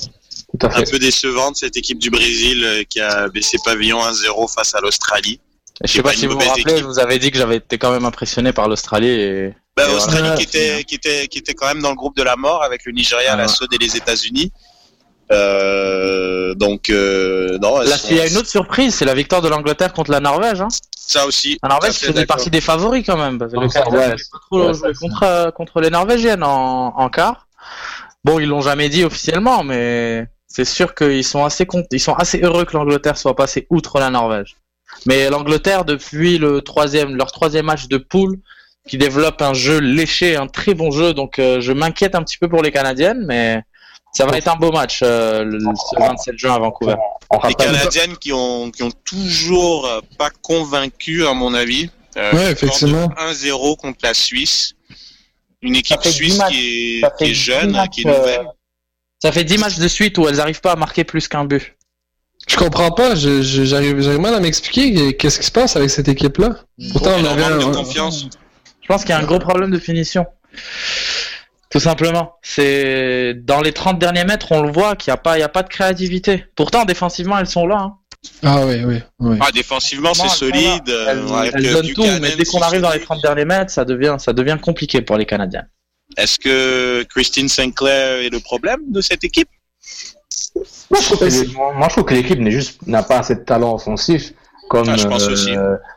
Tout 0.60 0.65
à 0.67 0.79
Un 0.79 0.81
peu 0.84 0.97
décevante 0.97 1.55
cette 1.55 1.77
équipe 1.77 1.99
du 1.99 2.10
Brésil 2.10 2.63
euh, 2.65 2.84
qui 2.89 2.99
a 2.99 3.29
baissé 3.29 3.57
pavillon 3.63 3.99
1-0 3.99 4.51
face 4.51 4.73
à 4.73 4.81
l'Australie. 4.81 5.39
Je 5.84 5.91
sais 5.91 6.01
pas 6.03 6.13
si 6.13 6.25
vous 6.25 6.34
vous 6.34 6.39
rappelez, 6.39 6.62
équipe. 6.62 6.77
je 6.79 6.84
vous 6.84 6.99
avais 6.99 7.19
dit 7.19 7.29
que 7.31 7.38
j'avais 7.38 7.57
été 7.57 7.77
quand 7.77 7.91
même 7.91 8.05
impressionné 8.05 8.53
par 8.53 8.67
l'Australie 8.67 9.07
et 9.10 9.53
Bah, 9.77 9.88
Et 9.89 9.93
Australie 9.93 10.19
voilà. 10.21 10.36
qui 10.36 10.43
était 10.43 10.84
qui 10.84 10.95
était 10.95 11.27
qui 11.27 11.38
était 11.38 11.53
quand 11.53 11.67
même 11.67 11.81
dans 11.81 11.91
le 11.91 11.95
groupe 11.95 12.15
de 12.17 12.23
la 12.23 12.36
mort 12.36 12.63
avec 12.63 12.86
le 12.86 12.91
Nigeria, 12.91 13.36
la 13.36 13.43
Ah. 13.43 13.47
Suède 13.47 13.69
et 13.73 13.77
les 13.77 13.95
États-Unis. 13.95 14.51
Euh, 15.31 16.53
donc 16.55 16.89
euh, 16.89 17.57
non, 17.61 17.79
là 17.79 17.95
il 18.09 18.17
y 18.17 18.19
a 18.19 18.27
une 18.27 18.37
autre 18.37 18.49
surprise, 18.49 18.95
c'est 18.95 19.05
la 19.05 19.13
victoire 19.13 19.41
de 19.41 19.47
l'Angleterre 19.47 19.93
contre 19.93 20.11
la 20.11 20.19
Norvège. 20.19 20.61
Hein. 20.61 20.67
ça 20.95 21.25
aussi. 21.25 21.57
La 21.63 21.69
Norvège 21.69 21.93
faisait 21.93 22.25
partie 22.25 22.49
des 22.49 22.61
favoris 22.61 23.05
quand 23.05 23.17
même. 23.17 23.37
Parce 23.37 23.53
que 23.53 23.59
le 23.59 23.69
ça, 23.69 23.81
Canada 23.81 23.97
ouais, 23.97 24.07
n'avait 24.09 24.23
pas 24.31 24.39
trop 24.39 24.67
ouais, 24.67 24.73
joué 24.73 24.93
ça, 24.93 24.99
contre, 24.99 25.23
euh, 25.23 25.51
contre 25.51 25.81
les 25.81 25.89
Norvégiennes 25.89 26.43
en, 26.43 26.97
en 26.97 27.09
quart. 27.09 27.47
Bon, 28.23 28.39
ils 28.39 28.47
l'ont 28.47 28.61
jamais 28.61 28.89
dit 28.89 29.03
officiellement, 29.03 29.63
mais 29.63 30.27
c'est 30.47 30.65
sûr 30.65 30.93
qu'ils 30.93 31.23
sont 31.23 31.45
assez 31.45 31.65
ils 31.91 31.99
sont 31.99 32.13
assez 32.13 32.39
heureux 32.41 32.65
que 32.65 32.75
l'Angleterre 32.75 33.17
soit 33.17 33.35
passée 33.35 33.67
outre 33.69 33.99
la 33.99 34.09
Norvège. 34.09 34.57
Mais 35.05 35.29
l'Angleterre, 35.29 35.85
depuis 35.85 36.37
le 36.37 36.61
troisième, 36.61 37.15
leur 37.15 37.31
troisième 37.31 37.65
match 37.65 37.87
de 37.87 37.97
poule, 37.97 38.37
qui 38.87 38.97
développe 38.97 39.41
un 39.41 39.53
jeu 39.53 39.79
léché, 39.79 40.35
un 40.35 40.47
très 40.47 40.73
bon 40.73 40.91
jeu, 40.91 41.13
donc 41.13 41.39
euh, 41.39 41.61
je 41.61 41.71
m'inquiète 41.71 42.15
un 42.15 42.23
petit 42.23 42.37
peu 42.37 42.49
pour 42.49 42.61
les 42.61 42.71
Canadiennes, 42.71 43.23
mais 43.25 43.63
ça 44.13 44.26
va 44.26 44.38
être 44.38 44.47
un 44.47 44.56
beau 44.56 44.71
match 44.71 45.00
euh, 45.04 45.43
le, 45.43 45.60
ce 45.60 46.00
27 46.00 46.38
juin 46.38 46.56
à 46.56 46.60
Vancouver. 46.60 46.95
Les 47.47 47.54
Canadiennes 47.54 48.17
qui 48.17 48.34
ont 48.34 48.69
qui 48.71 48.84
ont 48.84 48.91
toujours 49.06 49.86
euh, 49.88 50.02
pas 50.17 50.30
convaincu 50.41 51.26
à 51.26 51.34
mon 51.34 51.54
avis. 51.54 51.89
Euh, 52.17 52.32
Ouais, 52.34 52.52
effectivement. 52.52 53.08
victoire 53.08 53.30
de 53.30 53.34
1-0 53.34 53.78
contre 53.78 54.00
la 54.04 54.13
Suisse. 54.13 54.74
Une 55.62 55.76
équipe 55.76 56.04
suisse 56.04 56.39
qui 56.50 57.00
est, 57.04 57.17
qui 57.17 57.34
jeune, 57.36 57.71
matchs, 57.71 57.89
qui 57.91 58.02
est 58.02 58.06
nouvelle. 58.06 58.39
euh, 58.41 58.52
Ça 59.21 59.32
fait 59.32 59.43
10 59.43 59.60
matchs 59.60 59.78
de 59.78 59.88
suite 59.88 60.17
où 60.17 60.28
elles 60.28 60.38
n'arrivent 60.38 60.60
pas 60.62 60.71
à 60.71 60.76
marquer 60.76 61.04
plus 61.04 61.28
qu'un 61.28 61.45
but. 61.45 61.76
Je 62.47 62.56
comprends 62.58 62.89
pas, 62.91 63.13
j'arrive 63.15 64.17
mal 64.19 64.34
à 64.34 64.39
m'expliquer 64.39 65.15
qu'est-ce 65.15 65.39
qui 65.39 65.45
se 65.45 65.52
passe 65.52 65.76
avec 65.76 65.91
cette 65.91 66.08
équipe-là. 66.08 66.56
Pourtant, 66.91 67.12
on 67.19 67.26
avait 67.26 67.43
un- 67.43 67.71
confiance. 67.71 68.26
Je 68.82 68.88
pense 68.88 69.02
qu'il 69.02 69.12
y 69.12 69.13
a 69.13 69.19
un 69.19 69.24
gros 69.24 69.38
problème 69.38 69.69
de 69.69 69.78
finition. 69.78 70.26
Tout 71.71 71.79
simplement. 71.79 72.34
C'est 72.41 73.34
dans 73.34 73.62
les 73.62 73.71
30 73.71 73.97
derniers 73.97 74.25
mètres, 74.25 74.51
on 74.51 74.62
le 74.62 74.71
voit 74.71 74.95
qu'il 74.95 75.12
n'y 75.12 75.13
a 75.13 75.17
pas, 75.17 75.38
il 75.38 75.41
y 75.41 75.43
a 75.43 75.49
pas 75.49 75.63
de 75.63 75.69
créativité. 75.69 76.45
Pourtant, 76.55 76.84
défensivement, 76.86 77.38
elles 77.39 77.47
sont 77.47 77.65
là. 77.65 77.77
hein. 77.79 77.97
Ah 78.43 78.65
oui, 78.65 78.84
oui, 78.86 78.99
oui. 79.19 79.38
Ah, 79.41 79.51
défensivement, 79.53 80.13
c'est 80.13 80.27
solide. 80.29 80.84
Elles, 80.88 81.17
euh, 81.19 81.49
elles 81.53 81.71
donnent 81.73 81.93
tout, 81.93 82.05
mais 82.21 82.36
dès 82.36 82.43
qu'on 82.43 82.60
arrive 82.62 82.81
dans 82.81 82.89
les 82.89 82.95
Suzuki. 82.99 83.05
30 83.07 83.21
derniers 83.23 83.45
mètres, 83.45 83.71
ça 83.71 83.84
devient, 83.86 84.17
ça 84.19 84.34
devient 84.34 84.57
compliqué 84.62 85.01
pour 85.01 85.17
les 85.17 85.25
Canadiens. 85.25 85.63
Est-ce 86.17 86.38
que 86.38 87.03
Christine 87.03 87.47
Sinclair 87.47 88.19
est 88.19 88.29
le 88.29 88.39
problème 88.41 88.79
de 88.89 88.99
cette 89.01 89.23
équipe? 89.23 89.47
Moi, 90.89 90.99
je 90.99 91.89
trouve 91.93 92.03
que 92.05 92.13
l'équipe 92.13 92.39
n'est 92.39 92.51
juste 92.51 92.86
n'a 92.86 93.01
pas 93.03 93.19
assez 93.19 93.36
de 93.36 93.41
talent 93.41 93.73
offensif 93.73 94.34
comme 94.69 94.89
Ah, 94.89 94.97
je 94.97 95.07
pense 95.07 95.23
euh, 95.27 95.31
aussi. 95.31 95.51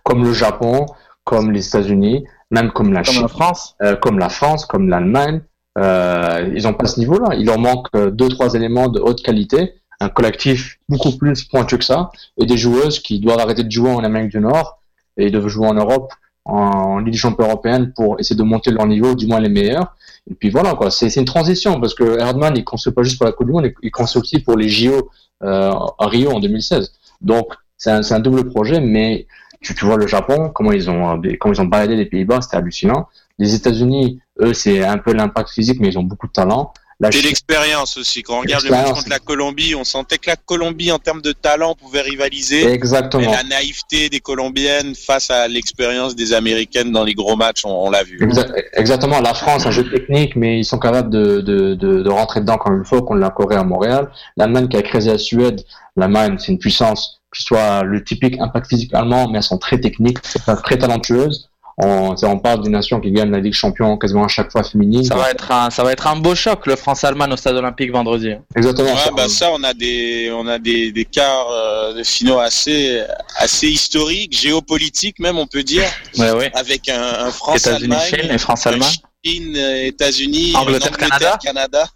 comme 0.05 0.25
le 0.25 0.33
Japon, 0.33 0.87
comme 1.25 1.51
les 1.51 1.67
États-Unis, 1.67 2.25
même 2.51 2.71
comme 2.73 2.93
la 2.93 3.03
Comme 3.03 3.15
Chine. 3.15 3.25
en 3.25 3.29
France. 3.29 3.75
euh, 3.83 3.97
comme 3.97 4.19
la 4.19 4.29
France, 4.29 4.67
comme 4.67 4.89
l'Allemagne, 4.89 5.43
euh, 5.79 6.51
ils 6.55 6.67
ont 6.69 6.75
pas 6.75 6.87
ce 6.87 6.99
niveau-là. 7.01 7.35
Il 7.37 7.47
leur 7.47 7.59
manque 7.59 7.89
euh, 7.97 8.11
deux, 8.11 8.29
trois 8.29 8.55
éléments 8.55 8.89
de 8.89 9.01
haute 9.01 9.23
qualité, 9.23 9.75
un 10.01 10.09
collectif 10.09 10.79
beaucoup 10.89 11.13
plus 11.13 11.45
pointu 11.45 11.79
que 11.79 11.85
ça, 11.85 12.11
et 12.39 12.47
des 12.47 12.57
joueuses 12.57 13.01
qui 13.01 13.21
doivent 13.21 13.41
arrêter 13.41 13.65
de 13.65 13.71
jouer 13.71 13.91
en 13.91 14.05
Amérique 14.05 14.31
du 14.31 14.41
Nord 14.41 14.81
et 15.17 15.31
de 15.31 15.49
jouer 15.49 15.67
en 15.67 15.75
Europe, 15.75 16.13
en, 16.45 16.99
Ligue 16.99 17.13
des 17.13 17.19
Champions 17.19 17.47
européenne 17.47 17.93
pour 17.95 18.21
essayer 18.21 18.37
de 18.37 18.43
monter 18.43 18.71
leur 18.71 18.87
niveau, 18.87 19.15
du 19.15 19.27
moins 19.27 19.41
les 19.41 19.49
meilleurs. 19.49 19.95
Et 20.31 20.35
puis 20.35 20.51
voilà, 20.51 20.75
quoi. 20.75 20.91
C'est 20.91 21.15
une 21.17 21.25
transition 21.25 21.81
parce 21.81 21.95
que 21.95 22.19
Herdman, 22.19 22.55
il 22.57 22.65
construit 22.65 22.93
pas 22.93 23.03
juste 23.03 23.19
pour 23.19 23.27
la 23.27 23.33
Coupe 23.33 23.47
du 23.47 23.53
Monde, 23.53 23.73
il 23.83 23.91
construit 23.91 24.23
aussi 24.23 24.39
pour 24.41 24.57
les 24.57 24.69
JO 24.69 25.11
euh, 25.43 25.73
à 25.99 26.07
Rio 26.07 26.31
en 26.31 26.41
2016. 26.41 26.93
Donc 27.21 27.55
c'est 27.77 27.91
un, 27.91 28.21
double 28.21 28.49
projet, 28.49 28.81
mais 28.81 29.27
tu, 29.61 29.75
tu 29.75 29.85
vois 29.85 29.97
le 29.97 30.07
Japon, 30.07 30.51
comment 30.55 30.73
ils 30.73 30.89
ont, 30.89 31.23
euh, 31.23 31.33
comment 31.39 31.53
ils 31.55 31.61
ont 31.61 31.67
baladé 31.67 31.97
les 31.97 32.07
Pays-Bas, 32.07 32.41
c'était 32.41 32.57
hallucinant. 32.57 33.09
Les 33.39 33.55
États-Unis, 33.55 34.21
eux, 34.41 34.55
c'est 34.55 34.85
un 34.85 34.99
peu 34.99 35.13
l'impact 35.13 35.51
physique, 35.51 35.79
mais 35.81 35.89
ils 35.89 35.99
ont 35.99 36.03
beaucoup 36.05 36.27
de 36.29 36.33
talent. 36.33 36.73
La 37.01 37.11
C'est 37.11 37.19
Chine- 37.19 37.27
l'expérience 37.27 37.97
aussi. 37.97 38.23
Quand 38.23 38.37
on 38.37 38.41
regarde 38.43 38.63
le 38.63 38.71
match 38.71 38.93
contre 38.93 39.09
la 39.09 39.19
Colombie, 39.19 39.75
on 39.75 39.83
sentait 39.83 40.17
que 40.19 40.31
la 40.31 40.37
Colombie, 40.37 40.93
en 40.93 41.01
termes 41.01 41.21
de 41.23 41.33
talent, 41.33 41.75
pouvait 41.75 42.03
rivaliser. 42.03 42.65
Mais 42.67 42.73
Exactement. 42.73 43.33
la 43.33 43.43
naïveté 43.43 44.09
des 44.09 44.21
Colombiennes 44.21 44.95
face 44.95 45.29
à 45.29 45.49
l'expérience 45.49 46.15
des 46.15 46.33
Américaines 46.33 46.93
dans 46.93 47.03
les 47.03 47.15
gros 47.15 47.35
matchs, 47.35 47.65
on, 47.65 47.87
on 47.87 47.91
l'a 47.91 48.05
vu. 48.05 48.19
Exa- 48.21 48.55
Exactement. 48.75 49.21
La 49.21 49.35
France, 49.35 49.67
un 49.67 49.73
jeu 49.73 49.91
technique, 49.91 50.37
mais 50.37 50.61
ils 50.61 50.65
sont 50.65 50.79
capables 50.79 51.11
de, 51.11 51.41
de, 51.41 51.75
de, 51.75 52.03
de 52.03 52.09
rentrer 52.11 52.41
dedans 52.41 52.59
comme 52.59 52.81
il 52.85 52.87
faut, 52.89 53.03
qu'on 53.03 53.15
l'a 53.15 53.31
Corée 53.31 53.57
à 53.57 53.65
Montréal. 53.65 54.13
L'Allemagne 54.37 54.69
qui 54.69 54.77
a 54.77 54.83
créé 54.83 55.01
la 55.01 55.19
Suède, 55.19 55.65
l'Allemagne, 55.97 56.37
c'est 56.39 56.53
une 56.53 56.61
puissance 56.61 57.21
qui 57.37 57.43
soit 57.43 57.83
le 57.83 58.05
typique 58.05 58.39
impact 58.41 58.69
physique 58.69 58.95
allemand, 58.95 59.29
mais 59.29 59.39
elles 59.39 59.43
sont 59.43 59.59
très 59.59 59.81
techniques, 59.81 60.19
très 60.23 60.79
talentueuses. 60.79 61.51
On, 61.77 62.39
parle 62.39 62.63
d'une 62.63 62.73
nation 62.73 63.01
qui 63.01 63.11
gagne 63.11 63.31
la 63.31 63.41
Ligue 63.41 63.53
champion 63.53 63.97
quasiment 63.99 64.25
à 64.25 64.29
chaque 64.29 64.53
fois 64.53 64.63
féminine. 64.63 65.03
Ça 65.05 65.17
va 65.17 65.31
être 65.31 65.51
un, 65.51 65.71
ça 65.71 65.83
va 65.83 65.93
être 65.93 66.07
un 66.07 66.17
beau 66.17 66.35
choc, 66.35 66.67
le 66.67 66.77
France-Allemagne 66.77 67.33
au 67.33 67.37
stade 67.37 67.57
olympique 67.57 67.91
vendredi. 67.91 68.31
Exactement. 68.55 68.91
Ouais, 68.93 68.97
ça. 68.99 69.11
bah 69.11 69.29
ça, 69.29 69.51
on 69.53 69.63
a 69.65 69.75
des, 69.75 70.31
on 70.33 70.47
a 70.47 70.59
des, 70.59 70.93
des 70.93 71.05
quarts 71.05 71.51
euh, 71.51 71.95
de 71.95 72.05
finaux 72.05 72.39
assez, 72.39 73.03
assez 73.37 73.69
historiques, 73.69 74.39
géopolitiques 74.39 75.19
même, 75.19 75.37
on 75.39 75.47
peut 75.47 75.65
dire, 75.65 75.89
Ouais, 76.17 76.31
ouais. 76.33 76.51
avec 76.55 76.89
un, 76.89 77.31
France-Allemagne, 77.31 78.01
Chine 78.09 78.31
et 78.31 78.39
France-Allemagne. 78.39 78.95
Chine, 79.25 79.57
États-Unis, 79.57 80.53
Angleterre, 80.55 80.93
Angleterre, 80.93 81.39
Canada. 81.43 81.87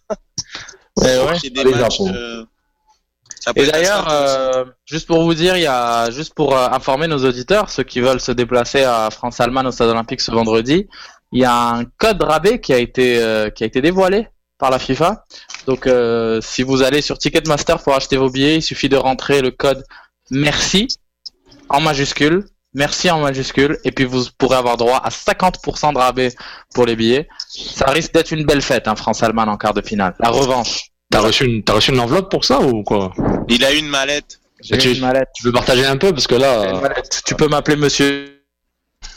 Ouais, 0.97 1.17
ouais. 1.19 1.39
C'est 1.41 1.51
des 1.51 1.63
Les 1.63 1.71
matchs. 1.71 1.99
Japon. 1.99 2.13
euh, 2.13 2.43
Ça 2.43 2.45
peut 3.37 3.38
Et 3.57 3.67
d'ailleurs, 3.67 4.09
euh, 4.11 4.65
juste 4.85 5.07
pour 5.07 5.23
vous 5.23 5.35
dire, 5.35 5.57
il 5.57 5.63
y 5.63 5.67
a 5.67 6.11
juste 6.11 6.35
pour 6.35 6.57
euh, 6.57 6.69
informer 6.71 7.07
nos 7.07 7.25
auditeurs, 7.25 7.71
ceux 7.71 7.83
qui 7.83 8.01
veulent 8.01 8.21
se 8.21 8.33
déplacer 8.33 8.85
à 8.85 9.11
France-Allemagne 9.11 9.67
au 9.67 9.71
Stade 9.71 9.89
Olympique 9.89 10.21
ce 10.21 10.31
vendredi, 10.31 10.87
il 11.33 11.41
y 11.41 11.45
a 11.45 11.71
un 11.71 11.85
code 11.85 12.23
rabais 12.23 12.61
qui 12.61 12.73
a 12.73 12.79
été 12.79 13.23
euh, 13.23 13.51
qui 13.51 13.65
a 13.65 13.67
été 13.67 13.81
dévoilé 13.81 14.29
par 14.59 14.71
la 14.71 14.79
FIFA. 14.79 15.25
Donc, 15.67 15.87
euh, 15.87 16.41
si 16.41 16.63
vous 16.63 16.83
allez 16.83 17.01
sur 17.01 17.19
Ticketmaster 17.19 17.79
pour 17.83 17.95
acheter 17.95 18.17
vos 18.17 18.31
billets, 18.31 18.57
il 18.57 18.63
suffit 18.63 18.89
de 18.89 18.97
rentrer 18.97 19.41
le 19.41 19.51
code 19.51 19.85
merci 20.31 20.89
en 21.69 21.81
majuscule, 21.81 22.47
merci 22.75 23.11
en 23.11 23.21
majuscule, 23.21 23.79
et 23.85 23.93
puis 23.93 24.05
vous 24.05 24.25
pourrez 24.37 24.57
avoir 24.57 24.77
droit 24.77 24.99
à 24.99 25.11
50% 25.11 25.93
de 25.93 25.99
rabais 25.99 26.33
pour 26.75 26.87
les 26.87 26.97
billets. 26.97 27.29
Ça 27.49 27.87
risque 27.87 28.13
d'être 28.13 28.33
une 28.33 28.45
belle 28.45 28.63
fête, 28.63 28.89
hein, 28.89 28.97
France-Allemagne 28.97 29.49
en 29.49 29.57
quart 29.57 29.75
de 29.75 29.83
finale. 29.83 30.15
La 30.19 30.31
revanche. 30.31 30.91
T'as 31.11 31.21
reçu 31.21 31.45
une, 31.47 31.63
t'as 31.63 31.73
reçu 31.75 31.91
une 31.93 32.01
enveloppe 32.01 32.31
pour 32.31 32.45
ça 32.45 32.61
ou 32.61 32.83
quoi? 32.83 33.13
Il 33.49 33.65
a 33.65 33.73
une 33.73 33.89
mallette. 33.89 34.41
J'ai 34.61 34.77
tu- 34.79 34.93
une 34.93 35.01
mallette. 35.01 35.29
Tu 35.35 35.45
veux 35.45 35.53
partager 35.53 35.87
un 35.87 35.97
peu? 35.97 36.13
Parce 36.13 36.27
que 36.27 36.35
là. 36.35 36.65
J'ai 36.65 36.75
une 36.75 36.81
mallette. 36.81 37.23
Tu 37.25 37.35
peux 37.35 37.49
m'appeler 37.49 37.77
monsieur. 37.77 38.35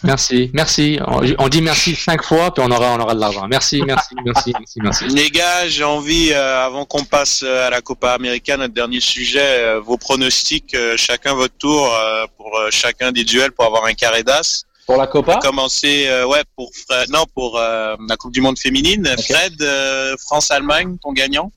Merci, 0.03 0.49
merci. 0.53 0.99
On, 1.05 1.21
on 1.37 1.49
dit 1.49 1.61
merci 1.61 1.95
cinq 1.95 2.23
fois, 2.23 2.53
puis 2.53 2.63
on 2.65 2.71
aura, 2.71 2.93
on 2.93 2.99
aura 2.99 3.13
de 3.13 3.19
l'argent. 3.19 3.45
Merci, 3.47 3.81
merci, 3.83 4.15
merci, 4.25 4.51
merci, 4.59 4.79
merci. 4.81 5.07
Les 5.09 5.29
gars, 5.29 5.67
j'ai 5.67 5.83
envie, 5.83 6.31
euh, 6.31 6.65
avant 6.65 6.85
qu'on 6.85 7.03
passe 7.03 7.41
euh, 7.43 7.67
à 7.67 7.69
la 7.69 7.81
Copa 7.81 8.13
América, 8.13 8.57
notre 8.57 8.73
dernier 8.73 8.99
sujet, 8.99 9.39
euh, 9.41 9.79
vos 9.79 9.97
pronostics, 9.97 10.73
euh, 10.73 10.95
chacun 10.97 11.33
votre 11.35 11.55
tour 11.57 11.93
euh, 11.93 12.25
pour 12.37 12.55
euh, 12.57 12.69
chacun 12.71 13.11
des 13.11 13.23
duels 13.23 13.51
pour 13.51 13.65
avoir 13.65 13.85
un 13.85 13.93
carré 13.93 14.23
d'as. 14.23 14.63
Pour 14.85 14.97
la 14.97 15.07
Copa? 15.07 15.37
Commencer, 15.41 16.07
euh, 16.07 16.25
ouais, 16.27 16.43
pour 16.55 16.69
Fred, 16.75 17.09
non 17.09 17.25
pour 17.33 17.57
euh, 17.57 17.95
la 18.09 18.17
Coupe 18.17 18.31
du 18.33 18.41
Monde 18.41 18.57
féminine. 18.59 19.07
Fred, 19.29 19.61
euh, 19.61 20.15
France-Allemagne, 20.19 20.97
ton 21.01 21.13
gagnant? 21.13 21.51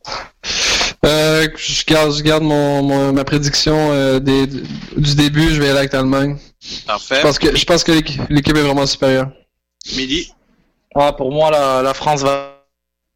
Euh, 1.05 1.47
je 1.57 1.85
garde, 1.85 2.13
je 2.17 2.23
garde 2.23 2.43
mon, 2.45 2.83
mon- 2.83 3.13
ma 3.13 3.25
prédiction 3.25 3.91
euh, 3.93 4.21
des, 4.21 4.47
du 4.47 5.15
début, 5.17 5.51
je 5.53 5.61
vais 5.61 5.69
aller 5.71 5.79
avec 5.81 5.93
l'Allemagne. 5.93 6.39
Parfait. 6.87 7.17
Je 7.17 7.23
pense 7.23 7.39
que, 7.39 7.57
je 7.57 7.65
pense 7.65 7.85
que 7.85 7.93
l'équ- 7.93 8.21
l'équipe 8.31 8.57
est 8.57 8.63
vraiment 8.63 8.87
supérieure. 8.87 9.29
Midi. 9.97 10.33
Ah, 10.95 11.13
Pour 11.13 11.31
moi, 11.33 11.51
la, 11.51 11.83
la 11.83 11.93
France 11.93 12.23
va 12.23 12.31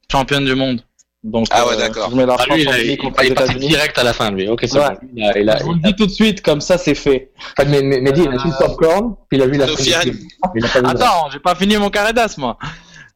être 0.03 0.13
championne 0.13 0.45
du 0.45 0.55
monde. 0.55 0.83
Donc, 1.25 1.47
Ah 1.51 1.67
ouais, 1.67 1.75
euh, 1.75 1.77
d'accord. 1.79 2.11
Je 2.11 2.17
mets 2.17 2.27
la 2.27 2.35
Ah, 2.35 2.39
France 2.45 2.57
lui, 2.57 2.63
il, 2.63 2.69
en 2.69 2.77
il, 2.77 2.97
contre 2.97 3.25
il 3.25 3.33
États-Unis. 3.33 3.67
direct 3.69 3.99
à 3.99 4.05
la 4.05 4.13
fin, 4.13 4.31
lui. 4.31 4.49
Ok, 4.49 4.61
c'est 4.67 4.79
Ouais. 4.79 4.89
bon. 4.91 5.09
Il 5.17 5.25
a, 5.25 5.39
il 5.39 5.51
a, 5.51 5.59
Je 5.59 5.65
vous 5.65 5.73
le 5.73 5.81
dis 5.81 5.95
tout 5.97 6.07
de 6.07 6.13
suite, 6.13 6.43
comme 6.43 6.61
ça, 6.61 6.79
c'est 6.79 6.95
fait. 6.95 7.33
il 7.59 7.63
a- 7.63 7.65
mais, 7.65 7.83
mais, 7.83 8.01
mais 8.01 8.13
dis, 8.13 8.23
il 8.23 8.29
a 8.29 8.37
vu 8.43 8.49
le 8.51 8.67
popcorn, 8.67 9.17
puis 9.29 9.39
il 9.39 9.43
a 9.43 9.47
vu 9.47 9.59
la 9.59 9.67
Sofiane. 9.67 10.17
Il 10.55 10.65
Attends, 10.65 11.29
j'ai 11.33 11.41
pas 11.41 11.55
fini 11.57 11.77
mon 11.77 11.91
carré 11.91 12.13
d'as, 12.13 12.37
moi. 12.39 12.57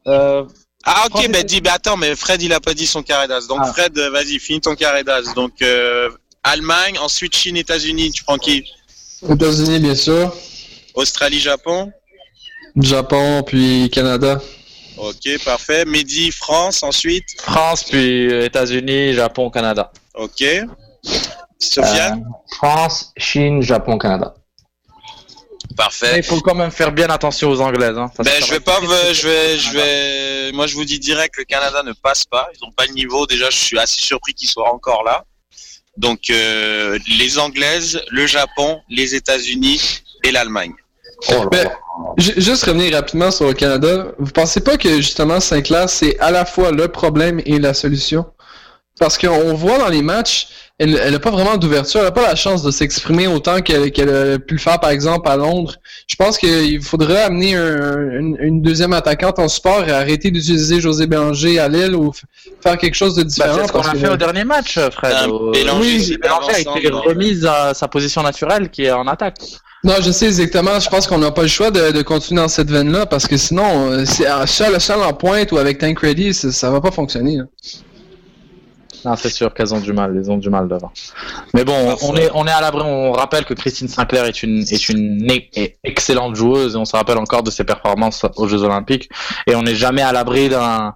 Euh, 0.08 0.42
Ah 0.84 1.04
ok, 1.06 1.12
France- 1.12 1.28
bah 1.28 1.42
dis, 1.44 1.60
bah 1.60 1.74
attends, 1.74 1.96
mais 1.96 2.16
Fred 2.16 2.42
il 2.42 2.52
a 2.52 2.58
pas 2.58 2.74
dit 2.74 2.88
son 2.88 3.04
carré 3.04 3.28
d'as. 3.28 3.46
Donc 3.46 3.60
Ah. 3.62 3.72
Fred, 3.72 3.96
euh, 3.96 4.10
vas-y, 4.10 4.40
finis 4.40 4.60
ton 4.60 4.74
carré 4.74 5.04
d'as. 5.04 5.32
Donc 5.36 5.62
euh, 5.62 6.10
Allemagne, 6.42 6.98
ensuite 6.98 7.36
Chine, 7.36 7.56
États-Unis. 7.56 8.10
Tu 8.10 8.24
prends 8.24 8.36
qui? 8.36 8.64
États-Unis, 9.30 9.78
bien 9.78 9.94
sûr. 9.94 10.34
Australie, 10.94 11.38
Japon. 11.38 11.92
Japon, 12.74 13.44
puis 13.46 13.88
Canada. 13.90 14.40
Ok, 14.96 15.44
parfait. 15.44 15.84
Midi, 15.84 16.30
France, 16.30 16.82
ensuite? 16.82 17.24
France, 17.40 17.84
puis 17.84 18.28
euh, 18.32 18.44
États-Unis, 18.44 19.14
Japon, 19.14 19.50
Canada. 19.50 19.90
Ok. 20.14 20.44
Sofiane? 21.58 22.24
France, 22.56 23.12
Chine, 23.16 23.62
Japon, 23.62 23.98
Canada. 23.98 24.34
Parfait. 25.76 26.18
il 26.18 26.22
faut 26.22 26.38
quand 26.42 26.54
même 26.54 26.70
faire 26.70 26.92
bien 26.92 27.08
attention 27.08 27.48
aux 27.48 27.60
Anglaises. 27.60 27.96
Hein, 27.96 28.10
Ben, 28.18 28.42
je 28.44 28.50
vais 28.50 28.58
va 28.58 28.60
pas, 28.60 28.80
me- 28.82 29.14
je 29.14 29.26
vais, 29.26 29.56
je 29.58 29.70
Canada. 29.72 29.82
vais, 29.84 30.52
moi 30.52 30.66
je 30.66 30.74
vous 30.74 30.84
dis 30.84 30.98
direct, 30.98 31.34
le 31.38 31.44
Canada 31.44 31.82
ne 31.82 31.92
passe 31.94 32.24
pas. 32.24 32.48
Ils 32.54 32.62
ont 32.66 32.72
pas 32.72 32.84
le 32.86 32.92
niveau. 32.92 33.26
Déjà, 33.26 33.48
je 33.48 33.56
suis 33.56 33.78
assez 33.78 34.00
surpris 34.02 34.34
qu'ils 34.34 34.50
soient 34.50 34.70
encore 34.74 35.02
là. 35.02 35.24
Donc, 35.96 36.28
euh, 36.30 36.98
les 37.18 37.38
Anglaises, 37.38 38.02
le 38.10 38.26
Japon, 38.26 38.80
les 38.90 39.14
États-Unis 39.14 39.80
et 40.24 40.30
l'Allemagne. 40.30 40.72
Oh 41.30 41.46
Ben, 41.50 41.68
Juste 42.18 42.64
revenir 42.64 42.94
rapidement 42.94 43.30
sur 43.30 43.46
le 43.46 43.52
Canada. 43.54 44.06
Vous 44.18 44.32
pensez 44.32 44.60
pas 44.60 44.76
que 44.76 44.96
justement 44.96 45.40
Sinclair, 45.40 45.88
c'est 45.88 46.18
à 46.18 46.30
la 46.30 46.44
fois 46.44 46.70
le 46.72 46.88
problème 46.88 47.40
et 47.46 47.58
la 47.58 47.74
solution? 47.74 48.26
Parce 48.98 49.16
qu'on 49.18 49.54
voit 49.54 49.78
dans 49.78 49.88
les 49.88 50.02
matchs, 50.02 50.48
elle 50.78 51.10
n'a 51.10 51.18
pas 51.18 51.30
vraiment 51.30 51.56
d'ouverture, 51.56 52.00
elle 52.00 52.06
n'a 52.06 52.12
pas 52.12 52.26
la 52.26 52.34
chance 52.34 52.62
de 52.62 52.70
s'exprimer 52.70 53.26
autant 53.26 53.60
qu'elle 53.60 53.90
qu'elle 53.90 54.10
a 54.34 54.38
pu 54.38 54.54
le 54.54 54.60
faire 54.60 54.78
par 54.80 54.90
exemple 54.90 55.28
à 55.28 55.36
Londres. 55.36 55.76
Je 56.06 56.14
pense 56.16 56.36
qu'il 56.38 56.82
faudrait 56.82 57.22
amener 57.22 57.54
un- 57.56 58.10
une, 58.18 58.36
une 58.40 58.62
deuxième 58.62 58.92
attaquante 58.92 59.38
en 59.38 59.48
support 59.48 59.88
et 59.88 59.92
arrêter 59.92 60.30
d'utiliser 60.30 60.80
José 60.80 61.06
Bélanger 61.06 61.58
à 61.58 61.68
Lille 61.68 61.94
ou 61.94 62.12
faire 62.62 62.76
quelque 62.78 62.94
chose 62.94 63.14
de 63.14 63.22
Bah, 63.22 63.28
différent. 63.28 63.56
c'est 63.62 63.66
ce 63.68 63.72
qu'on 63.72 63.80
a 63.80 63.92
que- 63.92 63.98
fait 63.98 64.08
au 64.08 64.16
dernier 64.16 64.44
match, 64.44 64.78
Fred. 64.90 65.28
Au- 65.30 65.50
Bélanger, 65.50 65.80
oui, 65.80 66.16
Bélanger 66.20 66.54
a 66.54 66.58
été 66.60 66.68
ensemble. 66.90 67.08
remise 67.08 67.46
à 67.46 67.74
sa 67.74 67.88
position 67.88 68.22
naturelle 68.22 68.70
qui 68.70 68.84
est 68.84 68.92
en 68.92 69.06
attaque. 69.06 69.38
Non, 69.84 69.94
je 70.00 70.12
sais 70.12 70.26
exactement. 70.26 70.78
Je 70.78 70.88
pense 70.88 71.06
qu'on 71.08 71.18
n'a 71.18 71.32
pas 71.32 71.42
le 71.42 71.48
choix 71.48 71.70
de, 71.72 71.90
de 71.90 72.02
continuer 72.02 72.40
dans 72.40 72.48
cette 72.48 72.70
veine-là 72.70 73.06
parce 73.06 73.26
que 73.26 73.36
sinon, 73.36 73.90
euh, 73.90 74.04
c'est 74.04 74.26
à- 74.26 74.46
seul, 74.46 74.80
seul 74.80 75.02
en 75.02 75.12
pointe 75.12 75.50
ou 75.50 75.58
avec 75.58 75.78
Tancredi, 75.78 76.32
ça, 76.32 76.52
ça 76.52 76.70
va 76.70 76.80
pas 76.80 76.92
fonctionner. 76.92 77.38
là. 77.38 77.44
Non, 79.04 79.16
c'est 79.16 79.30
sûr 79.30 79.52
qu'elles 79.52 79.74
ont 79.74 79.80
du 79.80 79.92
mal, 79.92 80.14
elles 80.16 80.30
ont 80.30 80.36
du 80.36 80.48
mal 80.48 80.68
devant. 80.68 80.92
Mais 81.54 81.64
bon, 81.64 81.86
Parfois. 81.88 82.08
on 82.10 82.16
est, 82.16 82.30
on 82.34 82.46
est 82.46 82.52
à 82.52 82.60
l'abri, 82.60 82.82
on 82.84 83.10
rappelle 83.10 83.44
que 83.44 83.54
Christine 83.54 83.88
Sinclair 83.88 84.24
est 84.26 84.44
une, 84.44 84.60
est 84.60 84.88
une 84.88 85.28
est 85.28 85.76
excellente 85.82 86.36
joueuse 86.36 86.74
et 86.76 86.78
on 86.78 86.84
se 86.84 86.94
rappelle 86.94 87.18
encore 87.18 87.42
de 87.42 87.50
ses 87.50 87.64
performances 87.64 88.24
aux 88.36 88.46
Jeux 88.46 88.62
Olympiques 88.62 89.10
et 89.48 89.56
on 89.56 89.62
n'est 89.64 89.74
jamais 89.74 90.02
à 90.02 90.12
l'abri 90.12 90.48
d'un, 90.48 90.94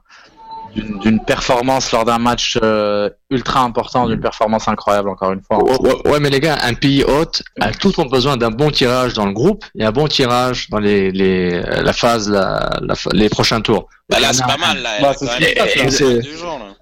d'une, 0.76 1.20
performance 1.20 1.90
lors 1.92 2.04
d'un 2.04 2.18
match 2.18 2.58
euh, 2.62 3.10
ultra 3.30 3.60
important, 3.60 4.06
d'une 4.06 4.20
performance 4.20 4.68
incroyable 4.68 5.08
encore 5.08 5.32
une 5.32 5.42
fois. 5.42 5.62
Ouais, 5.62 5.78
ouais, 5.80 6.10
ouais, 6.10 6.20
mais 6.20 6.30
les 6.30 6.40
gars, 6.40 6.58
un 6.62 6.74
pays 6.74 7.04
hôte 7.04 7.42
a 7.60 7.72
tout 7.72 7.98
ont 8.00 8.06
besoin 8.06 8.36
d'un 8.36 8.50
bon 8.50 8.70
tirage 8.70 9.14
dans 9.14 9.26
le 9.26 9.32
groupe 9.32 9.64
et 9.78 9.84
un 9.84 9.92
bon 9.92 10.06
tirage 10.06 10.68
dans 10.70 10.78
les, 10.78 11.10
les, 11.10 11.60
la 11.60 11.92
phase, 11.92 12.28
la, 12.30 12.78
la, 12.82 12.94
les 13.12 13.28
prochains 13.28 13.60
tours. 13.60 13.88
Bah 14.08 14.20
là, 14.20 14.32
c'est 14.32 14.44
pas 14.44 14.56
mal, 14.56 14.82
là. 14.82 14.90
Bah, 15.00 15.14
c'est 15.18 15.54
là. 15.54 16.26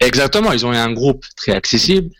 Exactement, 0.01 0.53
ils 0.53 0.66
ont 0.66 0.72
eu 0.72 0.76
un 0.76 0.92
groupe 0.92 1.24
très 1.36 1.53
accessible. 1.53 2.11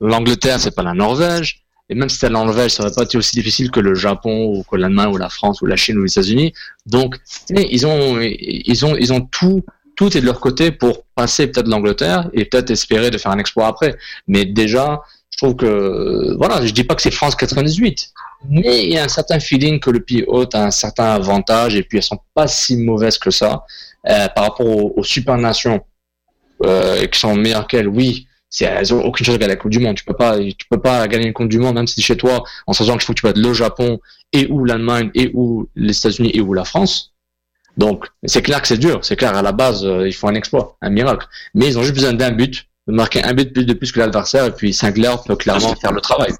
L'Angleterre, 0.00 0.60
c'est 0.60 0.74
pas 0.74 0.82
la 0.82 0.94
Norvège. 0.94 1.62
Et 1.88 1.94
même 1.94 2.08
si 2.08 2.16
c'était 2.16 2.32
la 2.32 2.44
Norvège, 2.44 2.72
ça 2.72 2.82
aurait 2.82 2.92
pas 2.94 3.02
été 3.02 3.18
aussi 3.18 3.32
difficile 3.32 3.70
que 3.70 3.80
le 3.80 3.94
Japon 3.94 4.46
ou 4.46 4.62
que 4.62 4.76
l'Allemagne 4.76 5.12
ou 5.12 5.16
la 5.16 5.28
France 5.28 5.60
ou 5.60 5.66
la 5.66 5.76
Chine 5.76 5.98
ou 5.98 6.04
les 6.04 6.10
États-Unis. 6.10 6.54
Donc, 6.86 7.16
ils 7.50 7.86
ont, 7.86 8.18
ils 8.20 8.86
ont, 8.86 8.96
ils 8.96 9.12
ont 9.12 9.20
tout, 9.20 9.62
tout 9.96 10.16
est 10.16 10.20
de 10.20 10.26
leur 10.26 10.40
côté 10.40 10.70
pour 10.70 11.04
passer 11.14 11.46
peut-être 11.46 11.68
l'Angleterre 11.68 12.30
et 12.32 12.44
peut-être 12.44 12.70
espérer 12.70 13.10
de 13.10 13.18
faire 13.18 13.32
un 13.32 13.38
exploit 13.38 13.66
après. 13.66 13.96
Mais 14.26 14.44
déjà, 14.44 15.02
je 15.30 15.38
trouve 15.38 15.56
que, 15.56 16.36
voilà, 16.38 16.64
je 16.64 16.72
dis 16.72 16.84
pas 16.84 16.94
que 16.94 17.02
c'est 17.02 17.10
France 17.10 17.36
98. 17.36 18.12
Mais 18.48 18.84
il 18.84 18.92
y 18.92 18.98
a 18.98 19.04
un 19.04 19.08
certain 19.08 19.38
feeling 19.38 19.80
que 19.80 19.90
le 19.90 20.00
pays 20.00 20.24
hôte 20.26 20.54
a 20.54 20.66
un 20.66 20.70
certain 20.70 21.12
avantage 21.12 21.76
et 21.76 21.82
puis 21.82 21.98
elles 21.98 22.04
sont 22.04 22.18
pas 22.34 22.48
si 22.48 22.76
mauvaises 22.76 23.18
que 23.18 23.30
ça 23.30 23.64
euh, 24.08 24.28
par 24.28 24.44
rapport 24.44 24.66
aux, 24.66 25.04
super 25.04 25.36
nations 25.38 25.80
euh, 26.64 27.06
qui 27.06 27.18
sont 27.18 27.34
meilleures 27.36 27.66
qu'elles. 27.68 27.88
Oui, 27.88 28.26
elles 28.60 28.92
ont 28.92 29.02
aucune 29.04 29.24
chance 29.24 29.36
de 29.36 29.40
gagner 29.40 29.54
la 29.54 29.60
Coupe 29.60 29.70
du 29.70 29.78
Monde. 29.78 29.96
Tu 29.96 30.04
peux 30.04 30.14
pas, 30.14 30.38
tu 30.38 30.66
peux 30.68 30.80
pas 30.80 31.06
gagner 31.06 31.28
une 31.28 31.32
Coupe 31.32 31.48
du 31.48 31.58
Monde 31.58 31.76
même 31.76 31.86
si 31.86 31.96
c'est 31.96 32.02
chez 32.02 32.16
toi 32.16 32.42
en 32.66 32.72
sachant 32.72 32.94
qu'il 32.94 33.02
faut 33.02 33.12
que 33.12 33.20
tu 33.20 33.26
battes 33.26 33.38
le 33.38 33.52
Japon 33.52 34.00
et 34.32 34.46
ou 34.50 34.64
l'Allemagne 34.64 35.10
et 35.14 35.30
ou 35.34 35.68
les 35.76 35.96
États-Unis 35.96 36.32
et 36.34 36.40
ou 36.40 36.52
la 36.52 36.64
France. 36.64 37.11
Donc 37.76 38.06
c'est 38.24 38.42
clair 38.42 38.60
que 38.60 38.68
c'est 38.68 38.78
dur. 38.78 39.00
C'est 39.02 39.16
clair 39.16 39.34
à 39.36 39.42
la 39.42 39.52
base 39.52 39.84
euh, 39.84 40.06
il 40.06 40.12
faut 40.12 40.28
un 40.28 40.34
exploit, 40.34 40.76
un 40.82 40.90
miracle. 40.90 41.26
Mais 41.54 41.66
ils 41.68 41.78
ont 41.78 41.82
juste 41.82 41.94
besoin 41.94 42.12
d'un 42.12 42.30
but, 42.32 42.66
de 42.86 42.92
marquer 42.92 43.22
un 43.22 43.32
but 43.32 43.52
plus 43.52 43.64
de 43.64 43.72
plus 43.72 43.92
que 43.92 44.00
l'adversaire 44.00 44.44
et 44.46 44.50
puis 44.52 44.74
Sinclair 44.74 45.22
peut 45.22 45.36
clairement 45.36 45.74
faire 45.76 45.92
le 45.92 46.00
travail. 46.00 46.32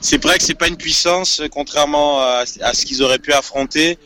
C'est 0.00 0.22
vrai 0.22 0.38
que 0.38 0.44
c'est 0.44 0.54
pas 0.54 0.68
une 0.68 0.76
puissance, 0.76 1.40
euh, 1.40 1.48
contrairement 1.50 2.20
à, 2.20 2.44
à 2.62 2.72
ce 2.72 2.86
qu'ils 2.86 3.02
auraient 3.02 3.18
pu 3.18 3.32
affronter. 3.32 3.98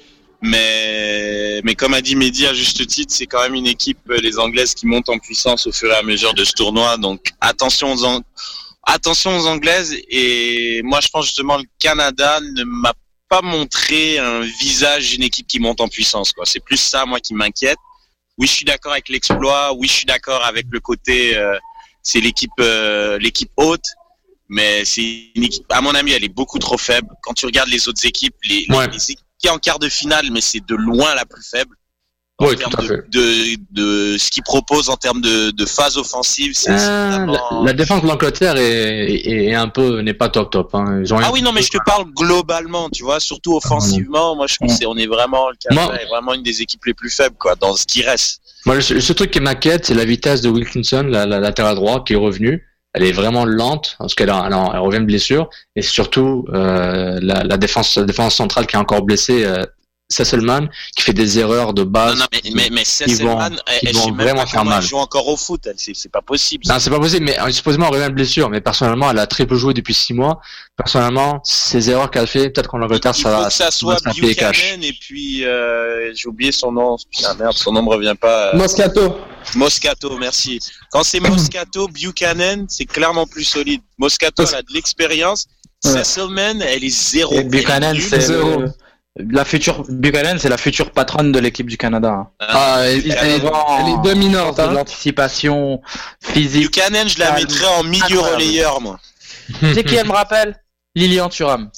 Mais, 0.44 1.60
mais 1.62 1.76
comme 1.76 1.94
a 1.94 2.00
dit 2.00 2.16
Mehdi 2.16 2.46
à 2.48 2.52
juste 2.52 2.84
titre, 2.88 3.14
c'est 3.14 3.26
quand 3.26 3.40
même 3.42 3.54
une 3.54 3.68
équipe, 3.68 3.98
euh, 4.10 4.18
les 4.20 4.38
Anglaises, 4.40 4.74
qui 4.74 4.86
monte 4.86 5.08
en 5.08 5.18
puissance 5.18 5.68
au 5.68 5.72
fur 5.72 5.88
et 5.92 5.94
à 5.94 6.02
mesure 6.02 6.34
de 6.34 6.42
ce 6.44 6.52
tournoi. 6.52 6.96
Donc 6.96 7.26
attention 7.40 7.92
aux, 7.92 8.04
Ang- 8.04 8.24
attention 8.82 9.36
aux 9.38 9.46
Anglaises. 9.46 9.94
Et 10.10 10.80
moi, 10.82 10.98
je 11.00 11.08
pense 11.12 11.26
justement 11.26 11.58
le 11.58 11.64
Canada 11.78 12.40
ne 12.56 12.64
m'a 12.64 12.92
pas 13.32 13.40
montré 13.40 14.18
un 14.18 14.40
visage 14.40 15.10
d'une 15.12 15.22
équipe 15.22 15.46
qui 15.46 15.58
monte 15.58 15.80
en 15.80 15.88
puissance. 15.88 16.32
quoi. 16.32 16.44
C'est 16.44 16.60
plus 16.60 16.76
ça, 16.76 17.06
moi, 17.06 17.18
qui 17.18 17.32
m'inquiète. 17.32 17.78
Oui, 18.36 18.46
je 18.46 18.52
suis 18.52 18.64
d'accord 18.66 18.92
avec 18.92 19.08
l'exploit. 19.08 19.72
Oui, 19.72 19.88
je 19.88 19.92
suis 19.94 20.06
d'accord 20.06 20.44
avec 20.44 20.66
le 20.70 20.80
côté, 20.80 21.34
euh, 21.36 21.58
c'est 22.02 22.20
l'équipe, 22.20 22.50
euh, 22.60 23.18
l'équipe 23.18 23.50
haute. 23.56 23.86
Mais 24.50 24.84
c'est 24.84 25.30
une 25.34 25.44
équipe, 25.44 25.64
à 25.70 25.80
mon 25.80 25.94
avis, 25.94 26.12
elle 26.12 26.24
est 26.24 26.28
beaucoup 26.40 26.58
trop 26.58 26.76
faible. 26.76 27.08
Quand 27.22 27.32
tu 27.32 27.46
regardes 27.46 27.70
les 27.70 27.88
autres 27.88 28.04
équipes, 28.04 28.36
les, 28.44 28.66
les- 28.68 28.76
Ouais. 28.76 28.86
les 28.88 29.12
équipes 29.12 29.24
qui 29.38 29.48
sont 29.48 29.54
en 29.54 29.58
quart 29.58 29.78
de 29.78 29.88
finale, 29.88 30.28
mais 30.30 30.42
c'est 30.42 30.60
de 30.72 30.74
loin 30.74 31.14
la 31.14 31.24
plus 31.24 31.42
faible. 31.42 31.74
En 32.42 32.48
Oui, 32.48 32.56
termes 32.56 32.70
tout 32.72 32.78
à 32.78 32.82
de, 32.82 32.88
fait. 32.88 33.10
de, 33.10 33.56
de 34.12 34.18
ce 34.18 34.30
qu'ils 34.30 34.42
proposent 34.42 34.88
en 34.90 34.96
termes 34.96 35.20
de, 35.20 35.50
de 35.52 35.64
phase 35.66 35.96
offensive, 35.96 36.52
c'est 36.54 36.76
c'est 36.76 36.84
Euh, 36.88 37.08
vraiment- 37.10 37.60
la, 37.62 37.66
la 37.66 37.72
défense 37.72 38.02
de 38.02 38.06
l'Angleterre 38.08 38.56
est, 38.56 39.14
est, 39.14 39.44
est 39.50 39.54
un 39.54 39.68
peu 39.68 40.00
n'est 40.00 40.14
pas 40.14 40.28
top 40.28 40.50
top. 40.50 40.74
Hein. 40.74 41.00
Ils 41.04 41.14
ont 41.14 41.18
Ah 41.22 41.30
oui, 41.32 41.40
non, 41.42 41.52
mais 41.52 41.62
je 41.62 41.68
te 41.70 41.78
parle 41.86 42.04
globalement, 42.16 42.88
tu 42.90 43.04
vois, 43.04 43.20
surtout 43.20 43.54
offensivement. 43.56 44.34
Moi, 44.36 44.46
je 44.48 44.56
trouve 44.56 44.68
que 44.68 44.74
c'est, 44.74 44.86
on 44.86 44.96
est 44.96 45.06
vraiment, 45.06 45.50
le 45.50 45.56
Canada 45.56 45.86
Moi- 45.92 46.00
est 46.02 46.06
vraiment 46.06 46.34
une 46.34 46.42
des 46.42 46.62
équipes 46.62 46.84
les 46.86 46.94
plus 46.94 47.10
faibles, 47.10 47.36
quoi, 47.38 47.54
dans 47.54 47.74
ce 47.76 47.86
qui 47.86 48.02
reste. 48.02 48.40
Moi, 48.66 48.74
le, 48.76 48.80
seul 48.80 49.16
truc 49.16 49.30
qui 49.30 49.40
m'inquiète, 49.40 49.86
c'est 49.86 49.94
la 49.94 50.04
vitesse 50.04 50.40
de 50.40 50.48
Wilkinson, 50.48 51.04
la, 51.08 51.26
la 51.26 51.38
latéral 51.40 51.74
droit, 51.76 52.02
qui 52.04 52.12
est 52.14 52.16
revenu. 52.16 52.66
elle 52.94 53.04
est 53.04 53.12
vraiment 53.12 53.44
lente 53.46 53.96
parce 53.98 54.14
qu'elle 54.14 54.28
elle, 54.30 54.52
elle 54.52 54.78
revient 54.80 54.98
de 55.00 55.06
blessure 55.06 55.48
et 55.76 55.82
surtout 55.82 56.44
euh, 56.52 57.18
la, 57.22 57.42
la, 57.44 57.56
défense 57.56 57.96
la 57.96 58.04
défense 58.04 58.34
centrale 58.34 58.66
qui 58.66 58.76
est 58.76 58.78
encore 58.78 59.02
blessée 59.02 59.44
euh, 59.44 59.64
Sesselman 60.12 60.68
qui 60.96 61.02
fait 61.02 61.12
des 61.12 61.38
erreurs 61.38 61.74
de 61.74 61.84
base. 61.84 62.14
Non, 62.14 62.20
non 62.20 62.26
mais, 62.32 62.50
mais, 62.54 62.68
mais 62.70 62.84
Sesselman, 62.84 63.60
elle, 63.66 63.88
elle, 63.88 63.96
vont 63.96 64.12
vraiment 64.12 64.46
faire 64.46 64.64
mal. 64.64 64.82
Elle 64.82 64.88
joue 64.88 64.98
encore 64.98 65.28
au 65.28 65.36
foot, 65.36 65.68
c'est 65.76 66.12
pas 66.12 66.22
possible. 66.22 66.64
Non, 66.68 66.76
c'est 66.78 66.90
pas 66.90 67.00
possible, 67.00 67.26
mais 67.26 67.52
supposément 67.52 67.86
elle 67.88 67.94
revient 67.94 68.08
de 68.08 68.14
blessure, 68.14 68.50
mais 68.50 68.60
personnellement, 68.60 69.10
elle 69.10 69.18
a 69.18 69.26
très 69.26 69.46
peu 69.46 69.56
joué 69.56 69.74
depuis 69.74 69.94
six 69.94 70.14
mois. 70.14 70.40
Personnellement, 70.76 71.40
ces 71.44 71.90
erreurs 71.90 72.10
qu'elle 72.10 72.26
fait, 72.26 72.50
peut-être 72.50 72.68
qu'en 72.68 72.82
Angleterre, 72.82 73.14
ça 73.14 73.30
va. 73.30 73.46
que 73.46 73.52
ça 73.52 73.70
soit 73.70 73.98
Buchanan 74.04 74.82
et 74.82 74.92
puis 74.92 75.44
euh, 75.44 76.12
j'ai 76.14 76.28
oublié 76.28 76.52
son 76.52 76.72
nom. 76.72 76.96
Ah 77.24 77.34
merde, 77.34 77.52
son 77.56 77.72
nom 77.72 77.82
me 77.82 77.90
revient 77.90 78.14
pas. 78.20 78.54
Moscato. 78.54 79.18
Moscato, 79.54 80.16
merci. 80.18 80.60
Quand 80.90 81.02
c'est 81.02 81.20
Moscato, 81.20 81.88
Buchanan, 81.88 82.66
c'est 82.68 82.86
clairement 82.86 83.26
plus 83.26 83.44
solide. 83.44 83.82
Moscato, 83.98 84.44
elle 84.48 84.54
a 84.54 84.62
de 84.62 84.72
l'expérience. 84.72 85.46
Ouais. 85.84 85.90
Sesselman, 85.90 86.62
elle 86.62 86.84
est 86.84 86.88
zéro. 86.88 87.34
Et 87.34 87.44
Buchanan, 87.44 87.96
c'est 87.98 88.20
zéro. 88.20 88.64
La 89.16 89.44
future 89.44 89.84
Buchanan, 89.88 90.38
c'est 90.38 90.48
la 90.48 90.56
future 90.56 90.90
patronne 90.90 91.32
de 91.32 91.38
l'équipe 91.38 91.68
du 91.68 91.76
Canada. 91.76 92.30
Ah, 92.40 92.78
elle, 92.84 93.10
elle, 93.10 93.12
elle, 93.12 93.50
elle 93.80 93.88
est 93.88 94.02
dominante. 94.02 94.58
Hein. 94.58 94.72
L'anticipation 94.72 95.82
physique. 96.22 96.72
Buchanan, 96.72 97.06
je 97.08 97.18
la 97.18 97.32
mettrais 97.32 97.66
en 97.66 97.82
milieu 97.84 98.20
relayeur, 98.20 98.80
moi. 98.80 98.98
C'est 99.74 99.84
qui 99.84 99.96
elle 99.96 100.06
me 100.06 100.12
rappelle? 100.12 100.56
Lilian 100.94 101.28
Thuram. 101.28 101.70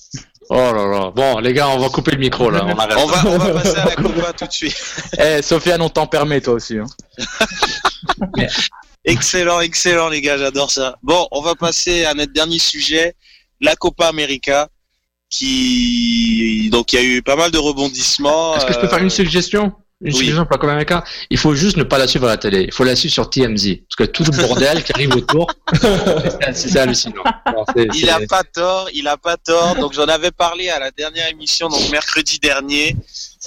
Oh 0.51 0.55
là 0.55 0.87
là. 0.87 1.11
Bon, 1.11 1.39
les 1.39 1.53
gars, 1.53 1.69
on 1.71 1.79
va 1.79 1.89
couper 1.89 2.13
le 2.13 2.19
micro 2.19 2.51
là. 2.51 2.65
On, 2.65 2.71
on, 2.71 3.07
va, 3.07 3.27
on 3.27 3.39
va 3.39 3.51
passer 3.63 3.79
à 3.79 3.85
la 3.87 3.97
Copa 3.97 4.33
tout 4.33 4.47
de 4.47 4.53
suite. 4.53 4.77
Eh, 5.19 5.43
Sofiane, 5.43 5.81
on 5.83 5.89
t'en 5.89 6.07
permet 6.07 6.41
toi 6.41 6.55
aussi. 6.55 6.79
Hein. 6.79 6.87
excellent, 9.05 9.61
excellent 9.61 10.09
les 10.09 10.21
gars, 10.21 10.37
j'adore 10.37 10.71
ça. 10.71 10.97
Bon, 11.03 11.27
on 11.31 11.41
va 11.41 11.55
passer 11.55 12.05
à 12.05 12.15
notre 12.15 12.33
dernier 12.33 12.59
sujet, 12.59 13.15
la 13.61 13.75
Copa 13.75 14.07
América 14.07 14.69
qui 15.35 16.69
donc 16.71 16.93
il 16.93 16.97
y 16.97 16.99
a 17.03 17.05
eu 17.05 17.23
pas 17.23 17.37
mal 17.37 17.51
de 17.51 17.59
rebondissements. 17.59 18.57
Est-ce 18.57 18.67
que 18.67 18.73
je 18.73 18.79
peux 18.79 18.89
faire 18.89 18.99
une 18.99 19.11
suggestion? 19.11 19.73
Une 20.01 20.13
oui. 20.13 20.19
suggestion 20.19 20.45
pour 20.45 20.53
la 20.53 20.59
Copa 20.59 20.73
América 20.73 21.05
Il 21.31 21.39
faut 21.39 21.55
juste 21.55 21.77
ne 21.77 21.83
pas 21.83 21.99
la 21.99 22.07
suivre 22.07 22.27
à 22.27 22.31
la 22.31 22.37
télé. 22.37 22.65
Il 22.65 22.73
faut 22.73 22.85
la 22.85 22.95
suivre 22.95 23.13
sur 23.13 23.31
TMZ 23.31 23.79
parce 23.89 23.97
que 23.97 24.05
tout 24.05 24.25
le 24.25 24.37
bordel 24.37 24.83
qui 24.85 24.93
arrive 24.93 25.15
autour, 25.15 25.51
c'est 26.53 26.77
hallucinant. 26.77 27.23
Non, 27.47 27.65
c 27.75 27.83
est, 27.83 27.89
il 27.95 28.11
a 28.11 28.21
pas 28.29 28.43
tort, 28.45 28.89
il 28.93 29.09
a 29.09 29.17
pas 29.17 29.37
tort. 29.37 29.77
Donc 29.77 29.93
j'en 29.93 30.07
avais 30.07 30.31
parlé 30.31 30.69
à 30.69 30.79
la 30.79 30.91
dernière 30.91 31.29
émission, 31.29 31.69
donc 31.69 31.91
mercredi 31.91 32.39
dernier. 32.39 32.97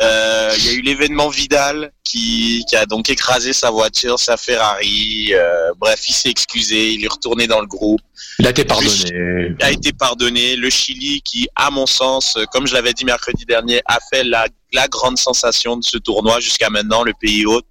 Euh, 0.01 0.53
il 0.57 0.65
y 0.65 0.69
a 0.69 0.73
eu 0.73 0.81
l'événement 0.81 1.29
Vidal 1.29 1.91
qui, 2.03 2.63
qui, 2.69 2.75
a 2.75 2.85
donc 2.85 3.09
écrasé 3.09 3.51
sa 3.53 3.71
voiture, 3.71 4.19
sa 4.19 4.37
Ferrari. 4.37 5.33
Euh, 5.33 5.71
bref, 5.77 6.07
il 6.07 6.13
s'est 6.13 6.29
excusé, 6.29 6.91
il 6.91 7.03
est 7.03 7.07
retourné 7.07 7.47
dans 7.47 7.61
le 7.61 7.67
groupe. 7.67 8.01
Il 8.39 8.45
a 8.45 8.51
été 8.51 8.63
pardonné. 8.63 9.55
Il 9.59 9.65
a 9.65 9.71
été 9.71 9.93
pardonné. 9.93 10.55
Le 10.55 10.69
Chili, 10.69 11.21
qui, 11.21 11.47
à 11.55 11.71
mon 11.71 11.87
sens, 11.87 12.37
comme 12.51 12.67
je 12.67 12.73
l'avais 12.73 12.93
dit 12.93 13.05
mercredi 13.05 13.45
dernier, 13.45 13.81
a 13.85 13.97
fait 14.11 14.23
la, 14.23 14.47
la 14.73 14.87
grande 14.87 15.17
sensation 15.17 15.77
de 15.77 15.83
ce 15.83 15.97
tournoi 15.97 16.39
jusqu'à 16.39 16.69
maintenant, 16.69 17.03
le 17.03 17.13
pays 17.19 17.45
hôte. 17.45 17.65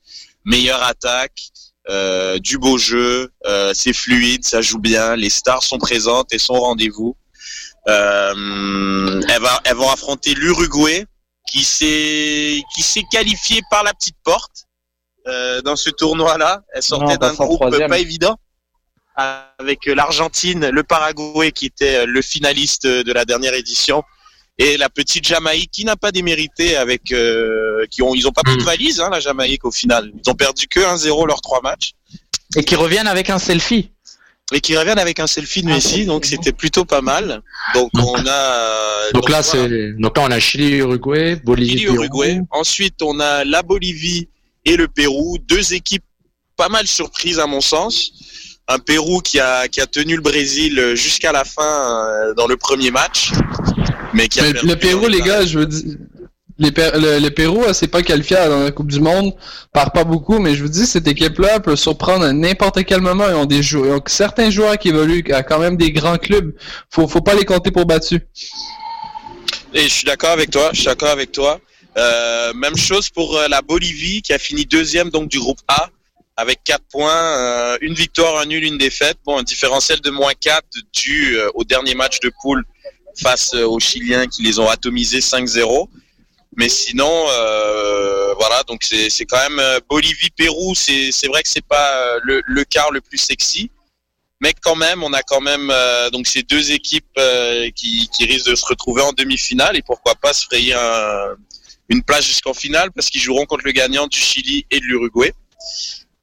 Meilleure 0.44 0.82
attaque, 0.82 1.40
euh, 1.88 2.38
du 2.40 2.58
beau 2.58 2.78
jeu, 2.78 3.30
euh, 3.46 3.70
c'est 3.72 3.92
fluide, 3.92 4.44
ça 4.44 4.60
joue 4.60 4.80
bien, 4.80 5.14
les 5.14 5.30
stars 5.30 5.62
sont 5.62 5.78
présentes 5.78 6.32
et 6.32 6.38
sont 6.38 6.54
au 6.54 6.60
rendez-vous. 6.60 7.16
Euh, 7.88 9.22
elles, 9.28 9.40
va, 9.40 9.60
elles 9.64 9.76
vont 9.76 9.88
affronter 9.90 10.34
l'Uruguay, 10.34 11.06
qui 11.46 11.64
s'est 11.64 12.62
qui 12.74 12.82
s'est 12.82 13.04
qualifié 13.10 13.60
par 13.70 13.82
la 13.84 13.94
petite 13.94 14.16
porte 14.24 14.66
euh, 15.26 15.62
dans 15.62 15.76
ce 15.76 15.90
tournoi-là. 15.90 16.62
Elle 16.72 16.82
sortait 16.82 17.16
d'un 17.18 17.34
groupe 17.34 17.60
troisième. 17.60 17.88
pas 17.88 17.98
évident 17.98 18.36
avec 19.16 19.86
l'Argentine, 19.86 20.68
le 20.68 20.82
Paraguay 20.82 21.50
qui 21.50 21.66
était 21.66 22.04
le 22.04 22.20
finaliste 22.20 22.86
de 22.86 23.12
la 23.12 23.24
dernière 23.24 23.54
édition 23.54 24.02
et 24.58 24.76
la 24.76 24.90
petite 24.90 25.26
Jamaïque 25.26 25.70
qui 25.70 25.84
n'a 25.84 25.96
pas 25.96 26.12
démérité 26.12 26.76
avec 26.76 27.12
euh, 27.12 27.86
qui 27.90 28.02
ont 28.02 28.14
ils 28.14 28.26
ont 28.26 28.32
pas 28.32 28.42
pris 28.42 28.56
de 28.56 28.62
valise 28.62 29.00
hein, 29.00 29.08
la 29.10 29.20
Jamaïque 29.20 29.64
au 29.64 29.70
final. 29.70 30.12
Ils 30.14 30.30
ont 30.30 30.34
perdu 30.34 30.66
que 30.68 30.80
1-0 30.80 31.26
leurs 31.26 31.40
trois 31.40 31.62
matchs 31.62 31.92
et 32.56 32.62
qui 32.62 32.76
reviennent 32.76 33.08
avec 33.08 33.30
un 33.30 33.38
selfie 33.38 33.90
et 34.52 34.60
qui 34.60 34.76
reviennent 34.76 34.98
avec 34.98 35.18
un 35.18 35.26
selfie 35.26 35.62
de 35.62 35.68
Messi, 35.68 36.06
donc 36.06 36.24
c'était 36.24 36.52
plutôt 36.52 36.84
pas 36.84 37.00
mal. 37.00 37.42
Donc 37.74 37.90
on 37.94 38.14
a 38.26 39.10
donc, 39.12 39.22
donc 39.22 39.30
là 39.30 39.42
voilà. 39.42 39.68
c'est 39.68 39.92
donc 39.94 40.16
là 40.16 40.24
on 40.26 40.30
a 40.30 40.38
Chili, 40.38 40.76
Uruguay, 40.76 41.36
Bolivie, 41.36 41.78
Chili, 41.78 41.94
Uruguay. 41.94 42.40
Ensuite 42.50 43.02
on 43.02 43.18
a 43.18 43.44
la 43.44 43.62
Bolivie 43.62 44.28
et 44.64 44.76
le 44.76 44.86
Pérou, 44.86 45.38
deux 45.38 45.74
équipes 45.74 46.04
pas 46.56 46.68
mal 46.68 46.86
surprises 46.86 47.40
à 47.40 47.46
mon 47.46 47.60
sens. 47.60 48.12
Un 48.68 48.78
Pérou 48.78 49.20
qui 49.20 49.40
a 49.40 49.66
qui 49.68 49.80
a 49.80 49.86
tenu 49.86 50.14
le 50.14 50.22
Brésil 50.22 50.94
jusqu'à 50.94 51.32
la 51.32 51.44
fin 51.44 52.06
euh, 52.08 52.34
dans 52.34 52.46
le 52.46 52.56
premier 52.56 52.92
match, 52.92 53.32
mais 54.14 54.28
qui 54.28 54.40
a 54.40 54.44
mais 54.44 54.52
le 54.52 54.76
Pérou 54.76 55.08
les 55.08 55.22
gars, 55.22 55.44
je 55.44 55.58
veux 55.58 55.66
dire 55.66 55.96
le, 56.58 57.28
Pérou 57.28 57.72
s'est 57.72 57.88
pas 57.88 58.02
qualifié 58.02 58.36
dans 58.36 58.64
la 58.64 58.70
Coupe 58.70 58.90
du 58.90 59.00
Monde 59.00 59.34
par 59.72 59.92
pas 59.92 60.04
beaucoup, 60.04 60.38
mais 60.38 60.54
je 60.54 60.62
vous 60.62 60.68
dis, 60.68 60.86
cette 60.86 61.06
équipe-là 61.06 61.60
peut 61.60 61.76
surprendre 61.76 62.24
à 62.24 62.32
n'importe 62.32 62.84
quel 62.84 63.00
moment. 63.00 63.28
Ils 63.28 63.34
ont 63.34 63.44
des 63.46 63.62
joueurs, 63.62 64.00
certains 64.06 64.50
joueurs 64.50 64.78
qui 64.78 64.88
évoluent 64.88 65.24
à 65.32 65.42
quand 65.42 65.58
même 65.58 65.76
des 65.76 65.92
grands 65.92 66.18
clubs. 66.18 66.54
Faut, 66.90 67.06
faut 67.08 67.20
pas 67.20 67.34
les 67.34 67.44
compter 67.44 67.70
pour 67.70 67.86
battus. 67.86 68.20
Je 69.74 69.88
suis 69.88 70.04
d'accord 70.04 70.30
avec 70.30 70.50
toi. 70.50 71.60
Euh, 71.98 72.52
même 72.52 72.76
chose 72.76 73.08
pour 73.08 73.36
euh, 73.38 73.48
la 73.48 73.62
Bolivie 73.62 74.20
qui 74.20 74.34
a 74.34 74.38
fini 74.38 74.66
deuxième 74.66 75.08
donc 75.08 75.28
du 75.28 75.38
groupe 75.38 75.60
A 75.66 75.88
avec 76.36 76.62
4 76.64 76.84
points, 76.90 77.38
euh, 77.38 77.78
une 77.80 77.94
victoire, 77.94 78.38
un 78.38 78.46
nul, 78.46 78.62
une 78.62 78.78
défaite. 78.78 79.16
Bon, 79.24 79.38
un 79.38 79.42
différentiel 79.42 80.00
de 80.00 80.10
moins 80.10 80.34
4 80.38 80.64
dû 80.92 81.36
euh, 81.36 81.50
au 81.54 81.64
dernier 81.64 81.94
match 81.94 82.20
de 82.20 82.30
poule 82.42 82.64
face 83.20 83.54
euh, 83.54 83.66
aux 83.66 83.80
Chiliens 83.80 84.26
qui 84.26 84.42
les 84.42 84.58
ont 84.58 84.68
atomisés 84.68 85.20
5-0. 85.20 85.88
Mais 86.56 86.70
sinon, 86.70 87.26
euh, 87.28 88.32
voilà, 88.34 88.62
donc 88.62 88.82
c'est 88.82 89.26
quand 89.26 89.48
même 89.48 89.58
euh, 89.58 89.78
Bolivie-Pérou, 89.90 90.74
c'est 90.74 91.26
vrai 91.26 91.42
que 91.42 91.48
c'est 91.50 91.66
pas 91.66 91.96
euh, 91.96 92.20
le, 92.22 92.42
le 92.46 92.64
quart 92.64 92.90
le 92.90 93.02
plus 93.02 93.18
sexy, 93.18 93.70
mais 94.40 94.54
quand 94.62 94.74
même, 94.74 95.02
on 95.02 95.12
a 95.12 95.22
quand 95.22 95.42
même 95.42 95.70
euh, 95.70 96.08
donc 96.08 96.26
ces 96.26 96.42
deux 96.42 96.72
équipes 96.72 97.04
euh, 97.18 97.70
qui, 97.76 98.08
qui 98.08 98.24
risquent 98.24 98.48
de 98.48 98.54
se 98.54 98.64
retrouver 98.64 99.02
en 99.02 99.12
demi-finale 99.12 99.76
et 99.76 99.82
pourquoi 99.82 100.14
pas 100.14 100.32
se 100.32 100.46
frayer 100.46 100.72
un, 100.72 101.36
une 101.90 102.02
place 102.02 102.24
jusqu'en 102.24 102.54
finale 102.54 102.90
parce 102.90 103.10
qu'ils 103.10 103.20
joueront 103.20 103.44
contre 103.44 103.64
le 103.66 103.72
gagnant 103.72 104.06
du 104.06 104.18
Chili 104.18 104.64
et 104.70 104.80
de 104.80 104.84
l'Uruguay. 104.86 105.34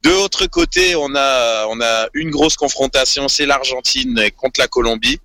De 0.03 0.09
l'autre 0.09 0.47
côté, 0.47 0.95
on 0.95 1.15
a 1.15 1.67
on 1.69 1.79
a 1.79 2.07
une 2.13 2.31
grosse 2.31 2.55
confrontation, 2.55 3.27
c'est 3.27 3.45
l'Argentine 3.45 4.29
contre 4.35 4.59
la 4.59 4.67
Colombie. 4.67 5.19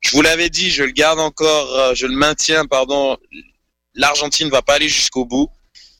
Je 0.00 0.10
vous 0.10 0.22
l'avais 0.22 0.50
dit, 0.50 0.70
je 0.70 0.82
le 0.82 0.90
garde 0.92 1.20
encore, 1.20 1.94
je 1.94 2.06
le 2.06 2.14
maintiens, 2.14 2.66
pardon 2.66 3.16
l'Argentine 3.94 4.48
va 4.50 4.62
pas 4.62 4.74
aller 4.74 4.88
jusqu'au 4.88 5.24
bout. 5.24 5.48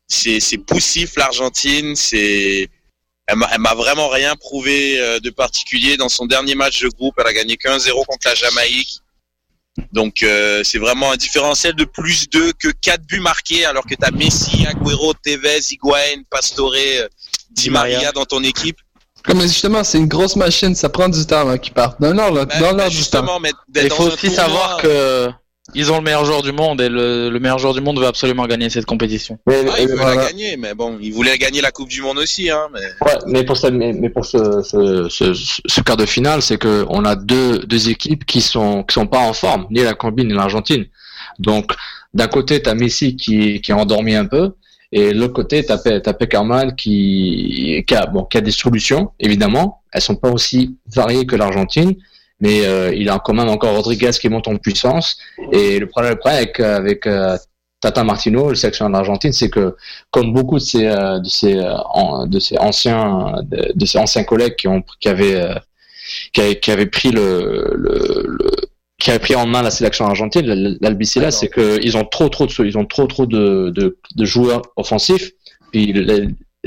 C'est 0.09 0.59
poussif 0.59 1.17
l'Argentine, 1.17 1.97
c'est 1.97 2.69
elle 3.27 3.37
m'a 3.59 3.75
vraiment 3.75 4.09
rien 4.11 4.37
prouvé 4.37 5.01
euh, 5.01 5.19
de 5.19 5.31
particulier 5.31 5.97
dans 5.97 6.11
son 6.11 6.27
dernier 6.27 6.55
match 6.55 6.83
de 6.83 6.89
groupe. 6.89 7.15
Elle 7.19 7.27
a 7.27 7.33
gagné 7.33 7.57
qu'un 7.57 7.79
0 7.79 8.05
contre 8.05 8.29
la 8.29 8.35
Jamaïque. 8.35 8.99
Donc 9.93 10.23
euh, 10.23 10.63
c'est 10.63 10.79
vraiment 10.79 11.11
un 11.11 11.17
différentiel 11.17 11.75
de 11.75 11.85
plus 11.85 12.29
2 12.29 12.53
que 12.53 12.69
4 12.69 13.03
buts 13.07 13.21
marqués 13.21 13.65
alors 13.65 13.85
que 13.87 13.95
tu 13.95 14.05
as 14.05 14.11
Messi, 14.11 14.67
Agüero, 14.67 15.15
Tevez, 15.15 15.61
Higuain, 15.71 16.23
Pastore, 16.31 16.75
euh, 16.77 17.09
Di 17.51 17.71
Maria 17.71 18.13
dans 18.13 18.25
ton 18.27 18.43
équipe. 18.45 18.77
Mais 19.35 19.41
justement, 19.49 19.83
c'est 19.83 19.97
une 19.99 20.07
grosse 20.07 20.37
machine, 20.37 20.75
ça 20.75 20.91
prend 20.91 21.09
du 21.09 21.25
temps 21.25 21.45
là, 21.45 21.57
qui 21.57 21.71
part. 21.71 21.97
Dans 21.99 22.13
l'ordre, 22.13 22.45
Ben, 22.45 22.61
dans 22.61 22.71
ben, 22.73 22.77
l'ordre 22.77 22.91
du 22.91 22.97
temps. 22.97 22.99
justement, 22.99 23.41
mais 23.41 23.53
Il 23.75 23.91
faut 23.91 24.05
aussi 24.05 24.27
tournoi- 24.29 24.37
savoir 24.37 24.77
que 24.83 25.31
ils 25.75 25.91
ont 25.93 25.97
le 25.97 26.03
meilleur 26.03 26.25
joueur 26.25 26.43
du 26.43 26.53
monde 26.53 26.81
et 26.81 26.89
le, 26.89 27.31
le 27.31 27.41
meilleur 27.41 27.59
joueur 27.59 27.75
du 27.75 27.81
monde 27.81 27.99
veut 27.99 28.07
absolument 28.07 28.47
gagner 28.47 28.71
cette 28.71 28.87
compétition. 28.87 29.39
Mais, 29.47 29.65
Ah, 29.71 29.81
il 29.81 29.89
veut 29.89 29.97
voilà. 29.97 30.15
la 30.23 30.27
gagner, 30.31 30.57
mais 30.57 30.75
bon, 30.75 30.99
il 31.01 31.13
voulait 31.13 31.37
gagner 31.39 31.61
la 31.61 31.71
Coupe 31.73 31.89
du 31.89 32.03
Monde 32.03 32.19
aussi, 32.19 32.51
hein. 32.51 32.69
Mais... 32.73 32.81
Ouais, 33.07 33.19
mais 33.27 33.45
pour 33.45 33.57
ça, 33.57 33.71
mais, 33.71 33.93
mais 33.93 34.11
pour 34.11 34.25
ce, 34.25 34.63
ce, 34.63 35.09
ce, 35.09 35.33
ce 35.35 35.81
quart 35.81 35.97
de 35.97 36.07
finale, 36.07 36.43
c'est 36.43 36.59
que 36.59 36.85
on 36.89 37.05
a 37.05 37.17
deux, 37.17 37.61
deux 37.61 37.89
équipes 37.89 38.25
qui 38.25 38.41
sont 38.41 38.83
qui 38.85 38.95
sont 38.95 39.07
pas 39.07 39.19
en 39.21 39.33
forme, 39.33 39.67
ni 39.71 39.83
la 39.83 39.95
Colombie 39.95 40.25
ni 40.25 40.33
l'Argentine. 40.35 40.87
Donc 41.39 41.73
d'un 42.13 42.29
côté, 42.29 42.63
t'as 42.63 42.75
Messi 42.75 43.17
qui 43.17 43.61
qui 43.61 43.71
est 43.73 43.75
endormi 43.75 44.15
un 44.15 44.27
peu, 44.27 44.53
et 44.93 45.13
de 45.13 45.19
l'autre 45.19 45.33
côté, 45.35 45.65
t'as 45.65 45.79
Pe- 45.79 46.01
t'as 46.01 46.13
Peckerman 46.13 46.77
qui 46.77 47.85
qui 47.87 47.95
a 47.95 48.07
bon 48.07 48.25
qui 48.25 48.39
a 48.39 48.41
des 48.41 48.53
solutions 48.53 49.11
évidemment. 49.19 49.83
Elles 49.93 50.01
sont 50.03 50.17
pas 50.17 50.31
aussi 50.31 50.77
variées 50.95 51.27
que 51.27 51.37
l'Argentine, 51.37 51.95
mais 52.45 52.57
euh, 52.67 53.01
il 53.01 53.09
a 53.15 53.17
quand 53.25 53.35
même 53.41 53.49
encore 53.57 53.73
Rodriguez 53.81 54.15
qui 54.21 54.29
monte 54.35 54.49
en 54.53 54.57
puissance. 54.67 55.07
Et 55.59 55.79
le 55.83 55.87
problème, 55.93 56.17
problème 56.23 56.39
avec 56.43 56.53
avec 56.61 57.01
euh, 57.07 57.37
Tata 57.83 58.03
Martino, 58.11 58.41
le 58.55 58.59
sélectionneur 58.63 58.91
de 58.93 58.97
l'Argentine, 58.99 59.33
c'est 59.41 59.51
que 59.57 59.67
comme 60.15 60.29
beaucoup 60.37 60.59
de 60.63 60.67
ses 60.73 60.87
euh, 60.87 61.19
de 61.27 61.31
ses 61.39 61.55
euh, 61.57 61.77
en- 62.01 62.27
de 62.35 62.39
ses 62.47 62.57
anciens 62.69 63.07
de, 63.53 63.61
de 63.81 63.85
ses 63.91 63.99
anciens 64.05 64.25
collègues 64.33 64.57
qui 64.61 64.69
ont 64.75 64.83
qui 65.01 65.09
avaient 65.15 65.39
euh, 65.49 65.55
qui 66.33 66.41
avaient, 66.43 66.59
qui 66.63 66.71
avaient 66.75 66.91
pris 66.99 67.11
le, 67.19 67.29
le, 67.85 67.95
le 68.39 68.49
qui 69.01 69.11
avaient 69.11 69.25
pris 69.29 69.37
en 69.43 69.47
main 69.53 69.63
la 69.69 69.71
sélection 69.79 70.05
argentine, 70.13 70.47
l- 70.49 70.79
l'Albicilla, 70.85 71.31
c'est 71.39 71.49
que 71.57 71.67
ils 71.89 71.95
ont 72.01 72.07
trop 72.17 72.29
trop 72.35 72.47
de 72.47 72.53
ils 72.71 72.77
ont 72.81 72.87
trop 72.97 73.07
trop 73.15 73.27
de 73.37 73.45
de, 73.79 73.87
de 74.21 74.25
joueurs 74.35 74.63
offensifs. 74.83 75.27
Puis 75.73 75.87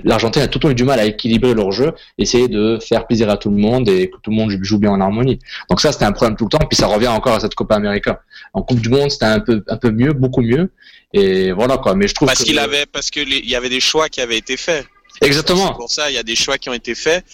l'Argentine 0.04 0.42
a 0.42 0.48
tout 0.48 0.60
le 0.60 0.64
temps 0.64 0.70
eu 0.70 0.76
du 0.76 0.84
mal 0.84 1.00
à 1.00 1.06
équilibrer 1.06 1.54
leur 1.54 1.72
jeu, 1.72 1.94
essayer 2.18 2.48
de 2.48 2.80
faire 2.80 3.08
plaisir 3.08 3.30
à 3.30 3.38
tout 3.38 3.50
le 3.50 3.58
monde 3.58 3.90
et 3.90 4.10
que 4.10 4.18
tout 4.22 4.32
le 4.32 4.36
monde 4.36 4.52
joue 4.62 4.78
bien 4.78 4.92
en 4.92 5.02
harmonie. 5.02 5.40
Donc 5.70 5.82
ça, 5.82 5.92
c'était 5.92 6.06
un 6.06 6.12
problème 6.12 6.38
tout 6.38 6.46
le 6.46 6.50
temps. 6.50 6.66
Puis 6.70 6.78
ça 6.78 6.88
revient 6.88 7.08
encore 7.08 7.34
à 7.34 7.40
cette 7.40 7.56
Copa 7.56 7.76
América. 7.76 8.22
En 8.54 8.62
Coupe 8.62 8.80
du 8.80 8.90
Monde, 8.90 9.12
c'était 9.12 9.26
un 9.26 9.40
peu, 9.40 9.64
un 9.68 9.78
peu 9.78 9.92
mieux, 9.92 10.14
beaucoup 10.14 10.42
mieux. 10.42 10.72
Et 11.14 11.52
voilà 11.52 11.78
quoi. 11.78 11.96
Mais 11.96 12.08
je 12.08 12.14
trouve 12.14 12.28
parce 12.28 12.44
qu'il 12.44 12.60
avait, 12.60 12.86
parce 12.86 13.10
que 13.10 13.20
il 13.20 13.50
y 13.50 13.56
avait 13.56 13.70
des 13.70 13.80
choix 13.80 14.10
qui 14.10 14.22
avaient 14.22 14.38
été 14.38 14.58
faits. 14.58 14.86
Exactement. 15.22 15.74
Pour 15.74 15.90
ça, 15.90 16.10
il 16.12 16.16
y 16.16 16.20
a 16.20 16.24
des 16.24 16.36
choix 16.36 16.58
qui 16.58 16.70
ont 16.70 16.74
été 16.74 16.96
faits. 16.96 17.26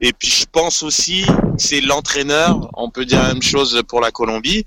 Et 0.00 0.12
puis 0.12 0.28
je 0.28 0.44
pense 0.50 0.82
aussi, 0.82 1.24
c'est 1.56 1.80
l'entraîneur. 1.80 2.70
On 2.74 2.90
peut 2.90 3.04
dire 3.04 3.22
la 3.22 3.28
même 3.28 3.42
chose 3.42 3.82
pour 3.88 4.00
la 4.00 4.10
Colombie. 4.10 4.64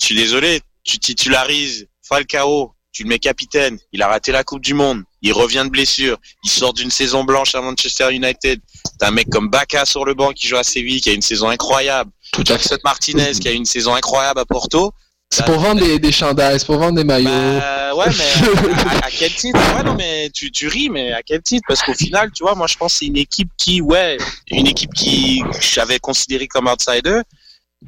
Je 0.00 0.06
suis 0.06 0.14
désolé, 0.14 0.60
tu 0.84 0.98
titularises 0.98 1.88
Falcao, 2.02 2.72
tu 2.92 3.02
le 3.02 3.08
mets 3.08 3.18
capitaine, 3.18 3.78
il 3.92 4.02
a 4.02 4.08
raté 4.08 4.32
la 4.32 4.44
Coupe 4.44 4.62
du 4.62 4.74
Monde, 4.74 5.02
il 5.22 5.32
revient 5.32 5.62
de 5.64 5.70
blessure, 5.70 6.18
il 6.44 6.50
sort 6.50 6.72
d'une 6.72 6.90
saison 6.90 7.24
blanche 7.24 7.54
à 7.54 7.60
Manchester 7.60 8.12
United. 8.12 8.60
T'as 8.98 9.08
un 9.08 9.10
mec 9.10 9.28
comme 9.30 9.48
Baca 9.48 9.84
sur 9.84 10.04
le 10.04 10.14
banc 10.14 10.32
qui 10.32 10.48
joue 10.48 10.56
à 10.56 10.64
Séville, 10.64 11.00
qui 11.00 11.10
a 11.10 11.12
une 11.12 11.22
saison 11.22 11.48
incroyable. 11.48 12.10
Tout 12.32 12.44
à 12.48 12.58
fait. 12.58 12.78
Martinez 12.84 13.32
qui 13.32 13.48
a 13.48 13.52
une 13.52 13.64
saison 13.64 13.94
incroyable 13.94 14.40
à 14.40 14.44
Porto. 14.44 14.92
C'est 15.30 15.44
pour 15.44 15.58
vendre 15.58 15.84
des, 15.84 15.98
des 15.98 16.10
chandails, 16.10 16.58
c'est 16.58 16.64
pour 16.64 16.78
vendre 16.78 16.96
des 16.96 17.04
maillots. 17.04 17.28
Bah, 17.28 17.94
ouais, 17.94 18.06
mais 18.16 18.80
à, 19.02 19.06
à, 19.06 19.10
quel 19.10 19.30
titre? 19.34 19.58
Ouais, 19.76 19.82
non, 19.82 19.94
mais 19.94 20.30
tu, 20.30 20.50
tu 20.50 20.68
ris, 20.68 20.88
mais 20.88 21.12
à 21.12 21.22
quel 21.22 21.42
titre? 21.42 21.64
Parce 21.68 21.82
qu'au 21.82 21.92
final, 21.92 22.30
tu 22.34 22.44
vois, 22.44 22.54
moi, 22.54 22.66
je 22.66 22.76
pense 22.76 22.94
que 22.94 22.98
c'est 23.00 23.06
une 23.06 23.18
équipe 23.18 23.50
qui, 23.58 23.82
ouais, 23.82 24.16
une 24.50 24.66
équipe 24.66 24.94
qui 24.94 25.42
j'avais 25.60 25.98
considéré 25.98 26.48
comme 26.48 26.66
outsider. 26.66 27.20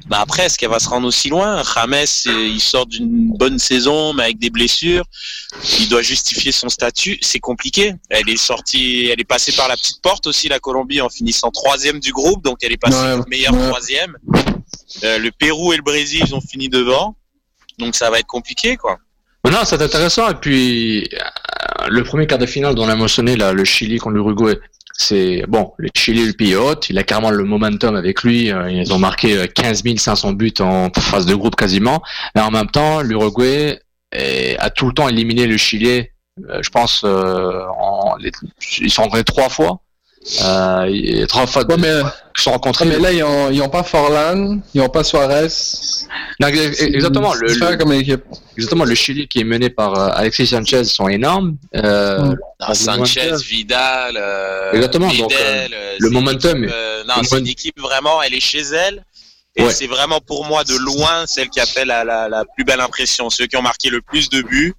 Bah 0.07 0.19
après, 0.21 0.45
est-ce 0.45 0.57
qu'elle 0.57 0.69
va 0.69 0.79
se 0.79 0.87
rendre 0.87 1.07
aussi 1.07 1.29
loin? 1.29 1.61
James, 1.75 2.05
il 2.25 2.61
sort 2.61 2.85
d'une 2.85 3.37
bonne 3.37 3.59
saison, 3.59 4.13
mais 4.13 4.23
avec 4.23 4.39
des 4.39 4.49
blessures. 4.49 5.03
Il 5.79 5.89
doit 5.89 6.01
justifier 6.01 6.51
son 6.53 6.69
statut. 6.69 7.17
C'est 7.21 7.39
compliqué. 7.39 7.93
Elle 8.09 8.29
est 8.29 8.37
sortie, 8.37 9.07
elle 9.11 9.19
est 9.19 9.25
passée 9.25 9.51
par 9.51 9.67
la 9.67 9.75
petite 9.75 10.01
porte 10.01 10.27
aussi, 10.27 10.47
la 10.47 10.59
Colombie, 10.59 11.01
en 11.01 11.09
finissant 11.09 11.51
troisième 11.51 11.99
du 11.99 12.13
groupe. 12.13 12.43
Donc 12.43 12.59
elle 12.61 12.71
est 12.71 12.77
passée 12.77 12.97
ouais, 12.97 13.23
meilleure 13.27 13.53
ouais. 13.53 13.67
troisième. 13.67 14.17
Euh, 15.03 15.19
le 15.19 15.29
Pérou 15.31 15.73
et 15.73 15.77
le 15.77 15.83
Brésil, 15.83 16.23
ils 16.25 16.35
ont 16.35 16.41
fini 16.41 16.69
devant. 16.69 17.15
Donc 17.77 17.95
ça 17.95 18.09
va 18.09 18.19
être 18.19 18.27
compliqué, 18.27 18.77
quoi. 18.77 18.97
Non, 19.49 19.59
c'est 19.65 19.81
intéressant. 19.81 20.29
Et 20.29 20.35
puis, 20.35 21.09
euh, 21.13 21.87
le 21.89 22.03
premier 22.03 22.27
quart 22.27 22.39
de 22.39 22.45
finale 22.45 22.75
dont 22.75 22.85
on 22.85 22.89
a 22.89 22.95
mentionné, 22.95 23.35
là, 23.35 23.51
le 23.51 23.65
Chili 23.65 23.97
contre 23.97 24.15
l'Uruguay, 24.15 24.57
c'est 24.97 25.43
bon, 25.47 25.73
le 25.77 25.89
Chili 25.95 26.25
le 26.25 26.33
pays 26.33 26.55
hôte, 26.55 26.89
il 26.89 26.97
a 26.97 27.03
carrément 27.03 27.31
le 27.31 27.43
momentum 27.43 27.95
avec 27.95 28.23
lui. 28.23 28.51
Euh, 28.51 28.69
ils 28.69 28.93
ont 28.93 28.99
marqué 28.99 29.47
15 29.53 29.83
500 29.97 30.33
buts 30.33 30.53
en 30.59 30.89
phase 30.97 31.25
de 31.25 31.35
groupe 31.35 31.55
quasiment. 31.55 32.01
Mais 32.35 32.41
en 32.41 32.51
même 32.51 32.69
temps, 32.69 33.01
l'Uruguay 33.01 33.79
a 34.13 34.69
tout 34.69 34.87
le 34.87 34.93
temps 34.93 35.07
éliminé 35.07 35.47
le 35.47 35.57
Chili. 35.57 36.07
Euh, 36.49 36.59
je 36.61 36.69
pense, 36.69 37.03
euh, 37.03 37.63
en, 37.77 38.15
ils 38.79 38.91
sont 38.91 39.03
rencontrés 39.03 39.23
trois 39.23 39.49
fois. 39.49 39.81
Euh, 40.43 40.85
il 40.89 41.19
y 41.19 41.23
a 41.23 41.27
trois 41.27 41.47
fois 41.47 41.65
ouais, 41.65 41.77
mais, 41.77 42.01
qui 42.35 42.43
sont 42.43 42.51
rencontrés. 42.51 42.85
mais 42.85 42.99
là, 42.99 43.11
ils 43.11 43.23
ont, 43.23 43.49
ils 43.49 43.61
ont 43.61 43.69
pas 43.69 43.83
Forlan, 43.83 44.59
ils 44.73 44.81
ont 44.81 44.89
pas 44.89 45.03
Suarez. 45.03 45.47
Exactement. 46.47 47.33
Le, 47.33 47.47
le, 47.47 47.77
comme 47.77 47.93
équipe. 47.93 48.23
Exactement. 48.57 48.85
Le 48.85 48.95
Chili 48.95 49.27
qui 49.27 49.39
est 49.39 49.43
mené 49.43 49.69
par 49.69 49.97
euh, 49.97 50.09
Alexis 50.13 50.47
Sanchez 50.47 50.83
sont 50.85 51.07
énormes. 51.07 51.57
Euh, 51.75 52.33
Sanchez, 52.73 53.33
Vidal, 53.47 54.17
euh, 54.17 54.71
exactement. 54.73 55.07
Vidal, 55.07 55.29
donc, 55.29 55.33
euh, 55.39 55.95
le 55.99 56.09
momentum. 56.09 56.63
Équipe, 56.63 56.75
non, 57.07 57.23
c'est 57.23 57.39
une 57.39 57.47
équipe 57.47 57.79
vraiment. 57.79 58.21
Elle 58.21 58.33
est 58.33 58.39
chez 58.39 58.61
elle. 58.61 59.05
Et 59.57 59.63
ouais. 59.63 59.73
c'est 59.73 59.87
vraiment 59.87 60.21
pour 60.21 60.45
moi 60.45 60.63
de 60.63 60.75
loin 60.77 61.25
celle 61.27 61.49
qui 61.49 61.59
a 61.59 61.65
fait 61.65 61.83
la, 61.83 62.05
la, 62.05 62.29
la, 62.29 62.45
plus 62.45 62.63
belle 62.63 62.79
impression. 62.79 63.29
Ceux 63.29 63.47
qui 63.47 63.57
ont 63.57 63.61
marqué 63.61 63.89
le 63.89 64.01
plus 64.01 64.29
de 64.29 64.41
buts. 64.41 64.73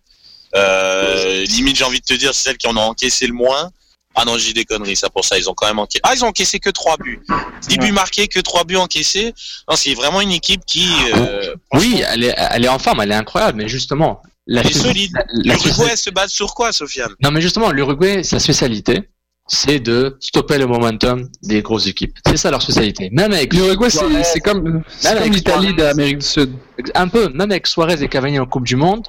limite, 1.49 1.77
j'ai 1.77 1.85
envie 1.85 2.01
de 2.01 2.05
te 2.05 2.15
dire, 2.15 2.35
c'est 2.35 2.45
celles 2.45 2.57
qui 2.57 2.67
en 2.69 2.77
ont 2.77 2.89
encaissé 2.91 3.27
le 3.27 3.35
moins. 3.35 3.71
Ah 4.15 4.25
non, 4.25 4.37
j'ai 4.39 4.53
des 4.53 4.65
conneries, 4.65 4.97
ça 4.97 5.09
pour 5.09 5.25
ça, 5.25 5.39
ils 5.39 5.49
ont 5.49 5.55
quand 5.55 5.67
même 5.67 5.79
encaissé. 5.79 6.01
Ah, 6.03 6.13
ils 6.15 6.25
ont 6.25 6.29
encaissé 6.29 6.59
que 6.59 6.71
3 6.71 6.97
buts. 6.99 7.21
10 7.69 7.79
buts 7.79 7.93
marqués, 7.93 8.29
que 8.29 8.41
3 8.41 8.65
buts 8.65 8.77
encaissés. 8.77 9.35
Non, 9.69 9.77
c'est 9.77 9.95
vraiment 9.95 10.21
une 10.21 10.33
équipe 10.33 10.63
qui. 10.67 10.89
Euh, 11.15 11.55
oui, 11.75 12.03
elle 12.07 12.25
est, 12.25 12.35
elle 12.37 12.65
est 12.65 12.69
en 12.69 12.79
forme, 12.79 13.01
elle 13.01 13.13
est 13.13 13.17
incroyable, 13.17 13.59
mais 13.59 13.69
justement. 13.69 14.23
La 14.47 14.61
elle 14.63 14.69
est 14.69 14.73
solide. 14.73 15.13
L'Uruguay 15.33 15.97
se 15.97 16.11
base 16.11 16.33
sur 16.33 16.53
quoi, 16.55 16.73
Sofiane? 16.73 17.15
Non, 17.23 17.31
mais 17.31 17.41
justement, 17.41 17.71
l'Uruguay, 17.71 18.25
sa 18.25 18.41
spécialité, 18.41 19.09
c'est 19.47 19.79
de 19.79 20.17
stopper 20.21 20.59
le 20.59 20.67
momentum 20.67 21.29
des 21.43 21.63
grosses 21.63 21.87
équipes. 21.87 22.19
C'est 22.27 22.37
ça 22.37 22.51
leur 22.51 22.61
spécialité. 22.63 23.09
Même 23.13 23.33
avec 23.33 23.55
l'Uruguay, 23.55 23.89
c'est 23.91 24.41
comme, 24.41 24.83
comme 25.03 25.33
l'Italie 25.33 25.75
d'Amérique 25.75 26.19
du 26.19 26.27
Sud. 26.27 26.55
Un 26.95 27.09
peu, 27.09 27.29
même 27.29 27.51
avec 27.51 27.67
Suarez 27.67 28.03
et 28.03 28.09
Cavani 28.09 28.39
en 28.39 28.47
Coupe 28.47 28.67
du 28.67 28.77
Monde, 28.77 29.07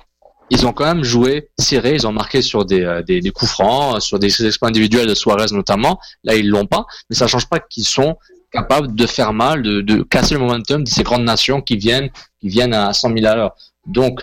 ils 0.54 0.68
ont 0.68 0.72
quand 0.72 0.86
même 0.86 1.04
joué 1.04 1.50
serré, 1.58 1.96
ils 1.96 2.06
ont 2.06 2.12
marqué 2.12 2.42
sur 2.44 2.64
des, 2.64 2.84
euh, 2.84 3.32
coups 3.34 3.52
francs, 3.52 4.02
sur 4.02 4.20
des 4.20 4.46
exploits 4.46 4.70
individuels 4.70 5.08
de 5.08 5.16
Suarez 5.16 5.48
notamment. 5.52 6.00
Là, 6.24 6.36
ils 6.36 6.48
l'ont 6.48 6.68
pas, 6.68 6.86
mais 7.10 7.16
ça 7.16 7.28
change 7.28 7.48
pas 7.48 7.60
qu'ils 7.60 7.86
sont 7.86 8.18
capables 8.52 8.94
de 8.94 9.08
faire 9.08 9.34
mal, 9.34 9.64
de, 9.64 9.82
de 9.82 10.04
casser 10.04 10.36
le 10.36 10.42
momentum 10.42 10.84
de 10.84 10.90
ces 10.90 11.02
grandes 11.02 11.24
nations 11.24 11.62
qui 11.62 11.76
viennent, 11.76 12.10
qui 12.40 12.50
viennent 12.50 12.76
à 12.76 12.94
100 12.94 13.14
000 13.18 13.26
à 13.26 13.36
l'heure. 13.36 13.56
Donc, 13.88 14.22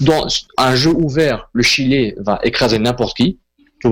dans 0.00 0.26
un 0.56 0.76
jeu 0.76 0.90
ouvert, 0.90 1.48
le 1.52 1.64
Chili 1.64 2.14
va 2.18 2.38
écraser 2.44 2.78
n'importe 2.78 3.16
qui, 3.16 3.38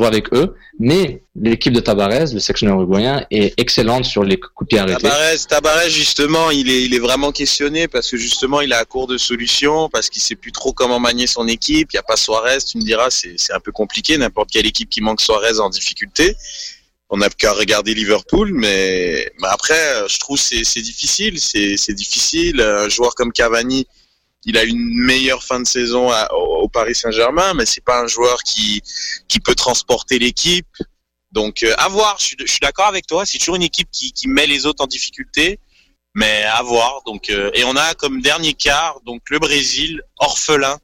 avec 0.03 0.33
eux, 0.33 0.55
mais 0.79 1.23
l'équipe 1.37 1.73
de 1.73 1.81
Tabarez, 1.81 2.33
le 2.33 2.41
sectionneur 2.41 2.77
uruguayen, 2.77 3.25
est 3.31 3.55
excellente 3.59 4.05
sur 4.05 4.25
les 4.25 4.39
coups 4.39 4.53
de 4.63 4.67
pied 4.67 4.79
arrêtés. 4.79 5.03
Tabarez, 5.03 5.37
Tabarez, 5.49 5.91
justement, 5.91 6.51
il 6.51 6.69
est, 6.69 6.83
il 6.83 6.95
est 6.95 6.99
vraiment 6.99 7.31
questionné 7.31 7.87
parce 7.87 8.11
que 8.11 8.17
justement, 8.17 8.61
il 8.61 8.73
est 8.73 8.77
à 8.77 8.85
court 8.85 9.07
de 9.07 9.17
solutions, 9.19 9.89
parce 9.89 10.11
qu'il 10.11 10.23
sait 10.23 10.35
plus 10.35 10.53
trop 10.53 10.73
comment 10.73 10.99
manier 10.99 11.27
son 11.27 11.47
équipe. 11.47 11.93
Il 11.93 11.97
n'y 11.97 12.01
a 12.01 12.03
pas 12.03 12.17
Suarez, 12.17 12.59
tu 12.59 12.79
me 12.79 12.83
diras, 12.83 13.11
c'est 13.11 13.53
un 13.53 13.61
peu 13.61 13.71
compliqué, 13.73 14.19
n'importe 14.19 14.51
quelle 14.51 14.67
équipe 14.67 14.91
qui 14.91 15.01
manque 15.01 15.21
Suarez 15.21 15.61
en 15.61 15.71
difficulté. 15.71 16.37
On 17.11 17.19
n'a 17.19 17.29
qu'à 17.29 17.53
regarder 17.53 17.95
Liverpool, 17.95 18.51
mais, 18.53 19.31
mais 19.41 19.49
après, 19.49 20.09
je 20.09 20.19
trouve 20.19 20.39
c'est 20.39 20.81
difficile, 20.81 21.39
c'est 21.39 21.93
difficile. 21.93 22.61
Un 22.61 22.89
joueur 22.89 23.15
comme 23.15 23.31
Cavani, 23.31 23.87
il 24.45 24.59
a 24.59 24.65
une 24.65 24.83
meilleure 25.05 25.43
fin 25.43 25.61
de 25.61 25.67
saison 25.67 26.11
au, 26.33 26.69
Paris 26.69 26.95
Saint-Germain, 26.95 27.55
mais 27.55 27.67
c'est 27.67 27.85
pas 27.85 28.01
un 28.01 28.07
joueur 28.07 28.43
qui 28.43 28.83
peut 29.45 29.55
transporter 29.55 30.19
l'équipe. 30.19 30.67
Donc 31.35 31.65
euh, 31.65 31.75
à 31.79 31.89
voir. 31.89 32.17
Je 32.21 32.47
suis, 32.47 32.61
d'accord 32.63 32.87
avec 32.87 33.07
toi. 33.07 33.27
C'est 33.27 33.39
toujours 33.39 33.57
une 33.57 33.63
équipe 33.63 33.89
qui, 33.91 34.29
met 34.29 34.47
les 34.47 34.67
autres 34.67 34.83
en 34.83 34.87
difficulté, 34.87 35.59
mais 36.15 36.45
à 36.45 36.63
voir. 36.63 37.03
Euh, 37.31 37.51
et 37.55 37.65
on 37.65 37.77
a 37.77 37.95
comme 37.95 38.23
dernier 38.23 38.55
quart 38.55 39.01
donc 39.05 39.23
le 39.29 39.41
Brésil 39.41 40.01
orphelin, 40.19 40.79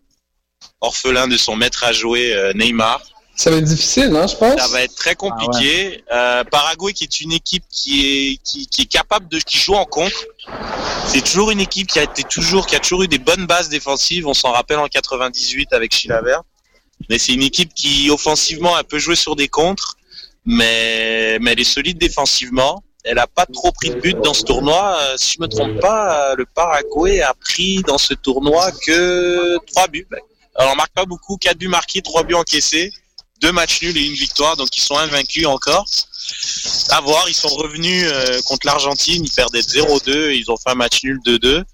orphelin 0.81 1.29
de 1.29 1.37
son 1.37 1.57
maître 1.57 1.85
à 1.85 1.93
jouer 1.93 2.35
euh, 2.35 2.53
Neymar. 2.53 3.01
Ça 3.41 3.51
va 3.51 3.57
être 3.57 3.65
difficile, 3.65 4.09
non, 4.09 4.27
je 4.27 4.37
pense. 4.37 4.61
Ça 4.61 4.69
va 4.69 4.83
être 4.83 4.95
très 4.95 5.15
compliqué. 5.15 6.05
Ah 6.11 6.15
ouais. 6.15 6.41
euh, 6.41 6.45
Paraguay, 6.45 6.93
qui 6.93 7.05
est 7.05 7.21
une 7.23 7.33
équipe 7.33 7.65
qui 7.71 8.07
est 8.07 8.37
qui, 8.45 8.67
qui 8.67 8.83
est 8.83 8.87
capable 8.87 9.29
de 9.29 9.39
qui 9.39 9.57
joue 9.57 9.73
en 9.73 9.87
contre. 9.87 10.27
C'est 11.07 11.25
toujours 11.25 11.51
une 11.51 11.61
équipe 11.61 11.87
qui 11.87 11.99
a 11.99 12.03
été 12.03 12.23
toujours 12.23 12.67
qui 12.67 12.77
a 12.77 12.81
toujours 12.81 13.03
eu 13.05 13.09
des 13.09 13.17
bonnes 13.19 13.47
bases 13.47 13.71
défensives. 13.71 14.27
On 14.27 14.35
s'en 14.35 14.53
rappelle 14.53 14.79
en 14.79 14.89
98 14.89 15.73
avec 15.73 15.95
Chilavert. 15.95 16.43
Mais 17.09 17.19
c'est 17.19 17.33
une 17.33 17.43
équipe 17.43 17.73
qui 17.73 18.11
offensivement 18.11 18.79
elle 18.79 18.85
peut 18.85 18.99
jouer 18.99 19.17
sur 19.17 19.37
des 19.37 19.49
contres, 19.49 19.97
mais 20.45 21.39
mais 21.41 21.53
elle 21.53 21.61
est 21.61 21.65
solide 21.65 21.97
défensivement. 21.97 22.85
Elle 23.05 23.19
a 23.19 23.27
pas 23.27 23.47
trop 23.47 23.73
pris 23.73 23.89
de 23.89 23.95
but 23.95 24.21
dans 24.21 24.35
ce 24.35 24.43
tournoi. 24.43 24.99
Euh, 25.01 25.15
si 25.17 25.37
je 25.39 25.41
me 25.41 25.49
trompe 25.49 25.81
pas, 25.81 26.35
le 26.35 26.45
Paraguay 26.45 27.23
a 27.23 27.33
pris 27.33 27.81
dans 27.87 27.97
ce 27.97 28.13
tournoi 28.13 28.71
que 28.87 29.57
trois 29.73 29.89
buts. 29.89 30.07
Alors 30.57 30.75
on 30.75 30.77
marque 30.77 30.93
pas 30.93 31.07
beaucoup, 31.07 31.39
quatre 31.39 31.57
buts 31.57 31.69
marqués, 31.69 32.03
trois 32.03 32.23
buts 32.23 32.35
encaissés 32.35 32.93
deux 33.41 33.53
matchs 33.53 33.83
nuls 33.83 33.97
et 33.97 34.07
une 34.07 34.15
victoire, 34.15 34.57
donc 34.57 34.77
ils 34.77 34.83
sont 34.83 34.97
invaincus 34.97 35.47
encore. 35.47 35.85
À 36.91 37.01
voir, 37.01 37.29
ils 37.29 37.35
sont 37.35 37.49
revenus 37.49 38.05
euh, 38.07 38.41
contre 38.43 38.67
l'Argentine, 38.67 39.25
ils 39.25 39.31
perdaient 39.31 39.61
0-2, 39.61 40.35
ils 40.35 40.51
ont 40.51 40.57
fait 40.57 40.71
un 40.71 40.75
match 40.75 41.03
nul 41.03 41.19
2-2. 41.27 41.65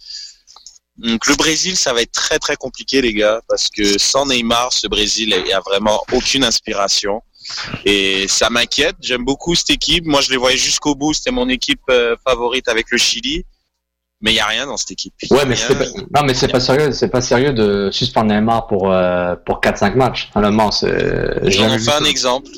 Donc 0.98 1.26
le 1.26 1.34
Brésil, 1.34 1.76
ça 1.76 1.92
va 1.92 2.02
être 2.02 2.12
très 2.12 2.38
très 2.38 2.56
compliqué 2.56 3.02
les 3.02 3.12
gars, 3.12 3.40
parce 3.48 3.68
que 3.68 3.98
sans 3.98 4.26
Neymar, 4.26 4.72
ce 4.72 4.86
Brésil 4.86 5.34
a 5.34 5.60
vraiment 5.60 6.02
aucune 6.12 6.44
inspiration. 6.44 7.22
Et 7.84 8.26
ça 8.28 8.50
m'inquiète, 8.50 8.96
j'aime 9.00 9.24
beaucoup 9.24 9.54
cette 9.54 9.70
équipe, 9.70 10.04
moi 10.04 10.20
je 10.20 10.30
les 10.30 10.36
voyais 10.36 10.56
jusqu'au 10.56 10.94
bout, 10.94 11.12
c'était 11.14 11.30
mon 11.30 11.48
équipe 11.48 11.82
euh, 11.90 12.16
favorite 12.26 12.68
avec 12.68 12.90
le 12.90 12.98
Chili. 12.98 13.44
Mais 14.26 14.32
il 14.32 14.36
y 14.36 14.40
a 14.40 14.46
rien 14.46 14.66
dans 14.66 14.76
cette 14.76 14.90
équipe. 14.90 15.14
Ouais, 15.30 15.44
mais 15.46 15.54
c'est 15.54 15.78
pas, 15.78 15.84
non, 15.84 16.26
mais 16.26 16.34
c'est 16.34 16.48
pas 16.48 16.58
sérieux, 16.58 16.90
c'est 16.90 17.06
pas 17.06 17.20
sérieux 17.20 17.52
de 17.52 17.90
suspendre 17.92 18.34
Neymar 18.34 18.66
pour 18.66 18.92
euh, 18.92 19.36
pour 19.46 19.60
4-5 19.60 19.94
matchs. 19.94 20.30
Honnêtement, 20.34 20.72
c'est. 20.72 21.48
J'en 21.48 21.72
ai 21.72 21.78
fait 21.78 21.92
un 21.92 22.04
exemple. 22.04 22.48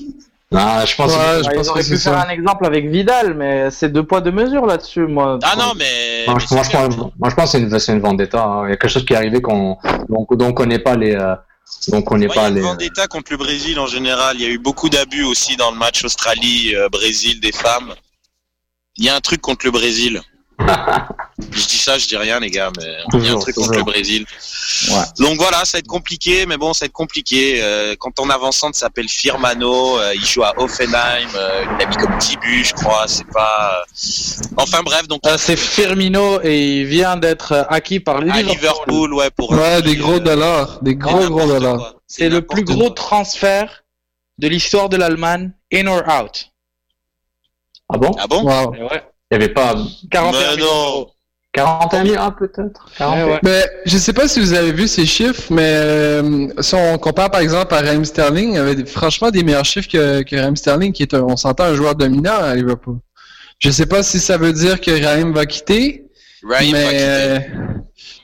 Non, 0.51 0.87
je 0.87 0.97
pense. 0.97 1.13
Ouais, 1.13 1.43
je 1.45 1.51
pense 1.51 1.69
aurait 1.69 1.85
pu 1.85 1.99
faire 1.99 2.17
un 2.17 2.31
exemple 2.31 2.65
avec 2.65 2.89
Vidal, 2.89 3.35
mais 3.35 3.71
c'est 3.71 3.91
deux 3.91 4.03
poids 4.03 4.23
deux 4.23 4.33
mesures 4.33 4.65
là-dessus, 4.65 5.07
moi. 5.07 5.39
Ah 5.43 5.57
non, 5.59 5.75
mais. 5.77 6.25
Moi, 6.27 6.39
je, 6.39 6.55
moi, 6.55 6.63
je, 6.63 6.71
pense, 6.71 6.97
moi, 6.97 7.29
je 7.29 7.35
pense 7.35 7.53
que 7.53 7.79
c'est 7.79 7.93
une, 7.93 7.97
une 7.99 8.03
vendetta. 8.03 8.43
Hein. 8.43 8.63
Il 8.65 8.71
y 8.71 8.73
a 8.73 8.77
quelque 8.79 8.91
chose 8.91 9.05
qui 9.05 9.13
est 9.13 9.17
arrivé 9.17 9.43
qu'on 9.43 9.77
donc 10.09 10.35
dont 10.39 10.47
on 10.47 10.53
connaît 10.55 10.79
pas 10.79 10.97
les. 10.97 11.15
Euh, 11.15 11.35
donc 11.89 12.11
on 12.11 12.17
n'est 12.17 12.29
ouais, 12.29 12.35
pas 12.35 12.45
il 12.45 12.45
y 12.45 12.47
a 12.47 12.51
les. 12.55 12.61
une 12.61 12.67
vendetta 12.67 13.07
contre 13.09 13.31
le 13.33 13.37
Brésil 13.37 13.79
en 13.79 13.87
général. 13.87 14.37
Il 14.39 14.43
y 14.43 14.47
a 14.47 14.49
eu 14.49 14.59
beaucoup 14.59 14.89
d'abus 14.89 15.25
aussi 15.25 15.57
dans 15.57 15.71
le 15.71 15.77
match 15.77 16.03
Australie-Brésil 16.03 17.41
des 17.41 17.53
femmes. 17.53 17.93
Il 18.97 19.05
y 19.05 19.11
a 19.11 19.15
un 19.15 19.21
truc 19.21 19.43
contre 19.43 19.67
le 19.67 19.73
Brésil 19.73 20.23
je 20.61 21.67
dis 21.67 21.79
ça, 21.79 21.99
je 21.99 22.07
dis 22.07 22.17
rien, 22.17 22.41
les 22.41 22.51
gars, 22.51 22.71
mais 22.77 22.85
il 22.85 22.91
y 22.91 22.97
a 22.97 23.01
un 23.01 23.07
Toujours, 23.11 23.41
truc 23.43 23.55
contre 23.55 23.69
toujours. 23.71 23.87
le 23.87 23.93
Brésil. 23.93 24.27
Ouais. 24.91 24.97
Donc 25.19 25.39
voilà, 25.39 25.65
ça 25.65 25.77
va 25.77 25.81
être 25.81 25.87
compliqué, 25.87 26.47
mais 26.47 26.57
bon, 26.57 26.73
ça 26.75 26.85
va 26.85 26.87
être 26.87 26.93
compliqué. 26.93 27.61
Euh, 27.63 27.95
quand 27.99 28.11
ton 28.11 28.29
avançante 28.29 28.75
s'appelle 28.75 29.09
Firmano, 29.09 29.99
euh, 29.99 30.15
il 30.15 30.25
joue 30.25 30.43
à 30.43 30.53
Offenheim, 30.59 31.29
euh, 31.35 31.65
il 31.79 31.83
a 31.85 31.87
mis 31.89 31.97
comme 31.97 32.17
petit 32.19 32.37
but, 32.37 32.65
je 32.65 32.75
crois. 32.75 33.05
C'est 33.07 33.27
pas. 33.33 33.85
Enfin 34.57 34.83
bref, 34.83 35.07
donc 35.09 35.21
Euh, 35.27 35.37
c'est 35.39 35.57
Firmino 35.57 36.41
et 36.43 36.81
il 36.81 36.87
vient 36.87 37.17
d'être 37.17 37.53
euh, 37.53 37.65
acquis 37.69 38.01
par 38.01 38.17
à 38.17 38.21
Liverpool. 38.43 39.15
Ouais, 39.15 39.31
pour. 39.31 39.55
un 39.55 39.59
Ouais, 39.59 39.83
des 39.83 39.97
gros 39.97 40.15
euh, 40.17 40.21
dollars. 40.21 40.81
Des 40.83 40.91
c'est 40.93 40.97
gros, 40.97 41.29
gros 41.29 41.47
dollars. 41.47 41.95
C'est 42.07 42.29
le 42.29 42.43
plus 42.43 42.65
gros 42.65 42.87
quoi. 42.87 42.95
transfert 42.95 43.85
de 44.39 44.49
l'histoire 44.49 44.89
de 44.89 44.97
l'Allemagne, 44.97 45.53
in 45.73 45.87
or 45.87 46.03
out. 46.21 46.51
Ah 47.93 47.97
bon? 47.99 48.15
Ah 48.19 48.27
bon 48.27 48.43
Wow. 48.43 48.75
Et 48.75 48.83
ouais. 48.83 49.03
Il 49.31 49.39
n'y 49.39 49.45
avait 49.45 49.53
pas 49.53 49.77
41 50.11 50.33
Mais 50.33 50.57
millions 50.57 50.67
non. 50.67 50.73
d'euros. 50.93 51.11
41 51.53 52.05
000 52.05 52.17
ah, 52.19 52.31
peut-être 52.39 52.87
41. 52.99 53.25
Ouais, 53.27 53.33
ouais. 53.33 53.39
Mais 53.43 53.65
je 53.87 53.97
sais 53.99 54.13
pas 54.13 54.29
si 54.29 54.39
vous 54.39 54.53
avez 54.53 54.71
vu 54.71 54.87
ces 54.87 55.07
chiffres, 55.07 55.45
mais 55.51 55.63
euh, 55.77 56.49
si 56.61 56.75
on 56.75 56.99
compare 56.99 57.31
par 57.31 57.41
exemple 57.41 57.75
à 57.75 57.79
Raheem 57.81 58.05
Sterling, 58.05 58.51
il 58.51 58.55
y 58.55 58.59
avait 58.59 58.75
des- 58.75 58.87
franchement 58.87 59.31
des 59.31 59.43
meilleurs 59.43 59.65
chiffres 59.65 59.89
que, 59.89 60.23
que 60.23 60.37
Raheem 60.37 60.57
Sterling, 60.57 60.93
qui 60.93 61.03
est, 61.03 61.15
un, 61.15 61.23
on 61.23 61.37
s'entend, 61.37 61.65
un 61.65 61.75
joueur 61.75 61.95
dominant 61.95 62.37
à 62.37 62.55
Liverpool. 62.55 62.99
Je 63.59 63.71
sais 63.71 63.87
pas 63.87 64.03
si 64.03 64.21
ça 64.21 64.37
veut 64.37 64.53
dire 64.53 64.81
que 64.81 64.91
Raheem 65.05 65.33
va 65.33 65.47
quitter, 65.47 66.05
Raheem 66.49 66.71
va 66.73 66.79
mais 66.79 66.85
quitter. 66.85 66.99
euh, 67.03 67.39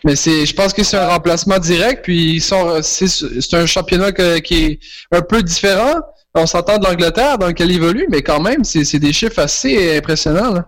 mais 0.04 0.16
c'est, 0.16 0.44
je 0.46 0.54
pense 0.54 0.72
que 0.74 0.84
c'est 0.84 0.98
un 0.98 1.08
remplacement 1.08 1.58
direct, 1.58 2.04
puis 2.04 2.34
ils 2.34 2.40
sont, 2.42 2.82
c'est, 2.82 3.08
c'est 3.08 3.54
un 3.54 3.66
championnat 3.66 4.12
que- 4.12 4.38
qui 4.38 4.64
est 4.64 4.78
un 5.10 5.22
peu 5.22 5.42
différent. 5.42 5.94
On 6.34 6.46
s'entend 6.46 6.78
de 6.78 6.84
l'Angleterre 6.84 7.38
dans 7.38 7.46
lequel 7.46 7.70
il 7.70 7.76
évolue, 7.76 8.06
mais 8.10 8.22
quand 8.22 8.40
même, 8.40 8.64
c'est, 8.64 8.84
c'est 8.84 8.98
des 8.98 9.12
chiffres 9.14 9.38
assez 9.40 9.96
impressionnants. 9.96 10.52
Là. 10.52 10.66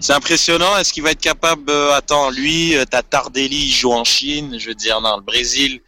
C'est 0.00 0.12
impressionnant. 0.12 0.76
Est-ce 0.76 0.92
qu'il 0.92 1.02
va 1.02 1.12
être 1.12 1.20
capable 1.20 1.70
euh, 1.70 1.92
Attends, 1.94 2.30
lui, 2.30 2.76
euh, 2.76 2.84
t'as 2.88 3.02
Tardelli, 3.02 3.66
il 3.66 3.72
joue 3.72 3.92
en 3.92 4.04
Chine. 4.04 4.56
Je 4.58 4.68
veux 4.68 4.74
dire, 4.74 5.00
non, 5.00 5.16
le 5.16 5.22
Brésil, 5.22 5.80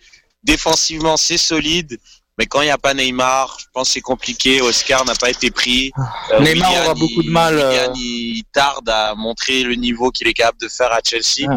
défensivement, 0.43 1.16
c'est 1.16 1.39
solide. 1.39 1.99
Mais 2.39 2.47
quand 2.47 2.61
il 2.61 2.66
n'y 2.66 2.71
a 2.71 2.79
pas 2.79 2.95
Neymar, 2.95 3.59
je 3.61 3.66
pense 3.73 3.89
que 3.89 3.95
c'est 3.95 4.01
compliqué. 4.01 4.61
Oscar 4.62 5.05
n'a 5.05 5.14
pas 5.14 5.29
été 5.29 5.51
pris. 5.51 5.93
Euh, 6.33 6.41
Neymar 6.41 6.73
aura 6.85 6.95
beaucoup 6.95 7.23
de 7.25 7.31
mal, 7.31 7.59
euh. 7.59 7.89
il 7.97 8.43
tarde 8.53 8.89
à 8.89 9.14
montrer 9.16 9.64
le 9.64 9.75
niveau 9.75 10.11
qu'il 10.12 10.29
est 10.29 10.35
capable 10.35 10.61
de 10.61 10.69
faire 10.69 10.93
à 10.93 11.01
Chelsea. 11.05 11.49
Ouais. 11.51 11.57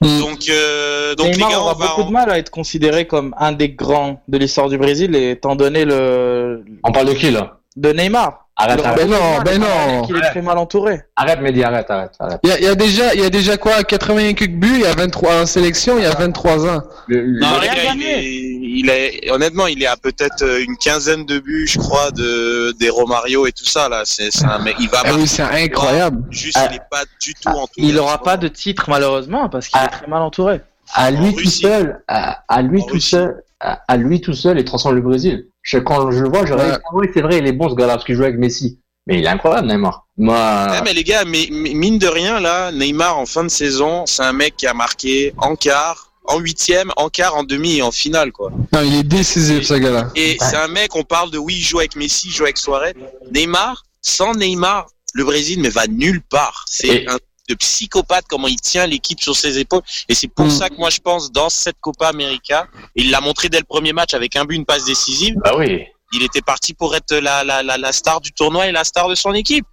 Mm. 0.00 0.20
Donc, 0.20 0.48
euh, 0.48 1.14
donc 1.14 1.26
les 1.26 1.32
Neymar 1.32 1.50
gars, 1.50 1.60
aura 1.60 1.74
on 1.74 1.78
va 1.78 1.86
beaucoup 1.88 2.00
en- 2.02 2.06
de 2.06 2.12
mal 2.12 2.30
à 2.30 2.38
être 2.38 2.50
considéré 2.50 3.06
comme 3.06 3.34
un 3.38 3.52
des 3.52 3.68
grands 3.68 4.22
de 4.28 4.38
l'histoire 4.38 4.68
du 4.70 4.78
Brésil, 4.78 5.14
étant 5.14 5.56
donné 5.56 5.84
le 5.84 6.64
On 6.84 6.90
parle 6.92 7.08
de 7.08 7.12
qui 7.12 7.30
là? 7.30 7.58
de 7.76 7.92
Neymar. 7.92 8.47
Arrête, 8.60 8.84
arrête. 8.84 8.96
Ben 9.06 9.08
non, 9.10 9.40
ben 9.44 9.60
non. 9.60 10.02
qu'il 10.02 10.16
est 10.16 10.20
très 10.20 10.42
mal 10.42 10.58
entouré. 10.58 11.00
Arrête, 11.14 11.40
Mehdi, 11.40 11.62
arrête, 11.62 11.88
arrête, 11.90 12.10
arrête. 12.18 12.40
Il 12.42 12.50
y 12.50 12.52
a, 12.52 12.58
il 12.58 12.64
y 12.64 12.68
a 12.68 12.74
déjà, 12.74 13.14
il 13.14 13.20
y 13.20 13.24
a 13.24 13.30
déjà 13.30 13.56
quoi, 13.56 13.84
80 13.84 14.32
quelques 14.34 14.50
buts, 14.50 14.72
il 14.74 14.80
y 14.80 14.86
a 14.86 14.94
23 14.96 15.42
en 15.42 15.46
sélection, 15.46 15.96
il 15.96 16.02
y 16.02 16.06
a 16.06 16.10
23 16.14 16.66
ans. 16.68 16.82
Le- 17.06 17.20
le- 17.22 17.40
Non, 17.40 17.46
Il 17.62 17.68
rien 17.70 17.94
il 17.94 18.02
est, 18.04 18.24
il 18.24 18.90
est, 18.90 19.30
honnêtement, 19.30 19.68
il 19.68 19.80
est 19.82 19.86
à 19.86 19.96
peut-être 19.96 20.42
euh, 20.42 20.60
une 20.64 20.76
quinzaine 20.76 21.24
de 21.24 21.38
buts, 21.38 21.68
je 21.68 21.78
crois, 21.78 22.10
de 22.10 22.72
des 22.80 22.90
Romario 22.90 23.46
et 23.46 23.52
tout 23.52 23.64
ça 23.64 23.88
là. 23.88 24.02
C'est 24.04 24.30
c'est 24.32 24.44
un 24.46 24.58
mec, 24.58 24.74
il 24.80 24.88
va 24.88 25.02
Ah 25.04 25.10
oui, 25.14 25.28
c'est 25.28 25.42
incroyable. 25.42 26.24
juste, 26.30 26.56
Ah. 26.60 26.66
il 26.70 26.76
est 26.76 26.82
pas 26.90 27.04
du 27.22 27.34
tout 27.34 27.48
entouré. 27.48 27.68
Il 27.76 27.94
n'aura 27.94 28.20
pas 28.22 28.36
de 28.36 28.48
titre 28.48 28.86
malheureusement 28.90 29.48
parce 29.48 29.68
qu'il 29.68 29.78
Ah. 29.80 29.84
est 29.84 29.88
très 29.98 30.06
mal 30.08 30.22
entouré. 30.22 30.60
à 30.94 31.10
lui 31.10 31.28
En 31.28 31.30
tout 31.32 31.36
Russie. 31.36 31.60
seul, 31.60 32.00
à, 32.08 32.42
à 32.48 32.62
lui 32.62 32.80
En 32.80 32.86
tout 32.86 32.94
Russie. 32.94 33.10
seul, 33.10 33.42
à, 33.60 33.82
à 33.88 33.96
lui 33.96 34.20
tout 34.20 34.34
seul, 34.34 34.58
il 34.58 34.64
transforme 34.64 34.94
le 34.96 35.00
Brésil. 35.02 35.48
Je, 35.62 35.78
quand 35.78 36.10
je 36.10 36.20
le 36.22 36.28
vois, 36.28 36.46
je 36.46 36.54
Ouais. 36.54 36.60
réalise, 36.60 36.78
ah 36.84 36.88
oui, 36.94 37.08
c'est 37.12 37.22
vrai, 37.22 37.38
il 37.38 37.46
est 37.46 37.52
bon 37.52 37.68
ce 37.68 37.74
gars-là 37.74 37.94
parce 37.94 38.04
qu'il 38.04 38.14
joue 38.14 38.22
avec 38.22 38.38
Messi. 38.38 38.80
Mais 39.06 39.18
il 39.18 39.24
est 39.24 39.28
incroyable, 39.28 39.68
Neymar. 39.68 40.06
Moi, 40.18 40.66
Ouais, 40.70 40.82
mais 40.84 40.92
les 40.92 41.02
gars, 41.04 41.24
mais, 41.24 41.48
mais 41.50 41.72
mine 41.74 41.98
de 41.98 42.06
rien 42.08 42.40
là, 42.40 42.70
Neymar 42.72 43.18
en 43.18 43.24
fin 43.26 43.42
de 43.42 43.48
saison, 43.48 44.04
c'est 44.06 44.22
un 44.22 44.32
mec 44.32 44.56
qui 44.56 44.66
a 44.66 44.74
marqué 44.74 45.32
en 45.38 45.56
quart, 45.56 46.12
en 46.26 46.38
huitième, 46.38 46.92
en 46.96 47.08
quart, 47.08 47.34
en 47.36 47.42
demi 47.42 47.78
et 47.78 47.82
en 47.82 47.90
finale 47.90 48.32
quoi. 48.32 48.50
Non, 48.72 48.82
il 48.82 48.94
est 48.94 49.02
décisif, 49.02 49.62
ce 49.62 49.74
gars-là. 49.74 50.10
Et 50.14 50.36
c'est 50.40 50.56
un 50.56 50.68
mec, 50.68 50.94
on 50.94 51.04
parle 51.04 51.30
de 51.30 51.38
oui, 51.38 51.54
il 51.56 51.62
joue 51.64 51.78
avec 51.78 51.96
Messi, 51.96 52.28
il 52.28 52.32
joue 52.34 52.44
avec 52.44 52.58
Suarez. 52.58 52.92
Neymar, 53.34 53.84
sans 54.02 54.34
Neymar, 54.34 54.86
le 55.14 55.24
Brésil 55.24 55.62
ne 55.62 55.70
va 55.70 55.86
nulle 55.86 56.20
part. 56.20 56.66
C'est 56.68 56.88
Et- 56.88 57.08
un 57.08 57.16
de 57.48 57.54
psychopathe 57.54 58.24
comment 58.28 58.48
il 58.48 58.60
tient 58.60 58.86
l'équipe 58.86 59.20
sur 59.20 59.34
ses 59.36 59.58
épaules. 59.58 59.82
Et 60.08 60.14
c'est 60.14 60.28
pour 60.28 60.46
Mm. 60.46 60.50
ça 60.50 60.68
que 60.68 60.76
moi 60.76 60.90
je 60.90 60.98
pense 60.98 61.32
dans 61.32 61.48
cette 61.50 61.76
Copa 61.80 62.08
América, 62.08 62.66
il 62.94 63.10
l'a 63.10 63.20
montré 63.20 63.48
dès 63.48 63.58
le 63.58 63.64
premier 63.64 63.92
match 63.92 64.14
avec 64.14 64.36
un 64.36 64.44
but, 64.44 64.56
une 64.56 64.66
passe 64.66 64.84
décisive. 64.84 65.34
bah 65.44 65.52
oui. 65.56 65.84
Il 66.12 66.22
était 66.22 66.40
parti 66.40 66.72
pour 66.72 66.96
être 66.96 67.14
la, 67.16 67.44
la, 67.44 67.62
la, 67.62 67.76
la 67.76 67.92
star 67.92 68.20
du 68.22 68.32
tournoi 68.32 68.66
et 68.66 68.72
la 68.72 68.82
star 68.84 69.08
de 69.08 69.14
son 69.14 69.34
équipe. 69.34 69.66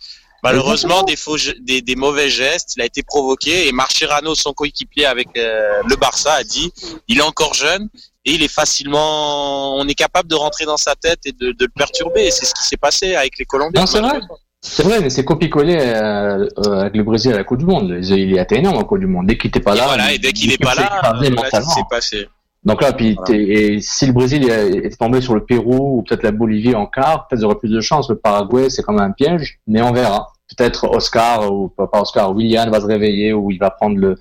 Malheureusement, 0.43 1.01
des, 1.03 1.15
faux, 1.15 1.38
des, 1.61 1.82
des 1.82 1.95
mauvais 1.95 2.30
gestes, 2.30 2.73
il 2.76 2.82
a 2.82 2.86
été 2.86 3.01
provoqué 3.03 3.67
et 3.67 3.71
Marcherano, 3.71 4.36
son 4.36 4.53
coéquipier 4.53 5.05
avec 5.05 5.30
euh, 5.38 5.82
le 5.88 5.95
Barça, 5.95 6.34
a 6.34 6.43
dit 6.43 6.71
il 7.07 7.17
est 7.19 7.21
encore 7.23 7.53
jeune 7.55 7.88
et 8.26 8.34
il 8.34 8.43
est 8.43 8.47
facilement, 8.51 9.76
on 9.78 9.88
est 9.88 9.95
capable 9.95 10.30
de 10.30 10.36
rentrer 10.36 10.65
dans 10.65 10.78
sa 10.78 10.93
tête 10.95 11.19
et 11.26 11.32
de, 11.32 11.51
de 11.51 11.65
le 11.65 11.71
perturber. 11.76 12.26
Et 12.28 12.32
c'est 12.32 12.45
ce 12.45 12.53
qui 12.53 12.63
s'est 12.63 12.78
passé 12.78 13.15
avec 13.15 13.38
les 13.39 13.45
Colombiens. 13.45 13.82
Non, 13.82 13.88
c'est 13.88 14.01
vrai. 14.01 14.19
C'est 14.68 14.84
vrai, 14.84 14.99
mais 14.99 15.09
c'est 15.11 15.24
copié-collé 15.24 15.78
euh, 15.80 16.47
euh, 16.66 16.80
avec 16.82 16.95
le 16.95 17.03
Brésil 17.03 17.32
à 17.34 17.38
la 17.38 17.43
Coupe 17.43 17.59
du 17.59 17.66
Monde. 17.66 17.99
Il 18.01 18.38
était 18.38 18.57
énorme 18.57 18.78
en 18.78 18.84
Coupe 18.84 18.99
du 18.99 19.05
Monde. 19.05 19.28
Dès 19.28 19.38
qu'il 19.38 19.49
était 19.49 19.59
pas 19.59 19.76
Et 19.76 19.78
là, 19.78 19.86
voilà, 19.86 20.11
et 20.13 20.18
dès 20.18 20.34
qu'il 20.34 20.47
il 20.49 20.53
est 20.53 20.57
pas 20.63 20.72
s'est 20.72 20.82
là, 20.82 20.88
écrasé 20.97 21.18
voilà 21.18 21.30
ce 21.30 21.32
mentalement. 21.36 21.68
qui 21.68 21.74
s'est 21.76 21.86
passé. 21.89 22.28
Donc 22.63 22.82
là, 22.82 22.93
puis 22.93 23.16
Voilà. 23.16 23.39
et 23.41 23.80
si 23.80 24.07
le 24.07 24.13
Brésil 24.13 24.47
euh, 24.49 24.70
était 24.84 24.95
tombé 24.95 25.22
sur 25.22 25.36
le 25.36 25.45
Pérou 25.45 25.99
ou 25.99 26.01
peut-être 26.01 26.24
la 26.24 26.32
Bolivie 26.32 26.74
en 26.74 26.88
quart, 26.88 27.28
peut-être 27.28 27.41
ils 27.41 27.45
auraient 27.45 27.59
plus 27.59 27.70
de 27.70 27.80
chance. 27.80 28.09
Le 28.09 28.16
Paraguay, 28.16 28.72
c'est 28.72 28.82
quand 28.82 28.93
même 28.93 29.03
un 29.03 29.11
piège, 29.11 29.59
mais 29.68 29.82
on 29.84 29.91
verra. 29.91 30.30
Peut-être 30.57 30.86
Oscar 30.89 31.51
ou 31.53 31.70
pas 31.70 31.88
Oscar, 32.01 32.36
William 32.36 32.70
va 32.72 32.82
se 32.82 32.86
réveiller 32.88 33.34
ou 33.34 33.51
il 33.51 33.59
va 33.59 33.70
prendre 33.70 33.97
le 33.97 34.16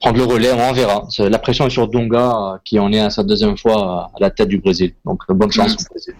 prendre 0.00 0.16
le 0.18 0.24
relais, 0.24 0.50
on 0.52 0.72
verra. 0.72 1.04
C'est- 1.08 1.28
La 1.30 1.38
pression 1.38 1.64
est 1.66 1.70
sur 1.70 1.86
Donga 1.86 2.30
euh, 2.54 2.58
qui 2.64 2.80
en 2.80 2.92
est 2.92 2.98
à 2.98 3.10
sa 3.10 3.22
deuxième 3.22 3.56
fois 3.56 4.10
à 4.12 4.18
la 4.18 4.30
tête 4.30 4.48
du 4.48 4.58
Brésil. 4.58 4.92
Donc 5.04 5.22
euh, 5.30 5.34
bonne 5.34 5.52
chance 5.52 5.74
au 5.74 5.92
Brésil. 5.92 6.14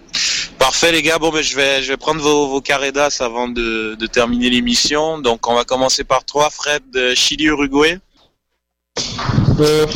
Parfait 0.62 0.92
les 0.92 1.02
gars, 1.02 1.18
bon 1.18 1.30
ben 1.30 1.42
je 1.42 1.56
vais 1.56 1.82
je 1.82 1.88
vais 1.88 1.96
prendre 1.96 2.20
vos, 2.22 2.46
vos 2.46 2.60
carredas 2.60 3.16
avant 3.18 3.48
de, 3.48 3.96
de 3.98 4.06
terminer 4.06 4.48
l'émission. 4.48 5.18
Donc 5.18 5.48
on 5.48 5.54
va 5.56 5.64
commencer 5.64 6.04
par 6.04 6.24
toi, 6.24 6.50
Fred, 6.50 6.84
Chili 7.16 7.46
Uruguay, 7.46 7.98
Euh, 9.58 9.86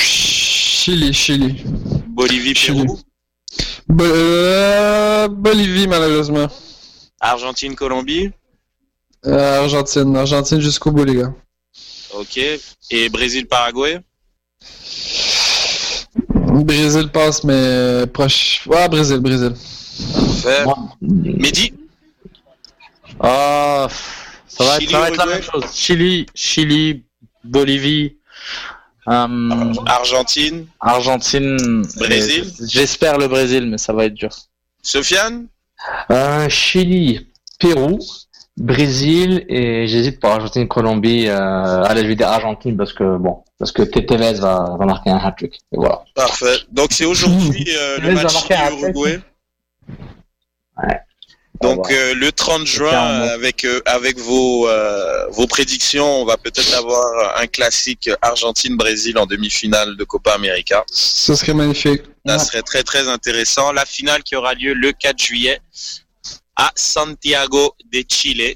Chili, 0.00 1.12
Chili. 1.12 1.62
Bolivie, 2.06 2.54
Chili. 2.54 2.84
Pérou, 2.86 2.98
Bo- 3.86 4.04
euh, 4.04 5.28
Bolivie, 5.28 5.86
malheureusement. 5.86 6.48
Argentine, 7.20 7.74
Colombie, 7.74 8.30
Euh, 9.26 9.62
Argentine. 9.62 10.16
Argentine 10.16 10.60
jusqu'au 10.60 10.90
bout, 10.90 11.04
les 11.04 11.16
gars. 11.16 11.34
ok, 12.14 12.38
et 12.90 13.08
Brésil, 13.10 13.46
Paraguay. 13.46 14.00
Brésil 16.70 17.08
passe, 17.10 17.44
mais 17.44 18.06
proche. 18.06 18.62
Ouais, 18.66 18.88
Brésil, 18.88 19.18
Brésil. 19.18 19.52
Parfait. 20.14 20.64
Moi, 20.64 20.76
Mehdi, 21.02 21.72
Ah, 23.20 23.88
ça 24.46 24.64
va, 24.64 24.76
être, 24.76 24.80
Chili, 24.80 24.92
ça 24.92 25.00
va 25.00 25.08
être 25.08 25.16
la 25.16 25.24
Uruguay. 25.24 25.34
même 25.34 25.42
chose. 25.62 25.64
Chili, 25.74 26.26
Chili, 26.34 27.04
Bolivie, 27.44 28.16
euh, 29.08 29.74
Argentine, 29.86 30.66
Argentine, 30.80 31.82
Brésil. 31.96 32.44
J'espère 32.68 33.18
le 33.18 33.28
Brésil, 33.28 33.66
mais 33.66 33.78
ça 33.78 33.92
va 33.92 34.04
être 34.04 34.14
dur. 34.14 34.30
Sofiane, 34.82 35.46
euh, 36.10 36.48
Chili, 36.48 37.26
Pérou, 37.58 37.98
Brésil 38.56 39.44
et 39.48 39.86
j'hésite 39.88 40.20
pour 40.20 40.30
Argentine, 40.30 40.66
Colombie. 40.68 41.26
Euh, 41.28 41.82
allez, 41.84 42.02
je 42.02 42.08
vais 42.08 42.16
dire 42.16 42.28
Argentine 42.28 42.76
parce 42.76 42.92
que 42.92 43.16
bon, 43.16 43.42
parce 43.58 43.72
que 43.72 43.82
Tevez 43.82 44.34
va, 44.34 44.76
va 44.78 44.84
marquer 44.86 45.10
un 45.10 45.18
hat-trick. 45.18 45.54
Et 45.72 45.76
voilà. 45.76 46.02
parfait. 46.14 46.56
Donc 46.72 46.88
c'est 46.92 47.04
aujourd'hui 47.04 47.66
euh, 47.76 47.98
le 48.00 48.12
match 48.14 48.32
Chili-Uruguay. 48.46 49.20
Ouais. 50.76 51.00
Donc 51.60 51.90
euh, 51.90 52.14
le 52.14 52.30
30 52.30 52.64
juin, 52.66 52.92
avec 52.92 53.64
euh, 53.64 53.80
avec 53.84 54.16
vos 54.18 54.68
euh, 54.68 55.26
vos 55.30 55.48
prédictions, 55.48 56.22
on 56.22 56.24
va 56.24 56.36
peut-être 56.36 56.72
avoir 56.76 57.36
un 57.40 57.46
classique 57.48 58.08
Argentine-Brésil 58.22 59.18
en 59.18 59.26
demi-finale 59.26 59.96
de 59.96 60.04
Copa 60.04 60.34
América. 60.34 60.84
Ce 60.92 61.34
serait 61.34 61.54
magnifique. 61.54 62.02
Ça 62.24 62.34
Ouais. 62.34 62.38
serait 62.38 62.62
très 62.62 62.84
très 62.84 63.08
intéressant. 63.08 63.72
La 63.72 63.84
finale 63.86 64.22
qui 64.22 64.36
aura 64.36 64.54
lieu 64.54 64.72
le 64.72 64.92
4 64.92 65.18
juillet 65.20 65.60
à 66.54 66.70
Santiago 66.76 67.74
de 67.92 68.04
Chile. 68.08 68.54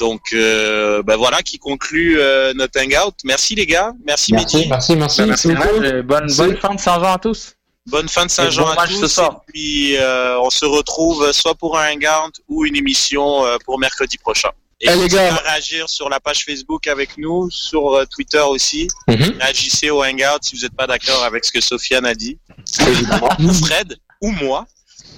Donc 0.00 0.22
euh, 0.32 1.02
ben 1.02 1.16
voilà 1.16 1.42
qui 1.42 1.58
conclut 1.58 2.18
euh, 2.18 2.54
notre 2.54 2.80
hangout. 2.80 3.12
Merci 3.24 3.54
les 3.54 3.66
gars, 3.66 3.92
merci, 4.06 4.32
Merci, 4.32 4.56
Mehdi. 4.56 4.68
merci, 4.70 4.96
merci. 4.96 5.22
Merci. 5.26 5.50
Et 5.50 6.02
bonne, 6.02 6.32
bonne 6.32 6.56
fin 6.56 6.74
de 6.74 6.80
Saint-Jean 6.80 7.12
à 7.12 7.18
tous. 7.18 7.52
Bonne 7.86 8.08
fin 8.08 8.24
de 8.26 8.30
Saint-Jean 8.30 8.62
bon 8.74 8.80
à 8.80 8.86
tous. 8.88 9.18
Et 9.18 9.22
puis 9.52 9.96
euh, 9.98 10.38
on 10.40 10.50
se 10.50 10.64
retrouve 10.64 11.30
soit 11.32 11.54
pour 11.54 11.78
un 11.78 11.92
hangout 11.92 12.32
ou 12.48 12.64
une 12.64 12.76
émission 12.76 13.44
euh, 13.44 13.56
pour 13.64 13.78
mercredi 13.78 14.16
prochain. 14.18 14.48
Et 14.80 14.86
Eh, 14.88 14.94
les 14.94 15.00
continuez 15.02 15.20
gars. 15.22 15.34
à 15.34 15.50
réagir 15.52 15.88
sur 15.88 16.08
la 16.08 16.18
page 16.18 16.44
Facebook 16.44 16.86
avec 16.88 17.16
nous, 17.18 17.48
sur 17.50 17.94
euh, 17.94 18.04
Twitter 18.06 18.40
aussi. 18.40 18.88
Mhm, 19.08 19.36
Réagissez 19.40 19.90
au 19.90 20.02
hangout 20.02 20.38
si 20.42 20.56
vous 20.56 20.62
n'êtes 20.62 20.74
pas 20.74 20.86
d'accord 20.86 21.22
avec 21.24 21.44
ce 21.44 21.52
que 21.52 21.60
Sofiane 21.60 22.06
a 22.06 22.14
dit. 22.14 22.38
Fred 23.64 23.96
ou 24.22 24.30
moi. 24.30 24.66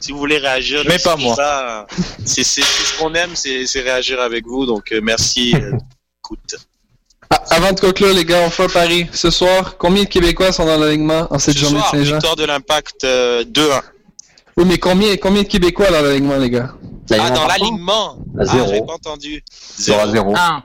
Si 0.00 0.12
vous 0.12 0.18
voulez 0.18 0.38
réagir, 0.38 0.82
Mais 0.86 0.98
pas 0.98 1.16
moi. 1.16 1.34
pas. 1.36 1.86
C'est 2.24 2.44
ce 2.44 2.98
qu'on 2.98 3.14
aime, 3.14 3.34
c'est 3.34 3.64
réagir 3.80 4.20
avec 4.20 4.44
vous. 4.46 4.66
Donc 4.66 4.92
euh, 4.92 5.00
merci, 5.02 5.54
euh, 5.54 5.72
écoute. 6.24 6.56
Ah, 7.30 7.42
avant 7.50 7.72
de 7.72 7.80
conclure, 7.80 8.12
les 8.14 8.24
gars, 8.24 8.40
on 8.46 8.50
fait 8.50 8.64
un 8.64 8.68
pari. 8.68 9.06
Ce 9.12 9.30
soir, 9.30 9.76
combien 9.78 10.04
de 10.04 10.08
Québécois 10.08 10.52
sont 10.52 10.64
dans 10.64 10.78
l'alignement 10.78 11.26
en 11.30 11.38
cette 11.38 11.54
Ce 11.54 11.60
journée 11.60 11.78
soir, 11.80 11.92
de 11.92 11.98
Saint-Jean? 11.98 12.14
victoire 12.16 12.36
de 12.36 12.44
l'impact 12.44 13.04
euh, 13.04 13.44
2-1. 13.44 13.80
Oui, 14.56 14.64
mais 14.66 14.78
combien, 14.78 15.16
combien 15.16 15.42
de 15.42 15.48
Québécois 15.48 15.90
dans 15.90 16.02
l'alignement, 16.02 16.36
les 16.36 16.50
gars? 16.50 16.72
Ah, 17.12 17.30
dans 17.30 17.46
l'alignement 17.46 18.12
À 18.38 18.42
Ah, 18.42 18.44
j'ai 18.52 18.66
zéro. 18.74 18.84
pas 18.86 18.94
entendu. 18.94 19.42
0 19.78 20.00
à 20.00 20.08
0. 20.08 20.34
1. 20.36 20.62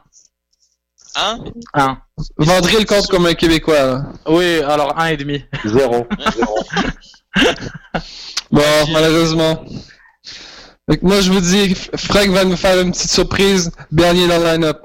Hein 1.16 1.40
1. 1.74 1.98
Vendrez 2.38 2.80
le 2.80 2.86
compte 2.86 3.08
comme 3.08 3.26
un 3.26 3.34
Québécois, 3.34 3.84
là. 3.84 4.04
Oui, 4.28 4.60
alors 4.62 4.98
1 5.00 5.08
et 5.08 5.18
demi. 5.18 5.44
0. 5.66 6.08
Bon, 8.52 8.62
malheureusement. 8.92 9.64
Donc, 10.88 11.02
moi, 11.02 11.22
je 11.22 11.32
vous 11.32 11.40
dis, 11.40 11.74
Frank 11.96 12.28
va 12.30 12.44
nous 12.44 12.58
faire 12.58 12.80
une 12.82 12.92
petite 12.92 13.12
surprise. 13.12 13.72
Bernier 13.92 14.28
dans 14.28 14.38
le 14.40 14.44
line-up. 14.44 14.82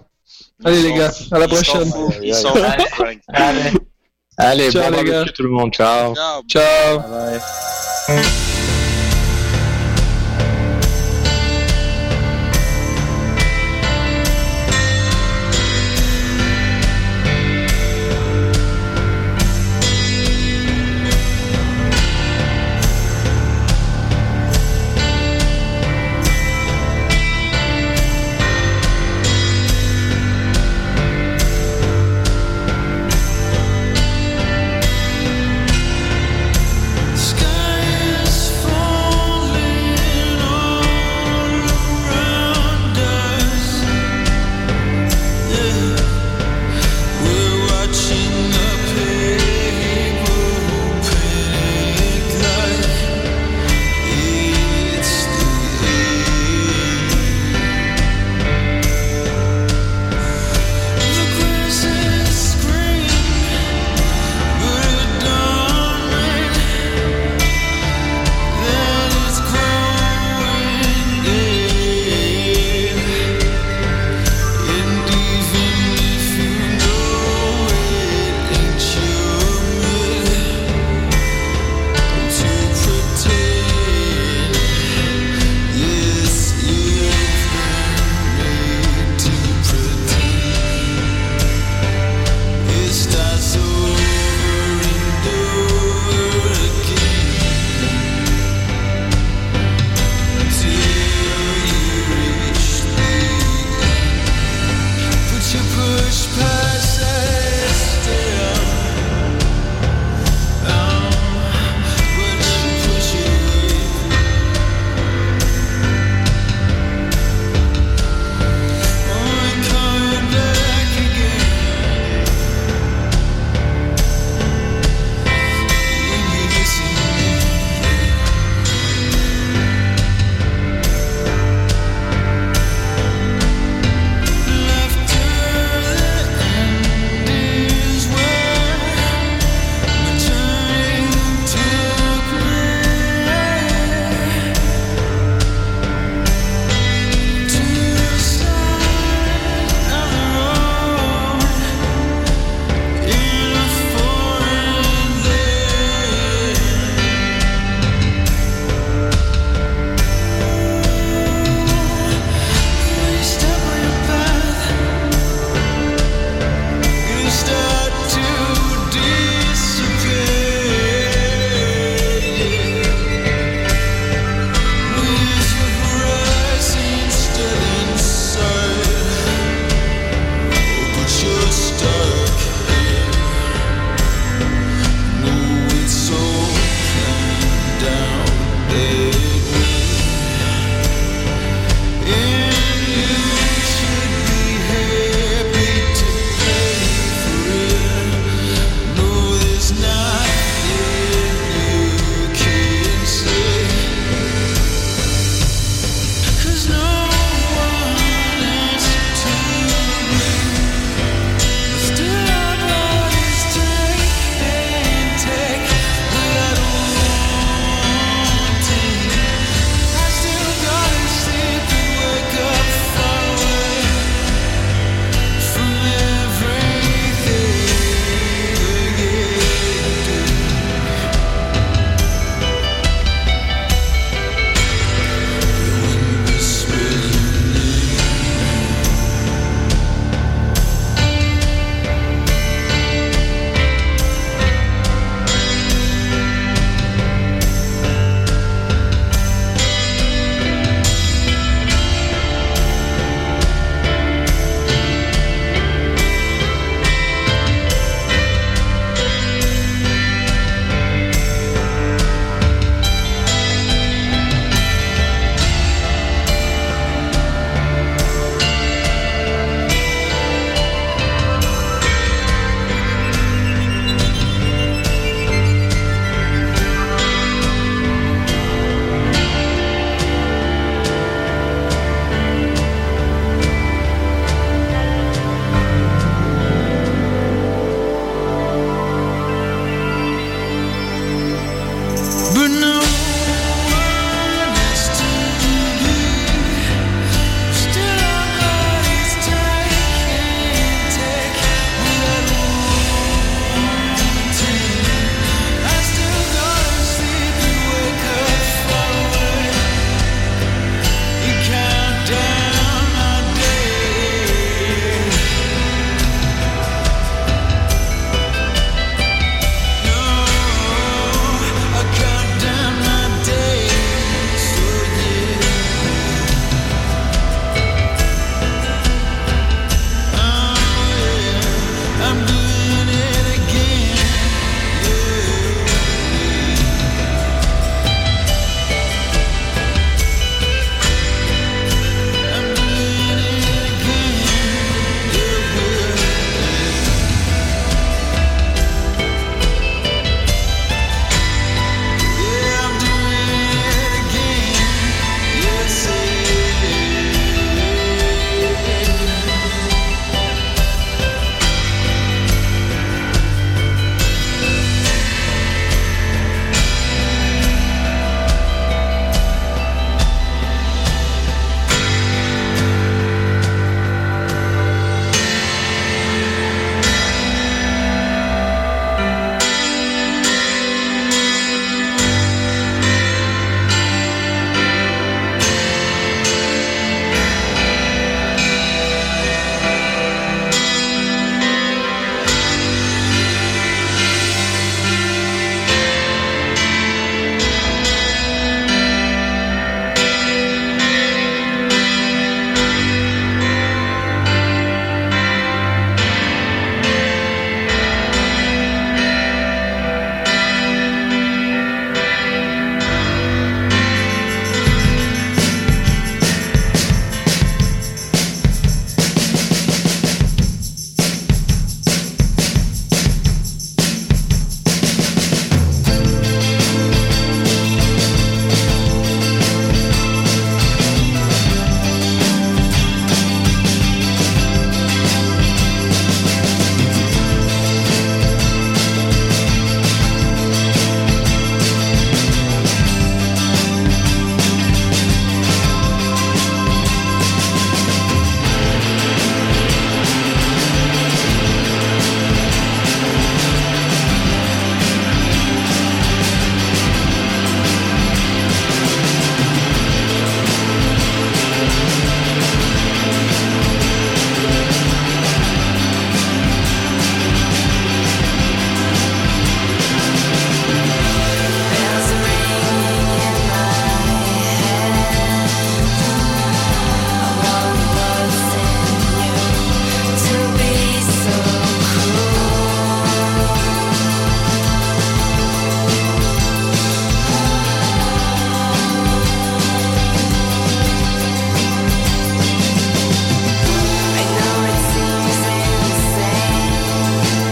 Allez, 0.65 0.83
les 0.83 0.93
gars, 0.95 1.13
à 1.33 1.39
la 1.39 1.49
prochaine. 1.49 1.91
fout, 1.91 2.15
Il 2.23 2.35
s'en 2.35 2.55
fout, 2.55 2.89
Frank. 2.93 3.19
Allez. 4.39 4.71
Bon 4.71 4.91
les 4.91 5.05
gars. 5.05 5.25
tout 5.35 5.43
le 5.43 5.49
monde. 5.49 5.73
Ciao. 5.73 6.15
Ciao. 6.15 6.43
Ciao. 6.49 6.99
Bye. 8.09 8.57